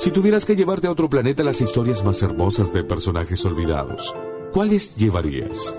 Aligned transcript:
Si 0.00 0.10
tuvieras 0.10 0.46
que 0.46 0.56
llevarte 0.56 0.86
a 0.86 0.90
otro 0.90 1.10
planeta 1.10 1.42
las 1.42 1.60
historias 1.60 2.02
más 2.02 2.22
hermosas 2.22 2.72
de 2.72 2.82
personajes 2.82 3.44
olvidados, 3.44 4.14
¿cuáles 4.50 4.96
llevarías? 4.96 5.78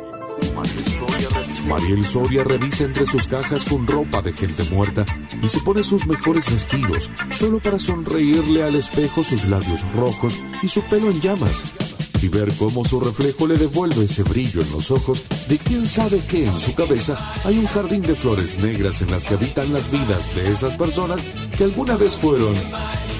Mariel 1.67 2.05
Soria 2.05 2.43
revisa 2.43 2.83
entre 2.83 3.07
sus 3.07 3.27
cajas 3.27 3.65
con 3.65 3.87
ropa 3.87 4.21
de 4.21 4.31
gente 4.31 4.63
muerta 4.65 5.07
y 5.41 5.47
se 5.47 5.59
pone 5.61 5.83
sus 5.83 6.05
mejores 6.05 6.51
vestidos 6.51 7.09
solo 7.31 7.57
para 7.57 7.79
sonreírle 7.79 8.61
al 8.61 8.75
espejo 8.75 9.23
sus 9.23 9.45
labios 9.45 9.83
rojos 9.95 10.37
y 10.61 10.67
su 10.67 10.83
pelo 10.83 11.09
en 11.09 11.19
llamas 11.19 11.73
y 12.21 12.27
ver 12.27 12.53
cómo 12.59 12.85
su 12.85 12.99
reflejo 12.99 13.47
le 13.47 13.57
devuelve 13.57 14.05
ese 14.05 14.21
brillo 14.21 14.61
en 14.61 14.71
los 14.71 14.91
ojos 14.91 15.25
de 15.49 15.57
quien 15.57 15.87
sabe 15.87 16.19
que 16.19 16.45
en 16.45 16.59
su 16.59 16.75
cabeza 16.75 17.17
hay 17.43 17.57
un 17.57 17.65
jardín 17.65 18.03
de 18.03 18.13
flores 18.13 18.59
negras 18.59 19.01
en 19.01 19.09
las 19.09 19.25
que 19.25 19.33
habitan 19.33 19.73
las 19.73 19.89
vidas 19.91 20.35
de 20.35 20.51
esas 20.51 20.75
personas 20.75 21.23
que 21.57 21.63
alguna 21.63 21.97
vez 21.97 22.15
fueron 22.15 22.53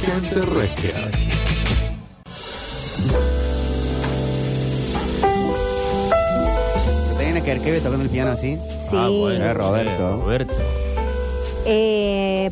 gente 0.01 0.41
regia. 0.41 1.11
¿Tenés 7.17 7.43
Kerkeve 7.43 7.79
tocando 7.79 8.03
el 8.03 8.09
piano 8.09 8.31
así? 8.31 8.57
Sí. 8.89 8.95
Ah, 8.97 9.09
bueno, 9.09 9.45
Eh, 9.45 9.53
Roberto. 9.53 9.91
sí, 10.15 10.21
Roberto. 10.21 10.53
Eh, 11.65 12.51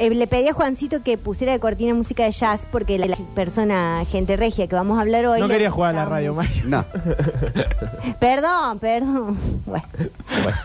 eh, 0.00 0.10
le 0.10 0.26
pedí 0.26 0.48
a 0.48 0.52
Juancito 0.52 1.02
que 1.02 1.16
pusiera 1.18 1.52
de 1.52 1.60
cortina 1.60 1.94
música 1.94 2.24
de 2.24 2.30
jazz 2.32 2.62
porque 2.72 2.98
la, 2.98 3.06
la 3.06 3.16
persona, 3.34 4.02
gente 4.10 4.36
regia 4.36 4.66
que 4.66 4.74
vamos 4.74 4.98
a 4.98 5.02
hablar 5.02 5.24
hoy. 5.26 5.40
No 5.40 5.46
le 5.46 5.54
quería 5.54 5.70
jugar 5.70 5.90
a 5.90 5.98
la 5.98 6.04
radio. 6.06 6.34
Mario. 6.34 6.62
No. 6.66 6.84
Perdón, 8.20 8.78
perdón. 8.78 9.38
Bueno. 9.66 9.84
Bueno, 10.28 10.56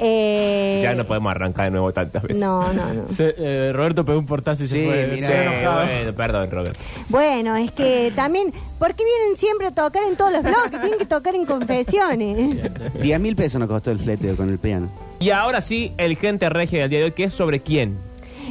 Eh, 0.00 0.80
ya 0.82 0.94
no 0.94 1.06
podemos 1.06 1.30
arrancar 1.30 1.66
de 1.66 1.70
nuevo 1.72 1.92
tantas 1.92 2.22
veces. 2.22 2.38
No, 2.38 2.72
no, 2.72 2.92
no. 2.94 3.08
Se- 3.14 3.34
eh, 3.36 3.72
Roberto 3.74 4.04
pegó 4.04 4.18
un 4.18 4.26
portazo 4.26 4.62
y 4.64 4.68
se 4.68 4.80
Sí, 4.80 4.86
fue. 4.86 5.08
mira. 5.14 5.28
se 5.28 5.94
bueno, 5.94 6.14
perdón, 6.16 6.50
Roberto. 6.50 6.78
Bueno, 7.08 7.56
es 7.56 7.72
que 7.72 8.12
también, 8.16 8.52
¿por 8.78 8.94
qué 8.94 9.04
vienen 9.04 9.36
siempre 9.36 9.66
a 9.68 9.70
tocar 9.72 10.02
en 10.08 10.16
todos 10.16 10.32
los 10.32 10.42
bloques? 10.42 10.80
Tienen 10.80 10.98
que 10.98 11.06
tocar 11.06 11.34
en 11.34 11.46
confesiones. 11.46 12.94
10 13.00 13.20
mil 13.20 13.36
pesos 13.36 13.58
nos 13.58 13.68
costó 13.68 13.90
el 13.90 13.98
flete 13.98 14.34
con 14.36 14.48
el 14.48 14.58
piano. 14.58 14.88
Y 15.20 15.30
ahora 15.30 15.60
sí, 15.60 15.92
el 15.98 16.16
gente 16.16 16.48
regia 16.48 16.80
del 16.80 16.90
día 16.90 16.98
de 17.00 17.04
hoy, 17.06 17.12
que 17.12 17.24
es 17.24 17.32
sobre 17.34 17.60
quién. 17.60 17.96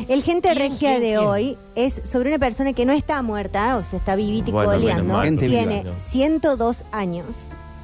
El 0.08 0.23
gente 0.23 0.49
¿Quién, 0.49 0.58
regia 0.58 0.89
quién, 0.97 1.02
de 1.02 1.08
quién? 1.08 1.17
hoy 1.19 1.58
es 1.75 2.02
sobre 2.03 2.30
una 2.30 2.39
persona 2.39 2.73
que 2.73 2.86
no 2.86 2.94
está 2.94 3.22
muerta, 3.22 3.77
o 3.77 3.83
sea, 3.89 4.00
está 4.00 4.16
vivita 4.16 4.50
y 4.50 4.53
Bueno, 4.53 4.72
coleando. 4.72 5.22
Gente 5.22 5.47
Tiene 5.47 5.83
viva. 5.83 5.95
102 6.09 6.77
años 6.91 7.25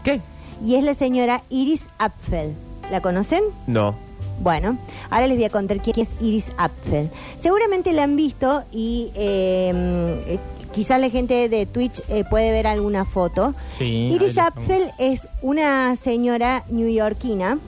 ¿Qué? 0.04 0.22
y 0.66 0.76
es 0.76 0.84
la 0.84 0.94
señora 0.94 1.44
Iris 1.50 1.84
Apfel. 1.98 2.54
¿La 2.92 3.02
conocen? 3.02 3.44
No. 3.68 3.96
Bueno, 4.42 4.78
ahora 5.10 5.28
les 5.28 5.36
voy 5.38 5.46
a 5.46 5.50
contar 5.50 5.82
quién 5.82 6.00
es 6.00 6.10
Iris 6.22 6.48
Apfel. 6.58 7.10
Seguramente 7.42 7.92
la 7.94 8.04
han 8.04 8.16
visto 8.16 8.64
y 8.72 9.12
eh, 9.16 9.72
eh, 10.28 10.40
quizás 10.74 11.00
la 11.02 11.10
gente 11.10 11.50
de 11.50 11.66
Twitch 11.66 12.02
eh, 12.10 12.24
puede 12.30 12.52
ver 12.52 12.66
alguna 12.68 13.04
foto. 13.06 13.54
Sí, 13.78 14.10
Iris 14.14 14.38
Apfel 14.38 14.92
es 14.98 15.28
una 15.42 15.96
señora 15.98 16.64
neoyorquina, 16.70 17.60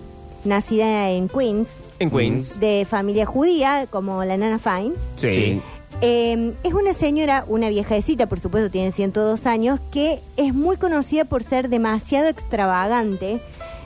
nacida 0.45 1.09
en 1.09 1.27
Queens, 1.29 1.67
En 2.01 2.09
Queens. 2.09 2.59
de 2.59 2.85
familia 2.89 3.25
judía, 3.25 3.87
como 3.89 4.23
la 4.25 4.35
Nana 4.35 4.59
Fine. 4.59 4.93
Sí. 5.17 5.33
Sí. 5.33 5.61
Eh, 6.01 6.53
es 6.63 6.73
una 6.73 6.93
señora, 6.93 7.45
una 7.47 7.69
viejecita, 7.69 8.27
por 8.27 8.39
supuesto, 8.39 8.71
tiene 8.71 8.91
102 8.91 9.45
años, 9.45 9.79
que 9.91 10.19
es 10.35 10.53
muy 10.53 10.77
conocida 10.77 11.25
por 11.25 11.43
ser 11.43 11.69
demasiado 11.69 12.27
extravagante. 12.27 13.39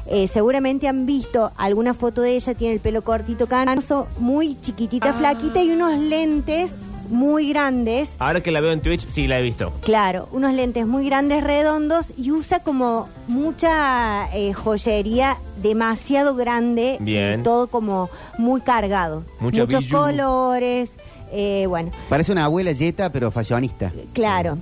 Eh, 0.07 0.27
seguramente 0.27 0.87
han 0.87 1.05
visto 1.05 1.51
alguna 1.57 1.93
foto 1.93 2.21
de 2.21 2.35
ella, 2.35 2.53
tiene 2.53 2.75
el 2.75 2.79
pelo 2.79 3.01
cortito, 3.01 3.47
canoso, 3.47 4.07
muy 4.17 4.55
chiquitita, 4.61 5.13
flaquita 5.13 5.61
y 5.61 5.71
unos 5.71 5.97
lentes 5.97 6.71
muy 7.09 7.49
grandes. 7.49 8.09
Ahora 8.19 8.41
que 8.41 8.51
la 8.51 8.61
veo 8.61 8.71
en 8.71 8.81
Twitch, 8.81 9.07
sí 9.07 9.27
la 9.27 9.39
he 9.39 9.41
visto. 9.41 9.71
Claro, 9.81 10.27
unos 10.31 10.53
lentes 10.53 10.85
muy 10.87 11.05
grandes, 11.05 11.43
redondos 11.43 12.13
y 12.17 12.31
usa 12.31 12.59
como 12.59 13.07
mucha 13.27 14.27
eh, 14.33 14.53
joyería 14.53 15.37
demasiado 15.61 16.35
grande. 16.35 16.97
Bien. 16.99 17.39
y 17.39 17.43
todo 17.43 17.67
como 17.67 18.09
muy 18.37 18.61
cargado. 18.61 19.23
Mucho 19.39 19.61
Muchos 19.61 19.83
bijou. 19.85 20.01
colores. 20.01 20.91
eh, 21.31 21.65
bueno, 21.67 21.91
Parece 22.09 22.31
una 22.31 22.45
abuela 22.45 22.71
yeta, 22.71 23.11
pero 23.11 23.31
fashionista. 23.31 23.91
claro. 24.13 24.57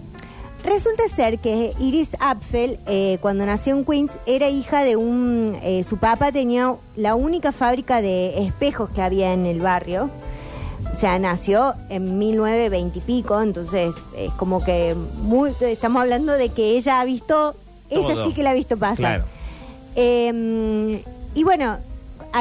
Resulta 0.63 1.03
ser 1.09 1.39
que 1.39 1.73
Iris 1.77 2.15
Apfel, 2.21 2.79
eh, 2.87 3.17
cuando 3.19 3.45
nació 3.45 3.75
en 3.75 3.83
Queens, 3.83 4.13
era 4.25 4.47
hija 4.47 4.83
de 4.85 4.95
un... 4.95 5.57
eh, 5.61 5.83
su 5.83 5.97
papá 5.97 6.31
tenía 6.31 6.73
la 6.95 7.15
única 7.15 7.51
fábrica 7.51 8.01
de 8.01 8.45
espejos 8.45 8.89
que 8.91 9.01
había 9.01 9.33
en 9.33 9.45
el 9.45 9.59
barrio. 9.59 10.09
O 10.93 10.95
sea, 10.95 11.17
nació 11.19 11.73
en 11.89 12.17
1920 12.19 12.99
y 12.99 13.01
pico, 13.01 13.41
entonces 13.41 13.93
es 14.15 14.31
como 14.33 14.63
que 14.63 14.95
muy, 15.23 15.51
estamos 15.61 16.01
hablando 16.01 16.33
de 16.33 16.49
que 16.49 16.77
ella 16.77 17.01
ha 17.01 17.05
visto, 17.05 17.55
esa 17.89 18.13
Todo. 18.13 18.27
sí 18.27 18.33
que 18.33 18.43
la 18.43 18.51
ha 18.51 18.53
visto 18.53 18.77
pasar. 18.77 18.95
Claro. 18.97 19.23
Eh, 19.95 21.03
y 21.35 21.43
bueno, 21.43 21.77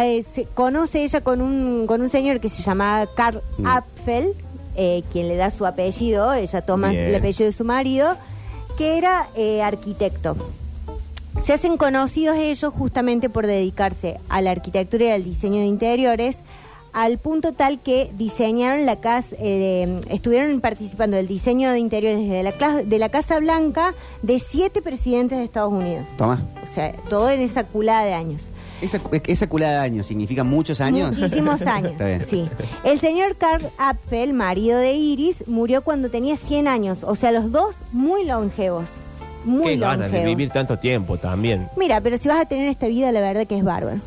eh, 0.01 0.23
se 0.31 0.45
conoce 0.45 1.03
ella 1.05 1.23
con 1.23 1.41
un, 1.41 1.87
con 1.87 2.01
un 2.03 2.09
señor 2.09 2.41
que 2.41 2.49
se 2.49 2.63
llama 2.63 3.07
Karl 3.17 3.43
Mm. 3.59 3.67
Apfel, 3.67 4.35
eh, 4.77 5.03
quien 5.13 5.29
le 5.29 5.37
da 5.37 5.51
su 5.51 5.67
apellido, 5.67 6.33
ella 6.33 6.61
toma 6.63 6.91
Bien. 6.91 7.05
el 7.05 7.15
apellido 7.15 7.47
de 7.47 7.53
su 7.53 7.65
marido, 7.65 8.17
que 8.79 8.97
era 8.99 9.29
eh, 9.35 9.63
arquitecto. 9.63 10.37
Se 11.43 11.53
hacen 11.55 11.77
conocidos 11.79 12.37
ellos 12.39 12.73
justamente 12.77 13.29
por 13.31 13.47
dedicarse 13.47 14.19
a 14.29 14.41
la 14.43 14.51
arquitectura 14.51 15.07
y 15.07 15.11
al 15.11 15.25
diseño 15.25 15.61
de 15.61 15.67
interiores, 15.67 16.39
al 16.93 17.19
punto 17.19 17.53
tal 17.53 17.81
que 17.81 18.11
diseñaron 18.19 18.85
la 18.87 18.97
casa, 18.97 19.35
eh, 19.39 20.01
estuvieron 20.11 20.61
participando 20.61 21.17
del 21.17 21.27
diseño 21.27 21.71
de 21.71 21.79
interiores 21.79 22.29
de 22.29 22.43
la, 22.43 22.83
de 22.83 22.99
la 22.99 23.09
Casa 23.09 23.39
Blanca 23.41 23.95
de 24.23 24.39
siete 24.39 24.83
presidentes 24.83 25.39
de 25.39 25.45
Estados 25.45 25.73
Unidos. 25.73 26.05
Toma. 26.19 26.43
O 26.71 26.75
sea, 26.75 26.93
todo 27.09 27.31
en 27.31 27.41
esa 27.41 27.65
culada 27.65 28.05
de 28.05 28.13
años. 28.15 28.43
Esa, 28.83 29.01
esa 29.27 29.49
culada 29.49 29.75
de 29.75 29.79
años, 29.87 30.07
¿significa 30.07 30.43
muchos 30.45 30.81
años? 30.81 31.17
Muchísimos 31.17 31.63
años. 31.67 31.93
Está 31.93 32.07
bien. 32.07 32.27
Sí. 32.29 32.49
El 32.85 32.99
señor 32.99 33.37
Carl 33.37 33.71
Apfel, 33.79 34.33
marido 34.33 34.79
de 34.79 34.93
Iris, 34.95 35.47
murió 35.47 35.83
cuando 35.83 36.11
tenía 36.11 36.37
100 36.37 36.67
años. 36.69 37.05
O 37.05 37.15
sea, 37.15 37.31
los 37.31 37.53
dos 37.53 37.75
muy 37.93 38.25
longevos. 38.25 38.85
Muy 39.45 39.63
Qué 39.73 39.77
longevos. 39.77 39.97
ganas 39.99 40.13
de 40.13 40.25
vivir 40.25 40.51
tanto 40.51 40.79
tiempo 40.79 41.17
también. 41.17 41.69
Mira, 41.77 42.01
pero 42.01 42.17
si 42.19 42.29
vas 42.29 42.41
a 42.41 42.45
tener 42.47 42.69
esta 42.69 42.87
vida, 42.89 43.13
la 43.13 43.21
verdad 43.21 43.47
que 43.47 43.57
es 43.57 43.65
bárbaro. 43.65 43.99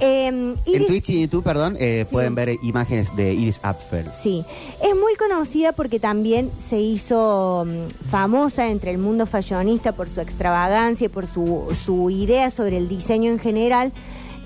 Eh, 0.00 0.26
En 0.28 0.56
Iris- 0.66 0.86
Twitch 0.86 1.10
y 1.10 1.20
YouTube, 1.22 1.42
perdón, 1.44 1.76
eh, 1.78 2.04
Sí. 2.08 2.12
pueden 2.12 2.34
ver 2.34 2.56
imágenes 2.62 3.14
de 3.16 3.34
Iris 3.34 3.60
Apfel. 3.62 4.06
Sí, 4.22 4.44
es 4.82 4.94
muy 4.94 5.14
conocida 5.16 5.72
porque 5.72 6.00
también 6.00 6.50
se 6.66 6.80
hizo 6.80 7.66
mm, 7.66 8.08
famosa 8.10 8.68
entre 8.70 8.90
el 8.90 8.98
mundo 8.98 9.26
fashionista 9.26 9.92
por 9.92 10.08
su 10.08 10.20
extravagancia 10.20 11.06
y 11.06 11.08
por 11.08 11.26
su, 11.26 11.74
su 11.84 12.10
idea 12.10 12.50
sobre 12.50 12.76
el 12.78 12.88
diseño 12.88 13.30
en 13.30 13.38
general, 13.38 13.92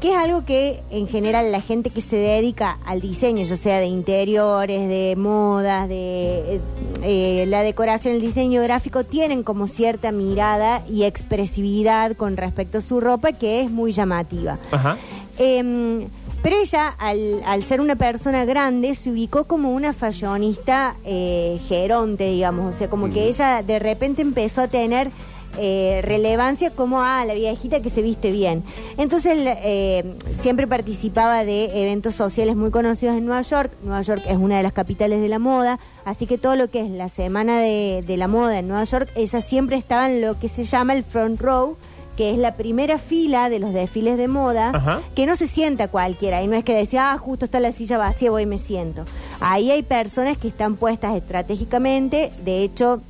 que 0.01 0.11
es 0.11 0.17
algo 0.17 0.45
que 0.45 0.81
en 0.91 1.09
general 1.09 1.51
la 1.51 1.61
gente 1.61 1.91
que 1.91 2.01
se 2.01 2.15
dedica 2.15 2.79
al 2.87 3.01
diseño, 3.01 3.45
ya 3.45 3.57
sea 3.57 3.81
de 3.81 3.87
interiores, 3.87 4.89
de 4.89 5.17
modas, 5.17 5.89
de 5.89 6.55
eh, 6.57 6.61
eh, 7.03 7.47
la 7.49 7.63
decoración, 7.65 8.15
el 8.15 8.21
diseño 8.21 8.63
gráfico, 8.63 9.03
tienen 9.03 9.43
como 9.43 9.67
cierta 9.67 10.13
mirada 10.13 10.83
y 10.89 11.03
expresividad 11.03 12.17
con 12.17 12.37
respecto 12.37 12.79
a 12.79 12.81
su 12.81 13.01
ropa 13.01 13.33
que 13.33 13.61
es 13.63 13.73
muy 13.73 13.91
llamativa. 13.91 14.59
Ajá. 14.71 14.97
Eh, 15.39 16.07
pero 16.43 16.57
ella, 16.57 16.95
al, 16.99 17.43
al 17.45 17.65
ser 17.65 17.81
una 17.81 17.97
persona 17.97 18.45
grande, 18.45 18.95
se 18.95 19.11
ubicó 19.11 19.45
como 19.45 19.73
una 19.73 19.93
fashionista 19.93 20.95
eh, 21.05 21.59
geronte, 21.67 22.31
digamos. 22.31 22.75
O 22.75 22.79
sea, 22.79 22.89
como 22.89 23.11
que 23.11 23.29
ella 23.29 23.63
de 23.63 23.79
repente 23.81 24.23
empezó 24.23 24.61
a 24.63 24.69
tener 24.69 25.11
eh, 25.59 26.01
relevancia 26.05 26.71
como 26.71 27.03
a 27.03 27.25
la 27.25 27.35
viejita 27.35 27.81
que 27.81 27.91
se 27.91 28.03
viste 28.03 28.31
bien. 28.31 28.63
Entonces, 28.99 29.37
eh, 29.37 30.15
siempre 30.39 30.69
participaba 30.69 31.45
de 31.45 31.83
eventos 31.83 32.15
sociales 32.15 32.55
muy 32.55 32.71
conocidos 32.71 33.17
en 33.17 33.27
Nueva 33.27 33.43
York. 33.43 33.73
Nueva 33.83 34.03
York 34.03 34.23
es 34.29 34.37
una 34.37 34.59
de 34.59 34.63
las 34.63 34.73
capitales 34.73 35.21
de 35.21 35.29
la 35.29 35.41
moda. 35.41 35.81
Así 36.05 36.27
que 36.27 36.39
todo 36.39 36.55
lo 36.55 36.71
que 36.71 36.83
es 36.83 36.91
la 36.91 37.09
semana 37.09 37.59
de, 37.59 38.05
de 38.07 38.17
la 38.17 38.29
moda 38.29 38.61
en 38.61 38.69
Nueva 38.69 38.85
York, 38.85 39.11
ella 39.17 39.43
siempre 39.43 39.77
estaba 39.77 40.09
en 40.09 40.21
lo 40.21 40.39
que 40.39 40.49
se 40.49 40.63
llama 40.63 40.93
el 40.93 41.03
front 41.03 41.41
row 41.41 41.77
que 42.19 42.33
es 42.33 42.37
la 42.37 42.57
primera 42.57 42.99
fila 42.99 43.49
de 43.49 43.61
los 43.61 43.73
desfiles 43.73 44.19
de 44.19 44.27
moda, 44.27 44.73
Ajá. 44.75 45.03
que 45.15 45.25
no 45.25 45.37
se 45.37 45.47
sienta 45.47 45.87
cualquiera. 45.87 46.43
Y 46.43 46.49
no 46.49 46.57
es 46.57 46.65
que 46.65 46.75
decía, 46.75 47.13
ah, 47.13 47.19
justo 47.19 47.45
está 47.45 47.61
la 47.61 47.71
silla 47.71 47.97
vacía, 47.97 48.29
voy 48.33 48.43
y 48.43 48.47
me 48.47 48.59
siento. 48.59 49.05
Ahí 49.39 49.71
hay 49.71 49.85
personas 49.85 50.37
que 50.37 50.49
están 50.49 50.75
puestas 50.75 51.15
estratégicamente. 51.17 52.33
De 52.45 52.65
hecho, 52.65 53.01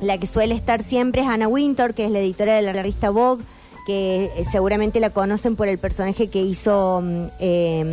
la 0.00 0.16
que 0.16 0.26
suele 0.26 0.54
estar 0.54 0.82
siempre 0.82 1.20
es 1.20 1.28
Anna 1.28 1.46
Wintour, 1.46 1.92
que 1.92 2.06
es 2.06 2.10
la 2.10 2.20
editora 2.20 2.54
de 2.54 2.62
la 2.62 2.72
revista 2.72 3.10
Vogue, 3.10 3.44
que 3.86 4.30
eh, 4.34 4.44
seguramente 4.50 4.98
la 4.98 5.10
conocen 5.10 5.54
por 5.54 5.68
el 5.68 5.76
personaje 5.76 6.28
que 6.28 6.40
hizo 6.40 7.02
eh, 7.38 7.84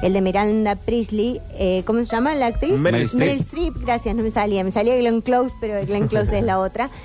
el 0.00 0.12
de 0.12 0.20
Miranda 0.20 0.76
Priestley. 0.76 1.40
Eh, 1.58 1.82
¿Cómo 1.84 1.98
se 1.98 2.04
llama 2.04 2.36
la 2.36 2.46
actriz? 2.46 2.78
Meryl. 2.78 3.02
Streep, 3.40 3.74
gracias, 3.82 4.14
no 4.14 4.22
me 4.22 4.30
salía. 4.30 4.62
Me 4.62 4.70
salía 4.70 4.96
Glenn 4.96 5.22
Close, 5.22 5.52
pero 5.60 5.84
Glenn 5.84 6.06
Close 6.06 6.38
es 6.38 6.44
la 6.44 6.60
otra. 6.60 6.88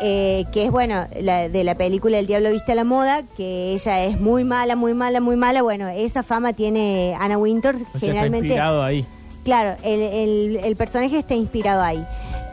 Eh, 0.00 0.44
que 0.52 0.64
es, 0.64 0.70
bueno, 0.70 1.06
la, 1.20 1.48
de 1.48 1.64
la 1.64 1.74
película 1.76 2.18
El 2.18 2.26
Diablo 2.28 2.50
Viste 2.50 2.72
a 2.72 2.74
la 2.76 2.84
Moda, 2.84 3.24
que 3.36 3.72
ella 3.74 4.04
es 4.04 4.20
muy 4.20 4.44
mala, 4.44 4.76
muy 4.76 4.94
mala, 4.94 5.20
muy 5.20 5.34
mala. 5.36 5.62
Bueno, 5.62 5.88
esa 5.88 6.22
fama 6.22 6.52
tiene 6.52 7.16
Anna 7.18 7.36
O 7.38 7.44
sea, 7.44 7.70
está 7.72 7.98
generalmente... 7.98 8.46
inspirado 8.46 8.82
ahí. 8.82 9.04
Claro, 9.44 9.76
el, 9.82 10.00
el- 10.00 10.60
el 10.62 10.76
personaje 10.76 11.18
está 11.18 11.34
inspirado 11.34 11.82
ahí. 11.82 12.04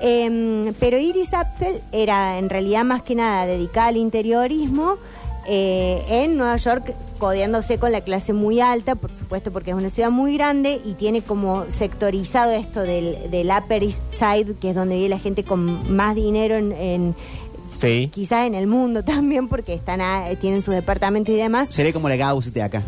Em, 0.02 0.74
pero 0.80 0.98
Iris 0.98 1.34
Apfel 1.34 1.82
era 1.92 2.38
en 2.38 2.50
realidad 2.50 2.84
más 2.84 3.02
que 3.02 3.16
nada 3.16 3.46
dedicada 3.46 3.88
al 3.88 3.98
interiorismo 3.98 4.98
eh, 5.48 6.04
en 6.10 6.38
Nueva 6.38 6.58
York, 6.58 6.94
codeándose 7.18 7.78
con 7.78 7.92
la 7.92 8.02
clase 8.02 8.34
muy 8.34 8.60
alta, 8.62 8.96
por 8.96 9.16
supuesto 9.16 9.52
porque 9.52 9.72
es 9.72 9.78
una 9.78 9.90
ciudad 9.90 10.12
muy 10.12 10.36
grande 10.36 10.82
y 10.84 10.94
tiene 10.94 11.22
como 11.22 11.66
sectorizado 11.70 12.52
esto 12.52 12.82
del, 12.82 13.30
del 13.32 13.50
Upper 13.50 13.84
East 13.84 14.02
Side, 14.12 14.56
que 14.60 14.70
es 14.72 14.76
donde 14.76 14.96
vive 14.96 15.10
la 15.10 15.20
gente 15.20 15.44
con 15.44 15.96
más 15.96 16.16
dinero 16.16 16.56
en... 16.56 16.72
en- 16.72 17.16
Sí. 17.76 18.10
Quizás 18.14 18.48
en 18.48 18.56
el 18.56 18.68
mundo 18.68 19.04
también, 19.06 19.50
porque 19.50 19.74
están 19.74 20.00
a- 20.00 20.30
tienen 20.40 20.62
sus 20.62 20.74
departamentos 20.74 21.36
y 21.36 21.38
demás. 21.38 21.68
Seré 21.72 21.92
como 21.92 22.08
la 22.08 22.16
Gauss 22.16 22.54
de 22.54 22.62
acá. 22.62 22.82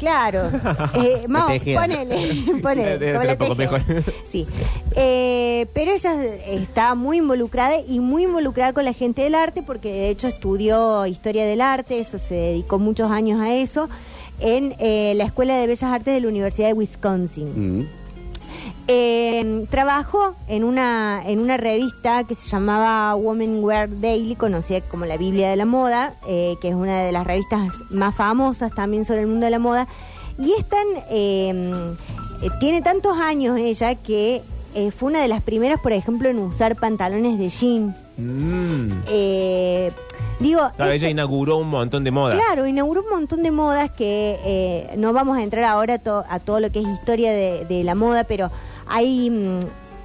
Claro. 0.00 0.50
Eh, 0.94 1.26
Mau, 1.28 1.46
ponele, 1.46 2.44
ponele. 2.62 2.98
Debe 2.98 3.12
como 3.12 3.20
ser 3.20 3.26
la 3.26 3.32
un 3.32 3.38
poco 3.38 3.56
Tejeda. 3.56 3.78
mejor. 3.86 4.14
Sí. 4.30 4.46
Eh, 4.96 5.66
pero 5.72 5.92
ella 5.92 6.24
estaba 6.46 6.94
muy 6.94 7.18
involucrada 7.18 7.74
y 7.86 8.00
muy 8.00 8.24
involucrada 8.24 8.72
con 8.72 8.84
la 8.84 8.92
gente 8.92 9.22
del 9.22 9.34
arte 9.34 9.62
porque 9.62 9.92
de 9.92 10.08
hecho 10.08 10.26
estudió 10.26 11.06
historia 11.06 11.44
del 11.46 11.60
arte, 11.60 12.00
eso 12.00 12.18
se 12.18 12.34
dedicó 12.34 12.78
muchos 12.78 13.10
años 13.10 13.40
a 13.40 13.54
eso, 13.54 13.88
en 14.40 14.74
eh, 14.78 15.12
la 15.16 15.24
Escuela 15.24 15.56
de 15.56 15.66
Bellas 15.66 15.82
Artes 15.84 16.14
de 16.14 16.20
la 16.20 16.28
Universidad 16.28 16.68
de 16.68 16.72
Wisconsin. 16.74 17.80
Mm. 17.80 17.86
Eh, 18.88 19.66
trabajó 19.70 20.34
en 20.48 20.64
una, 20.64 21.22
en 21.24 21.38
una 21.38 21.56
revista 21.56 22.24
que 22.24 22.34
se 22.34 22.48
llamaba 22.48 23.14
Women 23.14 23.62
Wear 23.62 23.88
Daily, 24.00 24.34
conocida 24.34 24.80
como 24.80 25.06
la 25.06 25.16
Biblia 25.16 25.48
de 25.50 25.56
la 25.56 25.64
Moda, 25.66 26.14
eh, 26.26 26.56
que 26.60 26.70
es 26.70 26.74
una 26.74 27.02
de 27.02 27.12
las 27.12 27.26
revistas 27.26 27.68
más 27.90 28.14
famosas 28.16 28.72
también 28.74 29.04
sobre 29.04 29.20
el 29.20 29.26
mundo 29.28 29.44
de 29.44 29.50
la 29.50 29.58
moda. 29.60 29.86
Y 30.38 30.52
es 30.58 30.64
tan, 30.68 30.86
eh, 31.10 31.72
eh, 32.42 32.48
tiene 32.58 32.82
tantos 32.82 33.16
años 33.16 33.58
ella 33.58 33.94
que 33.94 34.42
eh, 34.74 34.90
fue 34.90 35.10
una 35.10 35.20
de 35.22 35.28
las 35.28 35.42
primeras, 35.42 35.80
por 35.80 35.92
ejemplo, 35.92 36.28
en 36.28 36.38
usar 36.38 36.74
pantalones 36.76 37.38
de 37.38 37.48
jean. 37.48 37.94
Mm. 38.16 39.02
Eh, 39.08 39.92
digo, 40.40 40.62
Claro, 40.76 40.92
ella 40.92 41.08
inauguró 41.08 41.58
un 41.58 41.68
montón 41.68 42.02
de 42.04 42.10
modas. 42.10 42.36
Claro, 42.36 42.66
inauguró 42.66 43.02
un 43.02 43.10
montón 43.10 43.42
de 43.42 43.50
modas 43.50 43.90
que 43.90 44.38
eh, 44.44 44.94
no 44.96 45.12
vamos 45.12 45.38
a 45.38 45.42
entrar 45.42 45.64
ahora 45.64 45.94
a, 45.94 45.98
to- 45.98 46.24
a 46.28 46.38
todo 46.40 46.58
lo 46.60 46.70
que 46.70 46.80
es 46.80 46.88
historia 46.88 47.30
de, 47.32 47.66
de 47.66 47.84
la 47.84 47.94
moda, 47.94 48.24
pero 48.24 48.50
hay, 48.90 49.30
mm, 49.30 49.60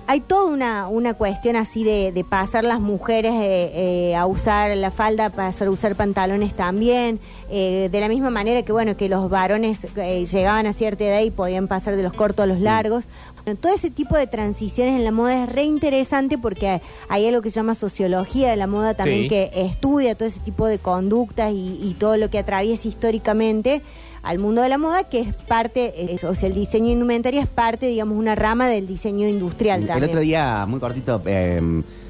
hay 0.07 0.19
toda 0.21 0.51
una, 0.51 0.87
una 0.87 1.15
cuestión 1.15 1.55
así 1.55 1.83
de, 1.83 2.11
de 2.11 2.23
pasar 2.23 2.63
las 2.63 2.79
mujeres 2.79 3.33
eh, 3.33 3.71
eh, 4.11 4.15
a 4.15 4.27
usar 4.27 4.77
la 4.77 4.91
falda, 4.91 5.31
pasar 5.31 5.67
a 5.67 5.71
usar 5.71 5.95
pantalones 5.95 6.53
también, 6.53 7.19
eh, 7.49 7.89
de 7.91 7.99
la 7.99 8.07
misma 8.07 8.29
manera 8.29 8.61
que 8.61 8.71
bueno 8.71 8.95
que 8.95 9.09
los 9.09 9.29
varones 9.31 9.79
eh, 9.97 10.25
llegaban 10.25 10.67
a 10.67 10.73
cierta 10.73 11.03
edad 11.03 11.21
y 11.21 11.31
podían 11.31 11.67
pasar 11.67 11.95
de 11.95 12.03
los 12.03 12.13
cortos 12.13 12.43
a 12.43 12.45
los 12.47 12.59
largos. 12.59 13.03
Bueno, 13.43 13.59
todo 13.59 13.73
ese 13.73 13.89
tipo 13.91 14.15
de 14.15 14.25
transiciones 14.27 14.95
en 14.95 15.03
la 15.03 15.11
moda 15.11 15.43
es 15.43 15.49
re 15.49 15.63
interesante 15.63 16.37
porque 16.37 16.81
hay 17.09 17.27
algo 17.27 17.41
que 17.43 17.49
se 17.51 17.55
llama 17.55 17.75
sociología 17.75 18.49
de 18.51 18.55
la 18.57 18.65
moda 18.67 18.93
también 18.95 19.21
Sí. 19.23 19.27
que 19.29 19.51
estudia 19.55 20.15
todo 20.15 20.27
ese 20.27 20.39
tipo 20.39 20.65
de 20.67 20.77
conductas 20.79 21.51
y, 21.51 21.79
y 21.81 21.95
todo 21.99 22.17
lo 22.17 22.29
que 22.31 22.39
atraviesa 22.39 22.87
históricamente 22.87 23.81
al 24.25 24.39
mundo 24.39 24.61
de 24.61 24.69
la 24.69 24.77
moda, 24.77 25.03
que 25.05 25.19
es 25.21 25.33
parte, 25.47 25.93
eh, 25.95 26.19
o 26.25 26.35
sea, 26.35 26.49
el 26.49 26.55
diseño 26.55 26.87
de 26.87 26.91
indumentaria 26.93 27.41
es 27.41 27.47
parte, 27.47 27.85
digamos, 27.87 28.17
una 28.17 28.35
rama 28.35 28.67
del 28.67 28.87
diseño 28.87 29.27
industrial 29.27 29.81
El 29.81 29.87
también. 29.87 30.09
otro 30.09 30.21
día, 30.21 30.65
muy 30.67 30.79
cortito, 30.79 31.21
eh, 31.25 31.61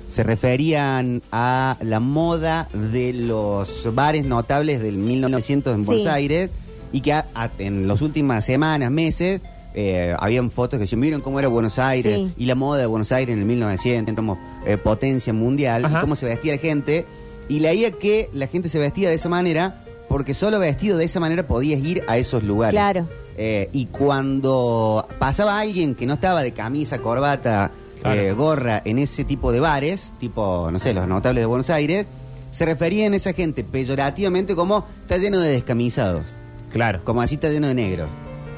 se 0.09 0.23
referían 0.23 1.21
a 1.31 1.75
la 1.81 1.99
moda 1.99 2.69
de 2.73 3.11
los 3.13 3.93
bares 3.93 4.23
notables 4.25 4.81
del 4.81 4.95
1900 4.95 5.75
en 5.75 5.83
Buenos 5.83 6.03
Sí. 6.03 6.09
Aires 6.09 6.49
y 6.93 7.01
que 7.01 7.11
a- 7.11 7.25
a- 7.35 7.49
en 7.59 7.87
las 7.87 8.01
últimas 8.01 8.45
semanas, 8.45 8.89
meses, 8.91 9.41
eh, 9.73 10.15
habían 10.17 10.51
fotos 10.51 10.77
que 10.77 10.83
decían, 10.83 11.01
miren 11.01 11.19
cómo 11.19 11.39
era 11.39 11.49
Buenos 11.49 11.79
Aires 11.79 12.15
Sí. 12.15 12.33
y 12.37 12.45
la 12.45 12.55
moda 12.55 12.79
de 12.79 12.85
Buenos 12.87 13.11
Aires 13.11 13.33
en 13.33 13.39
el 13.41 13.45
1900, 13.45 14.15
como 14.15 14.37
eh, 14.65 14.77
potencia 14.77 15.33
mundial, 15.33 15.83
Ajá. 15.83 15.97
y 15.97 16.01
cómo 16.01 16.15
se 16.15 16.25
vestía 16.27 16.53
la 16.53 16.59
gente. 16.59 17.05
Y 17.49 17.59
leía 17.59 17.91
que 17.91 18.29
la 18.33 18.47
gente 18.47 18.69
se 18.69 18.79
vestía 18.79 19.09
de 19.09 19.15
esa 19.15 19.27
manera 19.29 19.83
porque 20.09 20.33
solo 20.33 20.59
vestido 20.59 20.97
de 20.97 21.05
esa 21.05 21.19
manera 21.19 21.45
podías 21.47 21.79
ir 21.83 22.03
a 22.07 22.17
esos 22.17 22.43
lugares. 22.43 22.73
Claro. 22.73 23.07
Eh, 23.37 23.69
y 23.73 23.87
cuando 23.87 25.05
pasaba 25.19 25.59
alguien 25.59 25.93
que 25.95 26.05
no 26.05 26.13
estaba 26.13 26.41
de 26.41 26.53
camisa, 26.53 26.99
corbata, 26.99 27.71
Claro. 28.01 28.21
eh, 28.21 28.31
gorra 28.33 28.81
en 28.85 28.99
ese 28.99 29.23
tipo 29.23 29.51
de 29.51 29.59
bares, 29.59 30.13
tipo, 30.19 30.69
no 30.71 30.77
sé, 30.79 30.93
los 30.93 31.07
notables 31.07 31.41
de 31.41 31.45
Buenos 31.47 31.69
Aires, 31.69 32.05
se 32.51 32.63
referían 32.65 33.13
a 33.13 33.15
esa 33.17 33.33
gente 33.33 33.63
peyorativamente 33.63 34.55
como 34.55 34.85
está 35.01 35.17
lleno 35.17 35.39
de 35.39 35.49
descamisados, 35.49 36.23
Claro. 36.71 37.01
como 37.03 37.21
así 37.21 37.35
está 37.35 37.49
lleno 37.49 37.67
de 37.67 37.73
negro. 37.73 38.07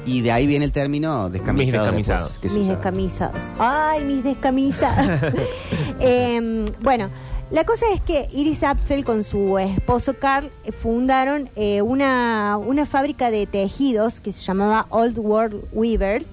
Y 0.06 0.20
de 0.20 0.32
ahí 0.32 0.46
viene 0.46 0.64
el 0.64 0.72
término 0.72 1.28
descamisado. 1.28 1.82
descamisados. 1.84 2.30
después, 2.40 2.52
mis 2.54 2.68
descamisados. 2.68 3.42
Ay, 3.58 4.04
mis 4.04 4.22
descamisados. 4.24 5.32
Em, 6.00 6.66
bueno, 6.80 7.08
la 7.50 7.64
cosa 7.64 7.86
es 7.94 8.00
que 8.00 8.28
Iris 8.32 8.62
Apfel 8.62 9.04
con 9.04 9.24
su 9.24 9.58
esposo 9.58 10.14
Carl 10.14 10.50
eh, 10.64 10.72
fundaron 10.72 11.48
eh, 11.56 11.82
una, 11.82 12.58
una 12.58 12.84
fábrica 12.84 13.30
de 13.30 13.46
tejidos 13.46 14.20
que 14.20 14.32
se 14.32 14.42
llamaba 14.42 14.86
Old 14.90 15.18
World 15.18 15.64
Weavers. 15.72 16.26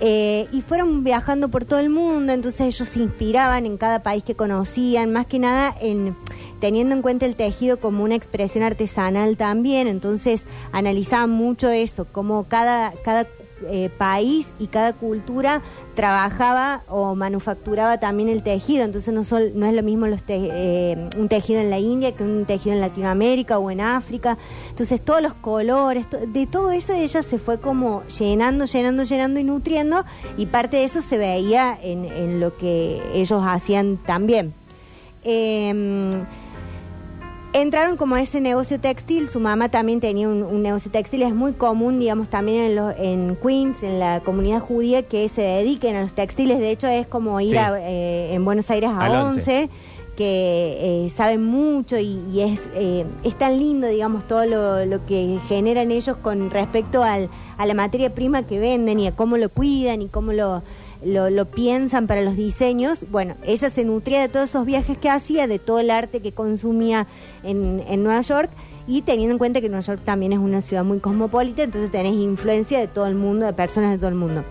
eh, 0.00 0.46
y 0.52 0.60
fueron 0.60 1.04
viajando 1.04 1.48
por 1.48 1.64
todo 1.64 1.80
el 1.80 1.88
mundo, 1.88 2.32
entonces 2.32 2.60
ellos 2.60 2.88
se 2.88 3.00
inspiraban 3.00 3.64
en 3.64 3.78
cada 3.78 4.02
país 4.02 4.22
que 4.24 4.34
conocían, 4.34 5.10
más 5.10 5.26
que 5.26 5.38
nada 5.38 5.74
en 5.80 6.14
teniendo 6.60 6.94
en 6.94 7.02
cuenta 7.02 7.26
el 7.26 7.36
tejido 7.36 7.78
como 7.78 8.04
una 8.04 8.14
expresión 8.14 8.64
artesanal 8.64 9.36
también, 9.36 9.86
entonces 9.86 10.46
analizaban 10.72 11.30
mucho 11.30 11.68
eso, 11.68 12.06
como 12.06 12.44
cada, 12.44 12.92
cada 13.04 13.26
eh, 13.68 13.90
país 13.96 14.48
y 14.58 14.66
cada 14.66 14.92
cultura 14.92 15.62
trabajaba 15.96 16.82
o 16.88 17.16
manufacturaba 17.16 17.98
también 17.98 18.28
el 18.28 18.44
tejido, 18.44 18.84
entonces 18.84 19.12
no, 19.12 19.22
no 19.54 19.66
es 19.66 19.74
lo 19.74 19.82
mismo 19.82 20.06
los 20.06 20.22
te- 20.22 20.38
eh, 20.52 21.08
un 21.18 21.28
tejido 21.28 21.60
en 21.60 21.70
la 21.70 21.80
India 21.80 22.12
que 22.12 22.22
un 22.22 22.44
tejido 22.44 22.76
en 22.76 22.80
Latinoamérica 22.80 23.58
o 23.58 23.68
en 23.72 23.80
África, 23.80 24.38
entonces 24.70 25.00
todos 25.00 25.20
los 25.20 25.34
colores, 25.34 26.06
de 26.28 26.46
todo 26.46 26.70
eso 26.70 26.92
ella 26.92 27.22
se 27.22 27.38
fue 27.38 27.58
como 27.58 28.04
llenando, 28.18 28.66
llenando, 28.66 29.02
llenando 29.02 29.40
y 29.40 29.44
nutriendo 29.44 30.04
y 30.36 30.46
parte 30.46 30.76
de 30.76 30.84
eso 30.84 31.02
se 31.02 31.18
veía 31.18 31.76
en, 31.82 32.04
en 32.04 32.38
lo 32.38 32.56
que 32.56 33.02
ellos 33.12 33.42
hacían 33.44 33.96
también. 33.96 34.54
Em, 35.24 36.10
entraron 37.60 37.96
como 37.96 38.14
a 38.14 38.20
ese 38.22 38.40
negocio 38.40 38.78
textil, 38.80 39.28
su 39.28 39.40
mamá 39.40 39.68
también 39.70 40.00
tenía 40.00 40.28
un, 40.28 40.42
un 40.42 40.62
negocio 40.62 40.90
textil, 40.90 41.22
es 41.22 41.34
muy 41.34 41.52
común, 41.52 41.98
digamos, 41.98 42.28
también 42.28 42.62
en, 42.62 42.76
lo- 42.76 42.90
en 42.90 43.36
Queens, 43.42 43.82
en 43.82 43.98
la 43.98 44.20
comunidad 44.20 44.60
judía, 44.60 45.02
que 45.02 45.28
se 45.28 45.42
dediquen 45.42 45.96
a 45.96 46.02
los 46.02 46.12
textiles, 46.12 46.58
de 46.58 46.70
hecho 46.70 46.86
es 46.88 47.06
como 47.06 47.40
ir 47.40 47.50
Sí. 47.52 47.56
a, 47.56 47.72
eh, 47.80 48.34
en 48.34 48.44
Buenos 48.44 48.70
Aires 48.70 48.90
a 48.90 49.00
Al 49.00 49.12
Once. 49.16 49.40
11, 49.64 49.70
que 50.16 51.04
eh, 51.06 51.10
saben 51.10 51.44
mucho 51.44 51.98
y, 51.98 52.18
y 52.32 52.40
es, 52.40 52.62
eh, 52.74 53.04
es 53.22 53.36
tan 53.38 53.58
lindo, 53.58 53.86
digamos, 53.86 54.26
todo 54.26 54.46
lo, 54.46 54.86
lo 54.86 55.04
que 55.04 55.38
generan 55.46 55.90
ellos 55.90 56.16
con 56.16 56.50
respecto 56.50 57.02
al, 57.02 57.28
a 57.58 57.66
la 57.66 57.74
materia 57.74 58.14
prima 58.14 58.42
que 58.44 58.58
venden 58.58 58.98
y 58.98 59.06
a 59.08 59.12
cómo 59.12 59.36
lo 59.36 59.50
cuidan 59.50 60.00
y 60.00 60.08
cómo 60.08 60.32
lo, 60.32 60.62
lo, 61.06 61.30
lo 61.30 61.44
piensan 61.46 62.06
para 62.06 62.22
los 62.22 62.36
diseños. 62.36 63.04
Bueno, 63.10 63.34
ella 63.44 63.70
se 63.70 63.84
nutría 63.84 64.20
de 64.20 64.28
todos 64.28 64.50
esos 64.50 64.66
viajes 64.66 64.98
que 64.98 65.08
hacía, 65.08 65.46
de 65.46 65.58
todo 65.58 65.78
el 65.80 65.90
arte 65.90 66.20
que 66.20 66.32
consumía 66.32 67.06
en, 67.42 67.82
en 67.88 68.02
Nueva 68.02 68.20
York 68.20 68.50
y 68.86 69.02
teniendo 69.02 69.32
en 69.32 69.38
cuenta 69.38 69.60
que 69.60 69.68
Nueva 69.68 69.82
York 69.84 70.00
también 70.04 70.32
es 70.32 70.38
una 70.38 70.60
ciudad 70.60 70.84
muy 70.84 70.98
cosmopolita, 71.00 71.62
entonces 71.62 71.90
tenés 71.90 72.14
influencia 72.14 72.78
de 72.78 72.86
todo 72.88 73.06
el 73.06 73.14
mundo, 73.14 73.46
de 73.46 73.52
personas 73.52 73.90
de 73.92 73.98
todo 73.98 74.08
el 74.08 74.14
mundo. 74.14 74.44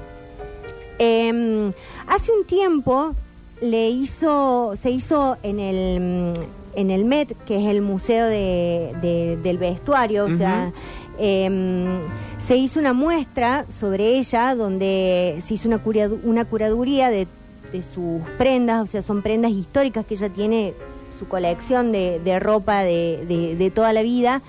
Eh, 1.00 1.72
hace 2.08 2.32
un 2.32 2.46
tiempo 2.46 3.14
le 3.62 3.90
hizo, 3.90 4.74
se 4.82 4.90
hizo 4.92 5.38
en 5.44 5.60
el 5.60 6.34
en 6.78 6.92
el 6.92 7.06
Met, 7.06 7.38
que 7.46 7.56
es 7.56 7.70
el 7.72 7.82
museo 7.82 8.26
de- 8.28 9.38
del 9.42 9.58
vestuario, 9.58 10.26
o 10.26 10.36
sea, 10.36 10.74
eh, 11.20 12.00
se 12.38 12.58
hizo 12.58 12.80
una 12.80 12.94
muestra 12.94 13.66
sobre 13.70 14.18
ella 14.18 14.56
donde 14.56 15.40
se 15.46 15.54
hizo 15.56 15.68
una, 15.68 15.80
una 16.24 16.46
curaduría 16.46 17.10
de, 17.10 17.28
de 17.72 17.82
sus 17.84 18.22
prendas, 18.38 18.84
o 18.84 18.88
sea, 18.88 19.02
son 19.02 19.22
prendas 19.22 19.52
históricas 19.52 20.06
que 20.06 20.14
ella 20.16 20.30
tiene 20.30 20.74
su 21.18 21.28
colección 21.28 21.92
de, 21.92 22.40
ropa 22.40 22.82
de, 22.84 23.72
toda 23.74 23.94
la 23.94 24.02
vida. 24.02 24.42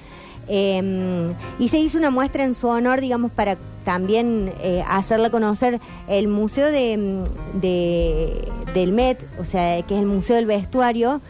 Eh, 0.49 1.32
y 1.58 1.68
se 1.68 1.78
hizo 1.78 1.99
una 1.99 2.11
muestra 2.11 2.44
en 2.44 2.54
su 2.54 2.68
honor, 2.68 3.00
digamos, 3.00 3.30
para 3.32 3.56
también 3.85 4.52
eh, 4.62 4.82
hacerla 4.88 5.30
conocer 5.30 5.80
el 6.08 6.26
Museo 6.28 6.66
de- 6.66 7.23
del 8.75 8.92
Met, 8.92 9.25
o 9.40 9.44
sea, 9.44 9.80
que 9.82 9.94
es 9.94 10.00
el 10.00 10.06
Museo 10.06 10.37
del 10.37 10.46
Vestuario. 10.46 11.20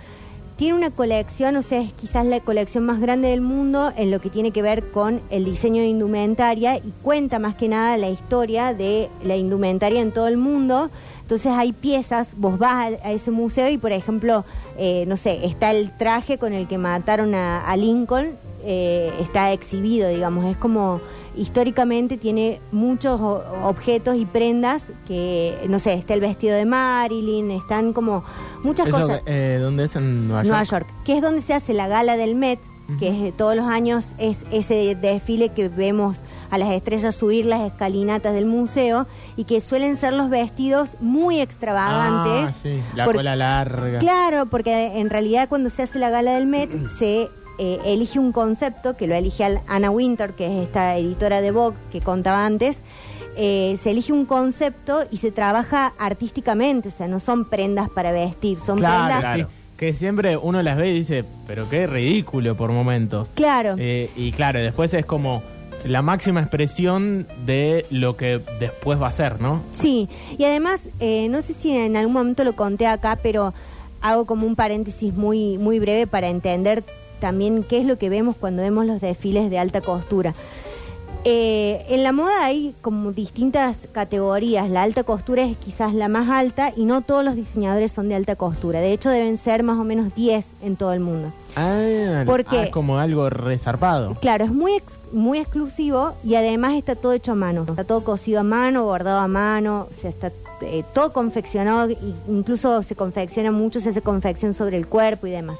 Tiene 0.56 0.74
una 0.74 0.90
colección, 0.90 1.56
o 1.56 1.62
sea, 1.62 1.82
es 1.82 1.92
quizás 1.92 2.24
la 2.24 2.40
colección 2.40 2.86
más 2.86 2.98
grande 2.98 3.28
del 3.28 3.42
mundo 3.42 3.92
en 3.94 4.10
lo 4.10 4.22
que 4.22 4.30
tiene 4.30 4.52
que 4.52 4.62
ver 4.62 4.90
con 4.90 5.20
el 5.28 5.44
diseño 5.44 5.82
de 5.82 5.88
indumentaria 5.88 6.78
y 6.78 6.94
cuenta 7.02 7.38
más 7.38 7.56
que 7.56 7.68
nada 7.68 7.98
la 7.98 8.08
historia 8.08 8.72
de 8.72 9.10
la 9.22 9.36
indumentaria 9.36 10.00
en 10.00 10.12
todo 10.12 10.28
el 10.28 10.38
mundo. 10.38 10.88
Entonces 11.20 11.52
hay 11.52 11.74
piezas, 11.74 12.30
vos 12.38 12.58
vas 12.58 12.72
a, 12.72 13.08
a 13.08 13.12
ese 13.12 13.30
museo 13.30 13.68
y 13.68 13.76
por 13.76 13.92
ejemplo, 13.92 14.46
eh, 14.78 15.04
no 15.06 15.18
sé, 15.18 15.44
está 15.44 15.72
el 15.72 15.94
traje 15.94 16.38
con 16.38 16.54
el 16.54 16.66
que 16.66 16.78
mataron 16.78 17.34
a, 17.34 17.60
a 17.60 17.76
Lincoln, 17.76 18.30
eh, 18.64 19.12
está 19.20 19.52
exhibido, 19.52 20.08
digamos, 20.08 20.46
es 20.46 20.56
como 20.56 21.02
históricamente 21.36 22.16
tiene 22.16 22.60
muchos 22.72 23.20
objetos 23.20 24.16
y 24.16 24.24
prendas 24.26 24.84
que, 25.06 25.58
no 25.68 25.78
sé, 25.78 25.94
está 25.94 26.14
el 26.14 26.20
vestido 26.20 26.56
de 26.56 26.64
Marilyn, 26.64 27.50
están 27.50 27.92
como 27.92 28.24
muchas 28.62 28.86
Eso, 28.88 29.00
cosas. 29.00 29.22
eh, 29.26 29.58
¿Dónde 29.60 29.84
es? 29.84 29.96
En 29.96 30.26
Nueva 30.28 30.42
York. 30.42 30.48
Nueva 30.48 30.62
York, 30.64 30.86
que 31.04 31.16
es 31.16 31.22
donde 31.22 31.42
se 31.42 31.54
hace 31.54 31.72
la 31.74 31.88
gala 31.88 32.16
del 32.16 32.34
Met, 32.34 32.58
que 33.00 33.28
es, 33.28 33.36
todos 33.36 33.56
los 33.56 33.66
años 33.66 34.06
es 34.18 34.46
ese 34.52 34.94
desfile 34.94 35.48
que 35.48 35.68
vemos 35.68 36.22
a 36.50 36.58
las 36.58 36.70
estrellas 36.70 37.16
subir 37.16 37.44
las 37.44 37.62
escalinatas 37.62 38.32
del 38.32 38.46
museo 38.46 39.08
y 39.36 39.42
que 39.42 39.60
suelen 39.60 39.96
ser 39.96 40.12
los 40.12 40.30
vestidos 40.30 40.90
muy 41.00 41.40
extravagantes. 41.40 42.50
Ah, 42.50 42.60
sí, 42.62 42.80
la 42.94 43.04
cola 43.06 43.34
larga. 43.34 43.98
Claro, 43.98 44.46
porque 44.46 45.00
en 45.00 45.10
realidad 45.10 45.48
cuando 45.48 45.68
se 45.68 45.82
hace 45.82 45.98
la 45.98 46.10
gala 46.10 46.34
del 46.34 46.46
Met 46.46 46.70
se 46.96 47.28
eh, 47.58 47.78
elige 47.84 48.18
un 48.18 48.32
concepto 48.32 48.96
que 48.96 49.06
lo 49.06 49.14
elige 49.14 49.44
al- 49.44 49.60
Anna 49.66 49.90
Winter, 49.90 50.32
que 50.34 50.46
es 50.46 50.64
esta 50.66 50.96
editora 50.96 51.40
de 51.40 51.50
Vogue 51.50 51.76
que 51.90 52.00
contaba 52.00 52.44
antes. 52.46 52.78
eh, 53.38 53.76
se 53.78 53.90
elige 53.90 54.12
un 54.14 54.24
concepto 54.24 55.04
y 55.10 55.18
se 55.18 55.30
trabaja 55.30 55.92
artísticamente, 55.98 56.88
o 56.88 56.90
sea, 56.90 57.06
no 57.06 57.20
son 57.20 57.44
prendas 57.44 57.90
para 57.90 58.10
vestir, 58.10 58.58
son 58.58 58.78
Claro, 58.78 58.96
prendas. 59.04 59.20
Claro. 59.20 59.48
sí. 59.50 59.54
Que 59.76 59.92
siempre 59.92 60.38
uno 60.38 60.62
las 60.62 60.78
ve 60.78 60.88
y 60.88 60.94
dice, 60.94 61.22
pero 61.46 61.68
qué 61.68 61.86
ridículo 61.86 62.56
por 62.56 62.72
momentos. 62.72 63.28
Claro. 63.34 63.74
Eh, 63.78 64.10
y 64.16 64.32
claro, 64.32 64.58
después 64.60 64.94
es 64.94 65.04
como 65.04 65.42
la 65.84 66.00
máxima 66.00 66.40
expresión 66.40 67.26
de 67.44 67.84
lo 67.90 68.16
que 68.16 68.40
después 68.58 68.98
va 69.02 69.08
a 69.08 69.12
ser, 69.12 69.38
¿no? 69.38 69.60
Sí, 69.70 70.08
y 70.38 70.44
además, 70.44 70.80
eh, 71.00 71.28
no 71.28 71.42
sé 71.42 71.52
si 71.52 71.76
en 71.76 71.94
algún 71.98 72.14
momento 72.14 72.42
lo 72.42 72.56
conté 72.56 72.86
acá, 72.86 73.18
pero 73.22 73.52
hago 74.00 74.24
como 74.24 74.46
un 74.46 74.56
paréntesis 74.56 75.12
muy, 75.12 75.58
muy 75.58 75.78
breve 75.78 76.06
para 76.06 76.28
entender 76.28 76.82
también 77.20 77.62
qué 77.64 77.78
es 77.78 77.86
lo 77.86 77.98
que 77.98 78.08
vemos 78.08 78.36
cuando 78.36 78.62
vemos 78.62 78.86
los 78.86 79.00
desfiles 79.00 79.50
de 79.50 79.58
alta 79.58 79.80
costura. 79.80 80.34
Eh, 81.28 81.84
en 81.88 82.04
la 82.04 82.12
moda 82.12 82.44
hay 82.44 82.72
como 82.82 83.10
distintas 83.10 83.76
categorías. 83.90 84.70
La 84.70 84.84
alta 84.84 85.02
costura 85.02 85.42
es 85.42 85.56
quizás 85.56 85.92
la 85.92 86.06
más 86.06 86.28
alta 86.30 86.72
y 86.76 86.84
no 86.84 87.00
todos 87.00 87.24
los 87.24 87.34
diseñadores 87.34 87.90
son 87.90 88.08
de 88.08 88.14
alta 88.14 88.36
costura. 88.36 88.78
De 88.80 88.92
hecho, 88.92 89.10
deben 89.10 89.36
ser 89.36 89.64
más 89.64 89.76
o 89.76 89.82
menos 89.82 90.14
10 90.14 90.46
en 90.62 90.76
todo 90.76 90.92
el 90.92 91.00
mundo. 91.00 91.32
Ah, 91.56 92.22
Porque- 92.26 92.58
ah, 92.58 92.64
es 92.64 92.70
como 92.70 92.98
algo 92.98 93.28
resarpado. 93.28 94.14
Claro, 94.20 94.44
es 94.44 94.52
muy 94.52 94.74
ex- 94.76 94.98
muy 95.10 95.38
exclusivo 95.38 96.12
y 96.22 96.36
además 96.36 96.74
está 96.74 96.94
todo 96.94 97.12
hecho 97.12 97.32
a 97.32 97.34
mano. 97.34 97.64
Está 97.68 97.82
todo 97.82 98.04
cosido 98.04 98.38
a 98.40 98.44
mano, 98.44 98.84
bordado 98.84 99.18
a 99.18 99.26
mano, 99.26 99.88
o 99.90 99.94
sea, 99.94 100.10
está 100.10 100.30
eh, 100.62 100.84
todo 100.94 101.12
confeccionado, 101.12 101.92
incluso 102.28 102.82
se 102.82 102.94
confecciona 102.94 103.50
mucho, 103.50 103.78
se 103.80 103.88
hace 103.90 104.00
confección 104.00 104.54
sobre 104.54 104.76
el 104.78 104.86
cuerpo 104.86 105.26
y 105.26 105.30
demás. 105.30 105.58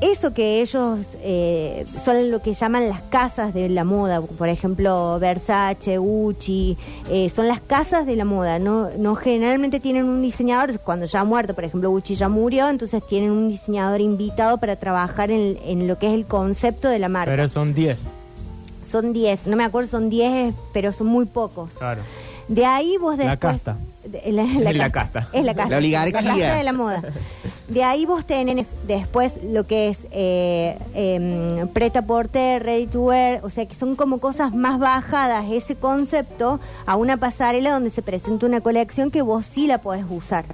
Eso 0.00 0.32
que 0.32 0.60
ellos 0.60 1.00
eh, 1.22 1.84
son 2.04 2.30
lo 2.30 2.40
que 2.40 2.52
llaman 2.52 2.88
las 2.88 3.02
casas 3.02 3.52
de 3.52 3.68
la 3.68 3.82
moda, 3.82 4.20
por 4.20 4.48
ejemplo, 4.48 5.18
Versace, 5.18 5.98
Gucci, 5.98 6.76
eh, 7.10 7.28
son 7.28 7.48
las 7.48 7.60
casas 7.60 8.06
de 8.06 8.14
la 8.14 8.24
moda. 8.24 8.60
No, 8.60 8.90
no 8.96 9.16
generalmente 9.16 9.80
tienen 9.80 10.04
un 10.04 10.22
diseñador, 10.22 10.78
cuando 10.78 11.06
ya 11.06 11.20
ha 11.20 11.24
muerto, 11.24 11.52
por 11.52 11.64
ejemplo, 11.64 11.90
Gucci 11.90 12.14
ya 12.14 12.28
murió, 12.28 12.68
entonces 12.68 13.04
tienen 13.08 13.32
un 13.32 13.48
diseñador 13.48 14.00
invitado 14.00 14.58
para 14.58 14.76
trabajar 14.76 15.32
en, 15.32 15.58
en 15.64 15.88
lo 15.88 15.98
que 15.98 16.06
es 16.06 16.14
el 16.14 16.26
concepto 16.26 16.88
de 16.88 17.00
la 17.00 17.08
marca. 17.08 17.32
Pero 17.32 17.48
son 17.48 17.74
10. 17.74 17.98
Son 18.84 19.12
10, 19.12 19.48
no 19.48 19.56
me 19.56 19.64
acuerdo, 19.64 19.90
son 19.90 20.10
10, 20.10 20.54
pero 20.72 20.92
son 20.92 21.08
muy 21.08 21.26
pocos. 21.26 21.70
Claro. 21.76 22.02
De 22.46 22.64
ahí 22.64 22.96
vos 22.98 23.18
La 23.18 23.30
después... 23.30 23.54
casta. 23.54 23.76
La, 24.32 24.42
Es 24.42 24.76
la 24.76 24.90
casta. 24.92 25.28
Es 25.32 25.44
la 25.44 25.54
casta. 25.54 25.70
La 25.70 25.76
oligarquía. 25.78 26.20
La 26.22 26.28
casta 26.30 26.54
de 26.56 26.62
la 26.62 26.72
moda. 26.72 27.02
De 27.68 27.84
ahí 27.84 28.06
vos 28.06 28.24
tenés 28.24 28.68
después 28.86 29.34
lo 29.44 29.66
que 29.66 29.88
es 29.88 30.06
eh, 30.10 30.78
eh, 30.94 31.66
preta 31.74 32.02
porter, 32.02 32.62
ready 32.62 32.86
to 32.86 33.00
wear, 33.02 33.44
o 33.44 33.50
sea 33.50 33.66
que 33.66 33.74
son 33.74 33.94
como 33.94 34.18
cosas 34.20 34.54
más 34.54 34.78
bajadas 34.78 35.44
ese 35.50 35.76
concepto 35.76 36.60
a 36.86 36.96
una 36.96 37.18
pasarela 37.18 37.70
donde 37.72 37.90
se 37.90 38.00
presenta 38.00 38.46
una 38.46 38.62
colección 38.62 39.10
que 39.10 39.20
vos 39.20 39.44
sí 39.44 39.66
la 39.66 39.78
podés 39.82 40.04
usar. 40.08 40.44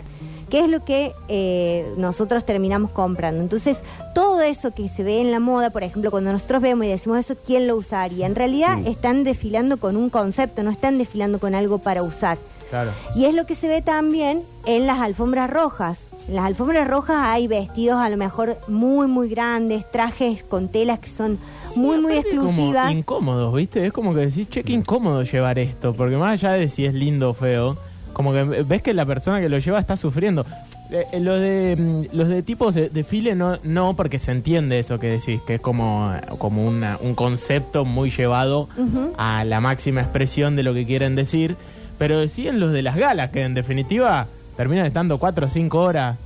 Que 0.51 0.61
es 0.61 0.69
lo 0.69 0.85
que 0.85 1.13
eh, 1.29 1.87
nosotros 1.97 2.45
terminamos 2.45 2.91
comprando. 2.91 3.41
Entonces, 3.43 3.79
todo 4.15 4.43
eso 4.43 4.73
que 4.73 4.89
se 4.89 5.03
ve 5.03 5.21
en 5.21 5.31
la 5.33 5.41
moda, 5.41 5.71
por 5.71 5.83
ejemplo, 5.83 6.11
cuando 6.11 6.31
nosotros 6.33 6.63
vemos 6.63 6.87
y 6.87 6.91
decimos 6.91 7.19
eso, 7.19 7.35
¿quién 7.45 7.67
lo 7.67 7.77
usaría? 7.77 8.27
En 8.27 8.35
realidad 8.35 8.77
Mm. 8.79 8.87
están 8.87 9.25
desfilando 9.25 9.79
con 9.79 9.97
un 9.97 10.11
concepto, 10.11 10.63
no 10.63 10.71
están 10.71 10.99
desfilando 10.99 11.39
con 11.41 11.55
algo 11.55 11.79
para 11.79 12.03
usar. 12.03 12.39
Claro. 12.71 12.91
Y 13.15 13.25
es 13.27 13.35
lo 13.35 13.47
que 13.47 13.55
se 13.55 13.69
ve 13.69 13.83
también 13.83 14.43
en 14.67 14.87
las 14.87 14.99
alfombras 14.99 15.51
rojas. 15.51 15.99
En 16.29 16.37
las 16.37 16.45
alfombras 16.47 16.89
rojas 16.89 17.19
hay 17.21 17.47
vestidos 17.47 17.99
a 17.99 18.09
lo 18.09 18.17
mejor 18.17 18.57
muy, 18.67 19.07
muy 19.07 19.29
grandes, 19.29 19.91
trajes 19.91 20.43
con 20.43 20.69
telas 20.69 20.99
que 20.99 21.11
son 21.11 21.39
muy, 21.77 21.99
muy 21.99 22.13
Aparte 22.19 22.37
como 22.37 22.49
exclusivas. 22.49 22.93
incómodos, 22.93 23.55
¿viste? 23.55 23.87
Es 23.87 23.93
como 23.93 24.15
que 24.15 24.21
decís, 24.27 24.49
che, 24.49 24.63
qué 24.63 24.73
incómodo 24.73 25.23
llevar 25.23 25.59
esto. 25.59 25.93
Porque 25.93 26.17
más 26.17 26.33
allá 26.43 26.53
de 26.53 26.69
si 26.69 26.87
es 26.87 26.95
lindo 26.95 27.31
o 27.31 27.35
feo, 27.35 27.77
como 28.15 28.33
que 28.33 28.43
ves 28.45 28.81
que 28.83 28.95
la 28.95 29.05
persona 29.05 29.41
que 29.41 29.49
lo 29.49 29.59
lleva 29.59 29.79
está 29.81 29.97
sufriendo. 29.97 30.47
Eh, 30.91 31.05
eh, 31.13 31.21
los 31.21 31.41
de 31.41 31.77
mm, 31.79 32.17
los 32.17 32.29
de 32.29 32.43
tipos 32.43 32.75
de 32.75 32.91
desfile 32.91 33.35
no 33.35 33.59
no 33.65 33.97
porque 33.97 34.19
se 34.19 34.31
entiende 34.33 34.79
eso 34.79 34.99
que 34.99 35.09
decís 35.09 35.41
que 35.47 35.55
es 35.55 35.61
como 35.61 36.13
como 36.39 36.65
una, 36.65 36.99
un 37.01 37.15
concepto 37.15 37.85
muy 37.87 38.11
llevado 38.11 38.69
a 39.17 39.45
la 39.45 39.61
máxima 39.61 40.03
expresión 40.03 40.57
de 40.57 40.63
lo 40.63 40.75
que 40.75 40.85
quieren 40.85 41.17
decir 41.17 41.57
pero 41.99 42.27
sí 42.29 42.49
en 42.49 42.61
los 42.61 42.73
de 42.73 42.83
las 42.83 42.97
galas 42.97 43.31
que 43.31 43.43
en 43.43 43.55
definitiva 43.55 44.27
terminan 44.57 44.87
estando 44.87 45.19
cuatro 45.19 45.47
o 45.47 45.51
cinco 45.51 45.81
horas 45.81 46.17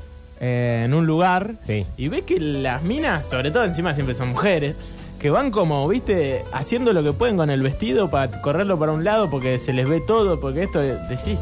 eh, 0.40 0.82
en 0.84 0.94
un 0.94 1.06
lugar 1.06 1.54
Sí. 1.60 1.84
y 1.96 2.08
ves 2.08 2.22
que 2.22 2.38
las 2.40 2.82
minas, 2.82 3.24
sobre 3.30 3.50
todo 3.50 3.64
encima 3.64 3.94
siempre 3.94 4.14
son 4.14 4.28
mujeres, 4.30 4.76
que 5.18 5.30
van 5.30 5.50
como, 5.50 5.88
viste, 5.88 6.44
haciendo 6.52 6.92
lo 6.92 7.02
que 7.02 7.12
pueden 7.12 7.36
con 7.36 7.50
el 7.50 7.60
vestido 7.60 8.08
para 8.08 8.40
correrlo 8.40 8.78
para 8.78 8.92
un 8.92 9.02
lado 9.02 9.28
porque 9.28 9.58
se 9.58 9.72
les 9.72 9.88
ve 9.88 10.00
todo, 10.00 10.38
porque 10.40 10.62
esto 10.62 10.78
decís. 10.80 11.40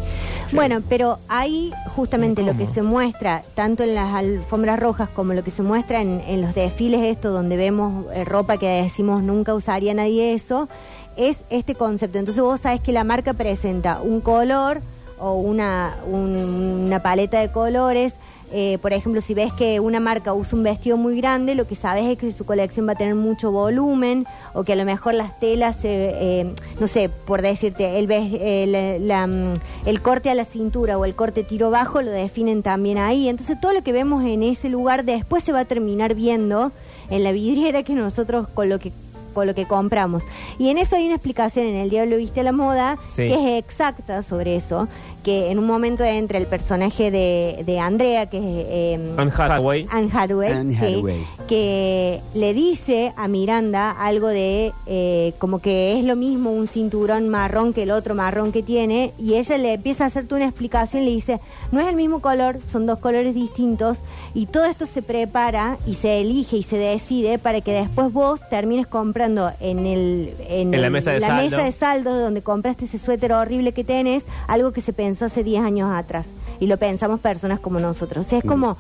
Bueno, 0.53 0.81
pero 0.89 1.19
ahí 1.29 1.73
justamente 1.89 2.43
lo 2.43 2.57
que 2.57 2.65
se 2.67 2.81
muestra, 2.81 3.43
tanto 3.55 3.83
en 3.83 3.95
las 3.95 4.15
alfombras 4.15 4.79
rojas 4.79 5.09
como 5.11 5.35
lo 5.35 5.43
que 5.45 5.51
se 5.51 5.63
muestra 5.63 6.01
en, 6.01 6.23
en 6.27 6.41
los 6.41 6.55
desfiles, 6.55 7.03
esto 7.03 7.33
donde 7.33 7.57
vemos 7.59 8.07
eh, 8.15 8.25
ropa 8.25 8.57
que 8.57 8.67
decimos 8.83 9.23
nunca 9.23 9.53
usaría 9.55 9.93
nadie 9.93 10.33
eso, 10.33 10.69
es 11.17 11.41
este 11.51 11.75
concepto. 11.75 12.19
Entonces 12.19 12.43
vos 12.43 12.61
sabés 12.61 12.81
que 12.81 12.93
la 12.93 13.05
marca 13.05 13.33
presenta 13.35 14.01
un 14.03 14.21
color 14.21 14.81
o 15.19 15.35
una, 15.35 15.97
un- 16.11 16.85
una 16.87 17.03
paleta 17.03 17.41
de 17.41 17.51
colores. 17.51 18.15
Eh, 18.53 18.79
por 18.81 18.93
ejemplo, 18.93 19.21
si 19.21 19.35
ves 19.35 19.53
que 19.53 19.81
una 19.81 19.99
marca 19.99 20.33
usa 20.33 20.57
un 20.57 20.63
vestido 20.63 20.97
muy 20.97 21.17
grande, 21.17 21.57
lo 21.57 21.67
que 21.67 21.75
sabes 21.75 22.05
es 22.05 22.17
que 22.17 22.33
su 22.33 22.47
colección 22.47 22.87
va 22.87 22.93
a 22.93 22.95
tener 22.95 23.17
mucho 23.17 23.51
volumen 23.51 24.25
o 24.55 24.63
que 24.63 24.75
a 24.75 24.77
lo 24.77 24.85
mejor 24.85 25.15
las 25.15 25.41
telas, 25.41 25.79
eh, 25.83 26.55
no 26.79 26.87
sé, 26.87 27.09
por 27.09 27.43
decirte, 27.43 27.99
el, 27.99 29.09
la, 29.09 29.27
mm, 29.27 29.55
el 29.87 30.01
corte 30.01 30.31
a 30.31 30.35
la 30.37 30.45
cintura 30.45 30.97
o 30.97 31.05
el 31.05 31.17
corte 31.17 31.43
tiro 31.43 31.71
bajo 31.71 32.03
lo 32.03 32.13
definen 32.13 32.63
también 32.63 32.99
ahí. 32.99 33.29
Entonces 33.29 33.61
todo 33.61 33.73
lo 33.73 33.83
que 33.83 33.93
vemos 33.93 34.25
en 34.25 34.45
ese 34.45 34.69
lugar 34.69 35.05
después 35.05 35.43
se 35.43 35.51
va 35.51 35.61
a 35.61 35.65
terminar 35.65 36.15
viendo 36.15 36.71
en 37.11 37.25
la 37.25 37.33
vidriera 37.33 37.83
que 37.83 37.95
nosotros 37.95 38.47
con 38.55 38.69
lo 38.69 38.79
que 38.79 38.93
con 39.37 39.47
lo 39.47 39.55
que 39.55 39.67
compramos. 39.67 40.23
Y 40.59 40.71
en 40.71 40.79
eso 40.79 40.97
hay 40.97 41.05
una 41.05 41.17
explicación 41.17 41.67
en 41.67 41.77
El 41.77 41.91
Diablo 41.91 42.17
Viste 42.17 42.41
a 42.41 42.43
la 42.43 42.53
Moda, 42.53 42.97
Sí. 43.09 43.29
que 43.29 43.35
es 43.59 43.63
exacta 43.65 44.23
sobre 44.23 44.57
eso, 44.57 44.89
que 45.27 45.51
en 45.51 45.59
un 45.59 45.67
momento 45.67 46.05
entra 46.05 46.39
el 46.39 46.47
personaje 46.47 47.11
de, 47.11 47.65
de 47.67 47.81
Andrea, 47.81 48.27
que 48.27 48.39
es 48.39 48.45
eh, 48.47 49.15
Anne 49.17 49.33
Hathaway. 49.37 49.85
Anne 49.91 50.09
Hathaway, 50.13 50.53
Anne 50.53 50.73
sí, 50.79 50.85
Hathaway. 50.95 51.27
que 51.49 52.21
le 52.35 52.55
dice 52.55 53.13
a 53.17 53.27
Miranda 53.27 53.91
algo 53.91 54.29
de 54.29 54.73
eh, 54.87 55.33
como 55.39 55.59
que 55.59 55.99
es 55.99 56.05
lo 56.05 56.15
mismo 56.15 56.53
un 56.53 56.69
cinturón 56.69 57.29
marrón 57.29 57.73
que 57.73 57.83
el 57.83 57.91
otro 57.91 58.15
marrón 58.15 58.53
que 58.53 58.63
tiene 58.63 59.13
y 59.19 59.35
ella 59.35 59.59
le 59.59 59.73
empieza 59.75 60.05
a 60.05 60.07
hacerte 60.07 60.37
una 60.37 60.45
explicación 60.47 61.03
y 61.03 61.07
le 61.07 61.13
dice 61.13 61.41
no 61.73 61.81
es 61.81 61.89
el 61.89 61.97
mismo 61.97 62.21
color 62.21 62.59
son 62.71 62.87
dos 62.87 63.01
colores 63.01 63.35
distintos 63.35 63.99
y 64.33 64.47
todo 64.47 64.65
esto 64.67 64.87
se 64.87 65.03
prepara 65.03 65.77
y 65.89 65.95
se 65.95 66.21
elige 66.21 66.57
y 66.59 66.63
se 66.63 66.79
decide 66.79 67.39
para 67.41 67.61
que 67.63 67.73
después 67.73 68.13
vos 68.13 68.41
termines 68.49 68.87
comprando 68.87 69.51
en 69.61 69.87
el 69.87 70.35
En 70.49 70.71
la 70.71 70.77
el- 70.87 70.93
mesa 70.93 71.11
de 71.11 71.19
saldo. 71.21 71.43
mesa 71.43 71.65
de 71.65 71.73
saldo 71.73 72.17
donde 72.17 72.43
compraste 72.43 72.85
ese 72.85 72.99
suéter 72.99 73.33
horrible 73.33 73.73
que 73.73 73.83
tenés 73.83 74.25
algo 74.47 74.71
que 74.73 74.81
se 74.83 74.93
pensó 74.93 75.16
hace 75.25 75.43
10 75.43 75.63
años 75.63 75.91
atrás 75.93 76.27
y 76.61 76.67
lo 76.67 76.77
pensamos 76.77 77.21
personas 77.21 77.61
como 77.61 77.81
nosotros. 77.81 78.27
O 78.27 78.29
sea 78.29 78.39
es 78.39 78.45
como 78.45 78.77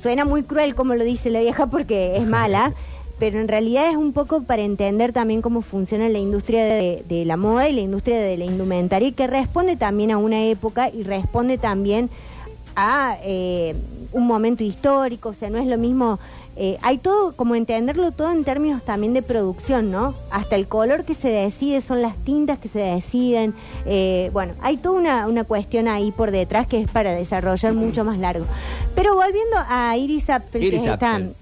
Suena 0.00 0.24
muy 0.24 0.44
cruel 0.44 0.74
como 0.74 0.94
lo 0.94 1.04
dice 1.04 1.28
la 1.28 1.40
vieja 1.40 1.66
porque 1.66 2.16
es 2.16 2.26
mala, 2.26 2.72
pero 3.18 3.40
en 3.40 3.48
realidad 3.48 3.90
es 3.90 3.96
un 3.96 4.12
poco 4.12 4.42
para 4.42 4.62
entender 4.62 5.12
también 5.12 5.42
cómo 5.42 5.60
funciona 5.60 6.08
la 6.08 6.18
industria 6.18 6.64
de, 6.64 7.04
de 7.08 7.24
la 7.24 7.36
moda 7.36 7.68
y 7.68 7.72
la 7.72 7.80
industria 7.80 8.20
de 8.20 8.36
la 8.36 8.44
indumentaria 8.44 9.10
que 9.10 9.26
responde 9.26 9.76
también 9.76 10.12
a 10.12 10.18
una 10.18 10.44
época 10.44 10.88
y 10.88 11.02
responde 11.02 11.58
también 11.58 12.10
a 12.76 13.16
eh, 13.24 13.74
un 14.12 14.26
momento 14.28 14.62
histórico, 14.62 15.30
o 15.30 15.34
sea, 15.34 15.50
no 15.50 15.58
es 15.58 15.66
lo 15.66 15.78
mismo... 15.78 16.18
eh, 16.60 16.76
hay 16.82 16.98
todo, 16.98 17.36
como 17.36 17.54
entenderlo 17.54 18.10
todo 18.10 18.32
en 18.32 18.42
términos 18.42 18.82
también 18.82 19.14
de 19.14 19.22
producción, 19.22 19.92
¿no? 19.92 20.12
Hasta 20.32 20.56
el 20.56 20.66
color 20.66 21.04
que 21.04 21.14
se 21.14 21.28
decide, 21.28 21.80
son 21.80 22.02
las 22.02 22.16
tintas 22.24 22.58
que 22.58 22.66
se 22.66 22.80
deciden. 22.80 23.54
eh, 23.86 24.30
bueno, 24.32 24.54
hay 24.60 24.76
toda 24.76 24.98
una, 24.98 25.28
una 25.28 25.44
cuestión 25.44 25.86
ahí 25.86 26.10
por 26.10 26.32
detrás 26.32 26.66
que 26.66 26.80
es 26.80 26.90
para 26.90 27.12
desarrollar 27.12 27.74
mucho 27.74 28.02
más 28.02 28.18
largo. 28.18 28.44
Pero 28.96 29.14
volviendo 29.14 29.56
a 29.68 29.96
Iris 29.96 30.28
Apfel, 30.30 30.64
Iris 30.64 30.80
que 30.82 30.86
es 30.88 30.92
esta, 30.92 31.14
Apfel. 31.14 31.34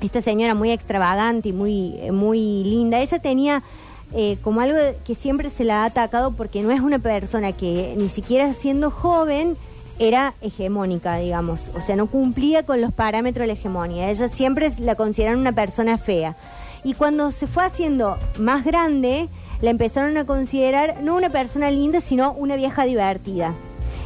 esta 0.00 0.20
señora 0.20 0.54
muy 0.54 0.70
extravagante 0.70 1.48
y 1.48 1.52
muy, 1.52 1.96
eh, 1.98 2.12
muy 2.12 2.62
linda, 2.62 3.00
ella 3.00 3.18
tenía 3.18 3.64
eh, 4.12 4.38
como 4.42 4.60
algo 4.60 4.78
que 5.04 5.16
siempre 5.16 5.50
se 5.50 5.64
la 5.64 5.82
ha 5.82 5.86
atacado 5.86 6.30
porque 6.30 6.62
no 6.62 6.70
es 6.70 6.80
una 6.80 7.00
persona 7.00 7.50
que 7.50 7.94
ni 7.96 8.08
siquiera 8.08 8.54
siendo 8.54 8.92
joven 8.92 9.56
era 9.98 10.34
hegemónica, 10.40 11.16
digamos. 11.16 11.70
O 11.76 11.80
sea, 11.80 11.96
no 11.96 12.06
cumplía 12.06 12.64
con 12.64 12.80
los 12.80 12.92
parámetros 12.92 13.42
de 13.44 13.46
la 13.48 13.52
hegemonía. 13.52 14.10
Ella 14.10 14.28
siempre 14.28 14.72
la 14.78 14.94
consideraron 14.94 15.40
una 15.40 15.52
persona 15.52 15.98
fea. 15.98 16.36
Y 16.82 16.94
cuando 16.94 17.30
se 17.30 17.46
fue 17.46 17.64
haciendo 17.64 18.18
más 18.38 18.64
grande, 18.64 19.28
la 19.62 19.70
empezaron 19.70 20.16
a 20.16 20.24
considerar 20.26 20.98
no 21.02 21.14
una 21.16 21.30
persona 21.30 21.70
linda, 21.70 22.00
sino 22.00 22.32
una 22.32 22.56
vieja 22.56 22.84
divertida. 22.84 23.54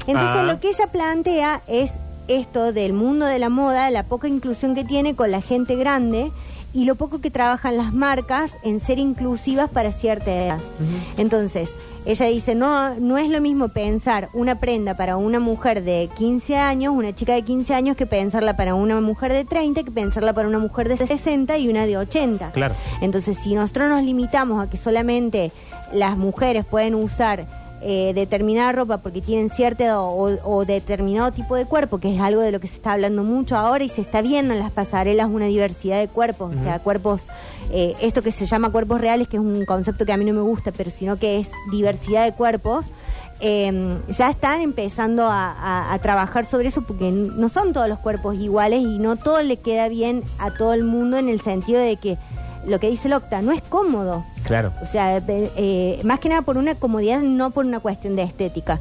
Entonces 0.07 0.41
Ah. 0.41 0.43
lo 0.45 0.61
que 0.61 0.69
ella 0.69 0.87
plantea 0.87 1.63
es 1.67 1.93
esto 2.29 2.73
del 2.73 2.93
mundo 2.93 3.27
de 3.27 3.39
la 3.39 3.49
moda, 3.49 3.91
la 3.91 4.03
poca 4.05 4.29
inclusión 4.29 4.75
que 4.75 4.85
tiene 4.85 5.17
con 5.17 5.31
la 5.31 5.41
gente 5.41 5.77
grande 5.77 6.31
y 6.73 6.85
lo 6.85 6.95
poco 6.95 7.21
que 7.21 7.31
trabajan 7.31 7.77
las 7.77 7.93
marcas 7.93 8.53
en 8.63 8.81
ser 8.81 8.99
inclusivas 8.99 9.71
para 9.71 9.93
cierta 9.93 10.31
edad. 10.31 10.59
Entonces, 11.17 11.71
ella 12.05 12.27
dice, 12.27 12.55
no, 12.55 12.95
no 12.95 13.19
es 13.19 13.29
lo 13.29 13.41
mismo 13.41 13.69
pensar 13.69 14.29
una 14.33 14.61
prenda 14.61 14.97
para 14.97 15.17
una 15.17 15.41
mujer 15.41 15.83
de 15.83 16.09
15 16.17 16.57
años, 16.57 16.95
una 16.95 17.15
chica 17.15 17.35
de 17.35 17.43
15 17.43 17.75
años, 17.75 17.97
que 17.97 18.07
pensarla 18.07 18.57
para 18.57 18.75
una 18.75 19.01
mujer 19.01 19.33
de 19.33 19.45
30, 19.45 19.83
que 19.83 19.91
pensarla 19.91 20.33
para 20.33 20.49
una 20.49 20.59
mujer 20.59 20.89
de 20.89 20.97
60 20.97 21.59
y 21.59 21.69
una 21.69 21.87
de 21.87 21.99
80. 21.99 22.53
Claro. 22.53 22.75
Entonces, 23.01 23.39
si 23.39 23.55
nosotros 23.55 23.91
nos 23.91 24.03
limitamos 24.03 24.63
a 24.65 24.71
que 24.71 24.77
solamente 24.77 25.53
las 25.93 26.17
mujeres 26.17 26.65
pueden 26.65 26.95
usar 26.95 27.47
eh, 27.83 28.13
determinada 28.15 28.73
ropa 28.73 28.99
porque 28.99 29.21
tienen 29.21 29.51
cierta 29.51 29.85
edad 29.85 30.01
o, 30.01 30.37
o 30.45 30.65
determinado 30.65 31.31
tipo 31.33 31.55
de 31.57 31.65
cuerpo, 31.67 31.99
que 31.99 32.15
es 32.15 32.21
algo 32.21 32.41
de 32.41 32.51
lo 32.53 32.61
que 32.61 32.67
se 32.67 32.75
está 32.77 32.93
hablando 32.93 33.23
mucho 33.25 33.57
ahora 33.57 33.85
y 33.85 33.89
se 33.89 34.01
está 34.01 34.21
viendo 34.23 34.53
en 34.55 34.61
las 34.61 34.73
pasarelas 34.73 35.29
una 35.31 35.47
diversidad 35.47 35.99
de 36.01 36.09
cuerpos, 36.09 36.55
o 36.59 36.63
sea, 36.63 36.79
cuerpos, 36.81 37.23
eh, 37.71 37.95
esto 38.01 38.23
que 38.23 38.33
se 38.33 38.47
llama 38.47 38.71
cuerpos 38.71 39.01
reales, 39.01 39.29
que 39.29 39.37
es 39.37 39.43
un 39.43 39.65
concepto 39.65 40.05
que 40.05 40.13
a 40.13 40.17
mí 40.17 40.25
no 40.25 40.33
me 40.33 40.41
gusta, 40.43 40.73
pero 40.73 40.91
sino 40.91 41.17
que 41.19 41.39
es 41.39 41.51
diversidad 41.71 42.25
de 42.25 42.33
cuerpos. 42.33 42.87
eh, 43.41 43.97
ya 44.09 44.31
están 44.31 44.61
empezando 44.63 45.25
a, 45.27 45.53
a- 45.53 45.93
a 45.93 45.99
trabajar 46.01 46.45
sobre 46.45 46.67
eso 46.69 46.83
porque 46.83 47.13
no 47.13 47.49
son 47.49 47.73
todos 47.73 47.89
los 47.89 48.01
cuerpos 48.01 48.35
iguales 48.35 48.83
y 48.83 48.99
no 48.99 49.15
todo 49.15 49.41
le 49.45 49.59
queda 49.59 49.89
bien 49.89 50.25
a 50.41 50.51
todo 50.51 50.73
el 50.75 50.83
mundo 50.83 51.19
en 51.19 51.29
el 51.29 51.41
sentido 51.41 51.79
de 51.81 51.97
que 51.99 52.19
lo 52.67 52.79
que 52.81 52.91
dice 52.91 53.09
el 53.09 53.15
Octa 53.15 53.43
no 53.43 53.53
es 53.53 53.63
cómodo. 53.63 54.25
Claro. 54.45 54.73
O 54.83 54.87
sea, 54.87 55.21
de- 55.21 55.51
eh, 55.57 56.01
más 56.05 56.21
que 56.21 56.29
nada 56.29 56.43
por 56.43 56.57
una 56.59 56.75
comodidad, 56.75 57.21
no 57.21 57.51
por 57.51 57.65
una 57.67 57.81
cuestión 57.81 58.17
de 58.17 58.23
estética. 58.23 58.81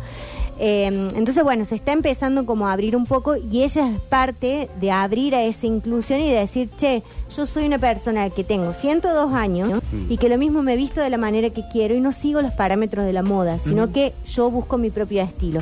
Eh, 0.59 0.87
entonces, 1.15 1.43
bueno, 1.43 1.65
se 1.65 1.75
está 1.75 1.91
empezando 1.91 2.47
como 2.47 2.67
a 2.67 2.73
abrir 2.73 2.95
un 2.95 3.05
poco 3.05 3.35
y 3.35 3.61
ella 3.63 3.91
es 3.91 3.99
parte 4.01 4.69
de 4.81 4.89
abrir 4.91 5.35
a 5.35 5.43
esa 5.43 5.67
inclusión 5.67 6.19
y 6.19 6.29
de 6.31 6.39
decir, 6.39 6.69
che, 6.77 7.03
yo 7.35 7.45
soy 7.45 7.67
una 7.67 7.77
persona 7.77 8.27
que 8.31 8.43
tengo 8.43 8.73
102 8.73 9.33
años 9.35 9.69
y 10.09 10.17
que 10.17 10.29
lo 10.29 10.37
mismo 10.39 10.63
me 10.63 10.75
visto 10.75 10.99
de 10.99 11.11
la 11.11 11.17
manera 11.17 11.51
que 11.51 11.63
quiero 11.71 11.93
y 11.93 12.01
no 12.01 12.11
sigo 12.11 12.41
los 12.41 12.53
parámetros 12.55 13.05
de 13.05 13.13
la 13.13 13.21
moda, 13.21 13.59
sino 13.63 13.91
que 13.91 14.13
yo 14.25 14.49
busco 14.49 14.79
mi 14.79 14.89
propio 14.89 15.21
estilo. 15.21 15.59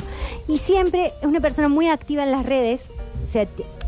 Y 0.48 0.56
siempre 0.58 1.12
es 1.20 1.26
una 1.26 1.40
persona 1.40 1.68
muy 1.68 1.88
activa 1.88 2.24
en 2.24 2.30
las 2.32 2.46
redes, 2.46 2.80
o 3.28 3.30
sea, 3.30 3.46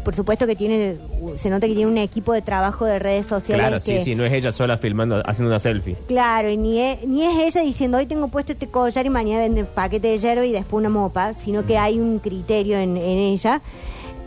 por 0.09 0.15
supuesto 0.15 0.47
que 0.47 0.57
tiene, 0.57 0.97
se 1.37 1.51
nota 1.51 1.67
que 1.67 1.75
tiene 1.75 1.91
un 1.91 1.99
equipo 1.99 2.33
de 2.33 2.41
trabajo 2.41 2.87
de 2.87 2.99
redes 2.99 3.27
sociales. 3.27 3.67
Claro, 3.67 3.79
sí, 3.79 3.93
que- 3.93 4.01
sí, 4.01 4.15
no 4.15 4.25
es 4.25 4.33
ella 4.33 4.51
sola 4.53 4.79
filmando, 4.79 5.23
haciendo 5.27 5.51
una 5.51 5.59
selfie. 5.59 5.97
Claro, 6.07 6.49
y 6.51 6.57
ni 6.57 6.81
es, 6.81 7.07
ni 7.07 7.27
es 7.27 7.37
ella 7.55 7.61
diciendo 7.63 7.99
hoy 7.99 8.07
tengo 8.07 8.29
puesto 8.29 8.53
este 8.53 8.69
collar 8.69 9.05
y 9.05 9.11
mañana 9.11 9.41
vende 9.43 9.65
paquete 9.65 10.09
de 10.09 10.17
hierba 10.19 10.47
y 10.47 10.53
después 10.53 10.81
una 10.81 10.89
mopa, 10.89 11.35
sino 11.35 11.67
que 11.67 11.77
hay 11.77 11.99
un 12.01 12.21
criterio 12.21 12.79
en, 12.79 12.97
en 12.97 13.19
ella. 13.19 13.61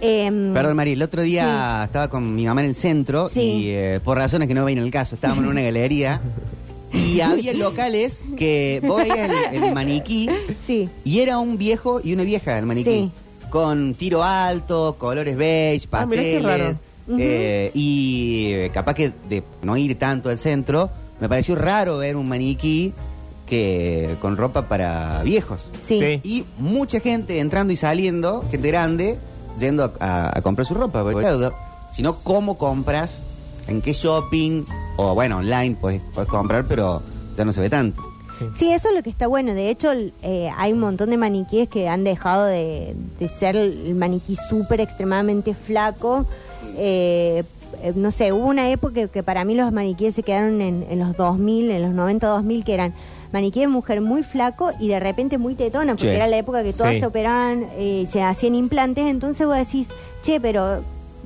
Em, 0.02 0.54
Perdón, 0.54 0.76
María, 0.76 0.94
el 0.94 1.02
otro 1.02 1.24
día 1.24 1.82
estaba 1.86 2.10
con 2.12 2.36
mi 2.36 2.46
mamá 2.46 2.62
en 2.62 2.68
el 2.68 2.76
centro 2.76 3.28
Sí. 3.28 3.42
y 3.42 3.70
eh, 3.70 4.00
por 4.04 4.18
razones 4.18 4.48
que 4.48 4.54
no 4.54 4.64
ven 4.64 4.78
el 4.78 4.92
caso, 4.92 5.16
estábamos 5.16 5.44
en 5.44 5.50
una 5.50 5.62
galería 5.64 6.22
y 6.94 7.22
había 7.22 7.56
locales 7.56 8.24
que 8.38 8.82
vos 8.86 9.00
veías 9.02 9.32
el, 9.52 9.64
el 9.64 9.74
maniquí 9.74 10.30
Sí, 10.68 10.90
y 11.04 11.22
era 11.22 11.40
un 11.40 11.58
viejo 11.58 12.02
y 12.04 12.14
una 12.14 12.22
vieja 12.24 12.60
el 12.60 12.68
maniquí. 12.68 13.10
Con 13.52 13.94
tiro 13.94 14.24
alto, 14.24 14.96
colores 14.98 15.38
beige, 15.38 15.88
Ah, 15.92 16.06
mirá 16.08 16.24
qué 16.24 16.40
pasteles. 16.42 16.44
raro. 16.66 16.78
eh, 17.20 17.72
y 17.76 18.46
eh, 18.54 18.72
capaz 18.74 18.94
que 18.96 19.12
de 19.30 19.44
no 19.62 19.76
ir 19.78 20.00
tanto 20.00 20.30
al 20.30 20.40
centro, 20.40 20.90
me 21.20 21.28
pareció 21.30 21.56
raro 21.56 21.98
ver 22.00 22.16
un 22.16 22.28
maniquí 22.28 22.94
que 23.46 24.16
con 24.22 24.38
ropa 24.38 24.64
para 24.70 25.22
viejos. 25.24 25.70
sí. 25.86 26.00
Sí. 26.00 26.20
Y 26.24 26.46
mucha 26.58 27.00
gente 27.02 27.40
entrando 27.40 27.74
y 27.74 27.76
saliendo, 27.76 28.44
gente 28.50 28.68
grande, 28.70 29.20
yendo 29.60 29.84
a, 29.84 29.92
a- 30.00 30.38
a 30.38 30.42
comprar 30.42 30.66
su 30.66 30.74
ropa. 30.74 31.04
Porque, 31.04 31.20
claro, 31.22 31.54
Si 31.92 32.02
no, 32.02 32.16
¿cómo 32.20 32.58
compras? 32.58 33.22
¿En 33.68 33.82
qué 33.82 33.92
shopping? 33.92 34.64
O 34.96 35.14
bueno, 35.14 35.38
online 35.40 35.76
puedes, 35.80 36.02
puedes 36.14 36.30
comprar, 36.30 36.66
pero 36.66 37.02
ya 37.36 37.44
no 37.44 37.52
se 37.52 37.60
ve 37.60 37.70
tanto. 37.70 38.02
Sí, 38.58 38.72
eso 38.72 38.90
es 38.90 38.96
lo 38.96 39.04
que 39.04 39.10
está 39.10 39.28
bueno. 39.28 39.54
De 39.54 39.70
hecho, 39.70 39.92
eh, 40.24 40.50
hay 40.58 40.74
un 40.74 40.80
montón 40.80 41.10
de 41.10 41.18
maniquíes 41.18 41.68
que 41.70 41.88
han 41.88 42.04
dejado 42.04 42.46
de, 42.46 42.96
de 43.20 43.30
ser 43.30 43.56
el 43.56 43.96
maniquí 43.96 44.36
súper 44.50 44.82
extremadamente 44.82 45.54
flaco. 45.54 46.26
Eh, 46.78 47.44
eh, 47.84 47.94
no 47.96 48.12
sé, 48.12 48.32
hubo 48.34 48.46
una 48.46 48.70
época 48.70 49.08
que, 49.08 49.24
para 49.24 49.44
mí 49.46 49.56
los 49.56 49.72
maniquíes 49.72 50.14
se 50.16 50.24
quedaron 50.24 50.62
en, 50.62 50.86
en 50.90 51.00
los 51.00 51.16
2000, 51.18 51.72
en 51.72 51.82
los 51.84 51.92
90-2000, 51.94 52.64
que 52.64 52.74
eran 52.74 52.94
maniquí 53.32 53.62
de 53.62 53.68
mujer 53.68 54.02
muy 54.02 54.24
flaco 54.24 54.72
y 54.80 54.90
de 54.90 55.00
repente 55.00 55.38
muy 55.38 55.56
tetona, 55.56 55.94
porque 55.94 56.14
era 56.16 56.28
la 56.28 56.38
época 56.38 56.64
que 56.64 56.74
todas 56.74 56.94
Sí. 56.96 57.00
se 57.00 57.06
operaban, 57.06 57.66
eh, 57.78 58.06
se 58.12 58.22
hacían 58.22 58.56
implantes. 58.56 59.06
Entonces 59.06 59.48
vos 59.48 59.56
decís, 59.58 59.88
che, 60.22 60.40
pero 60.42 60.82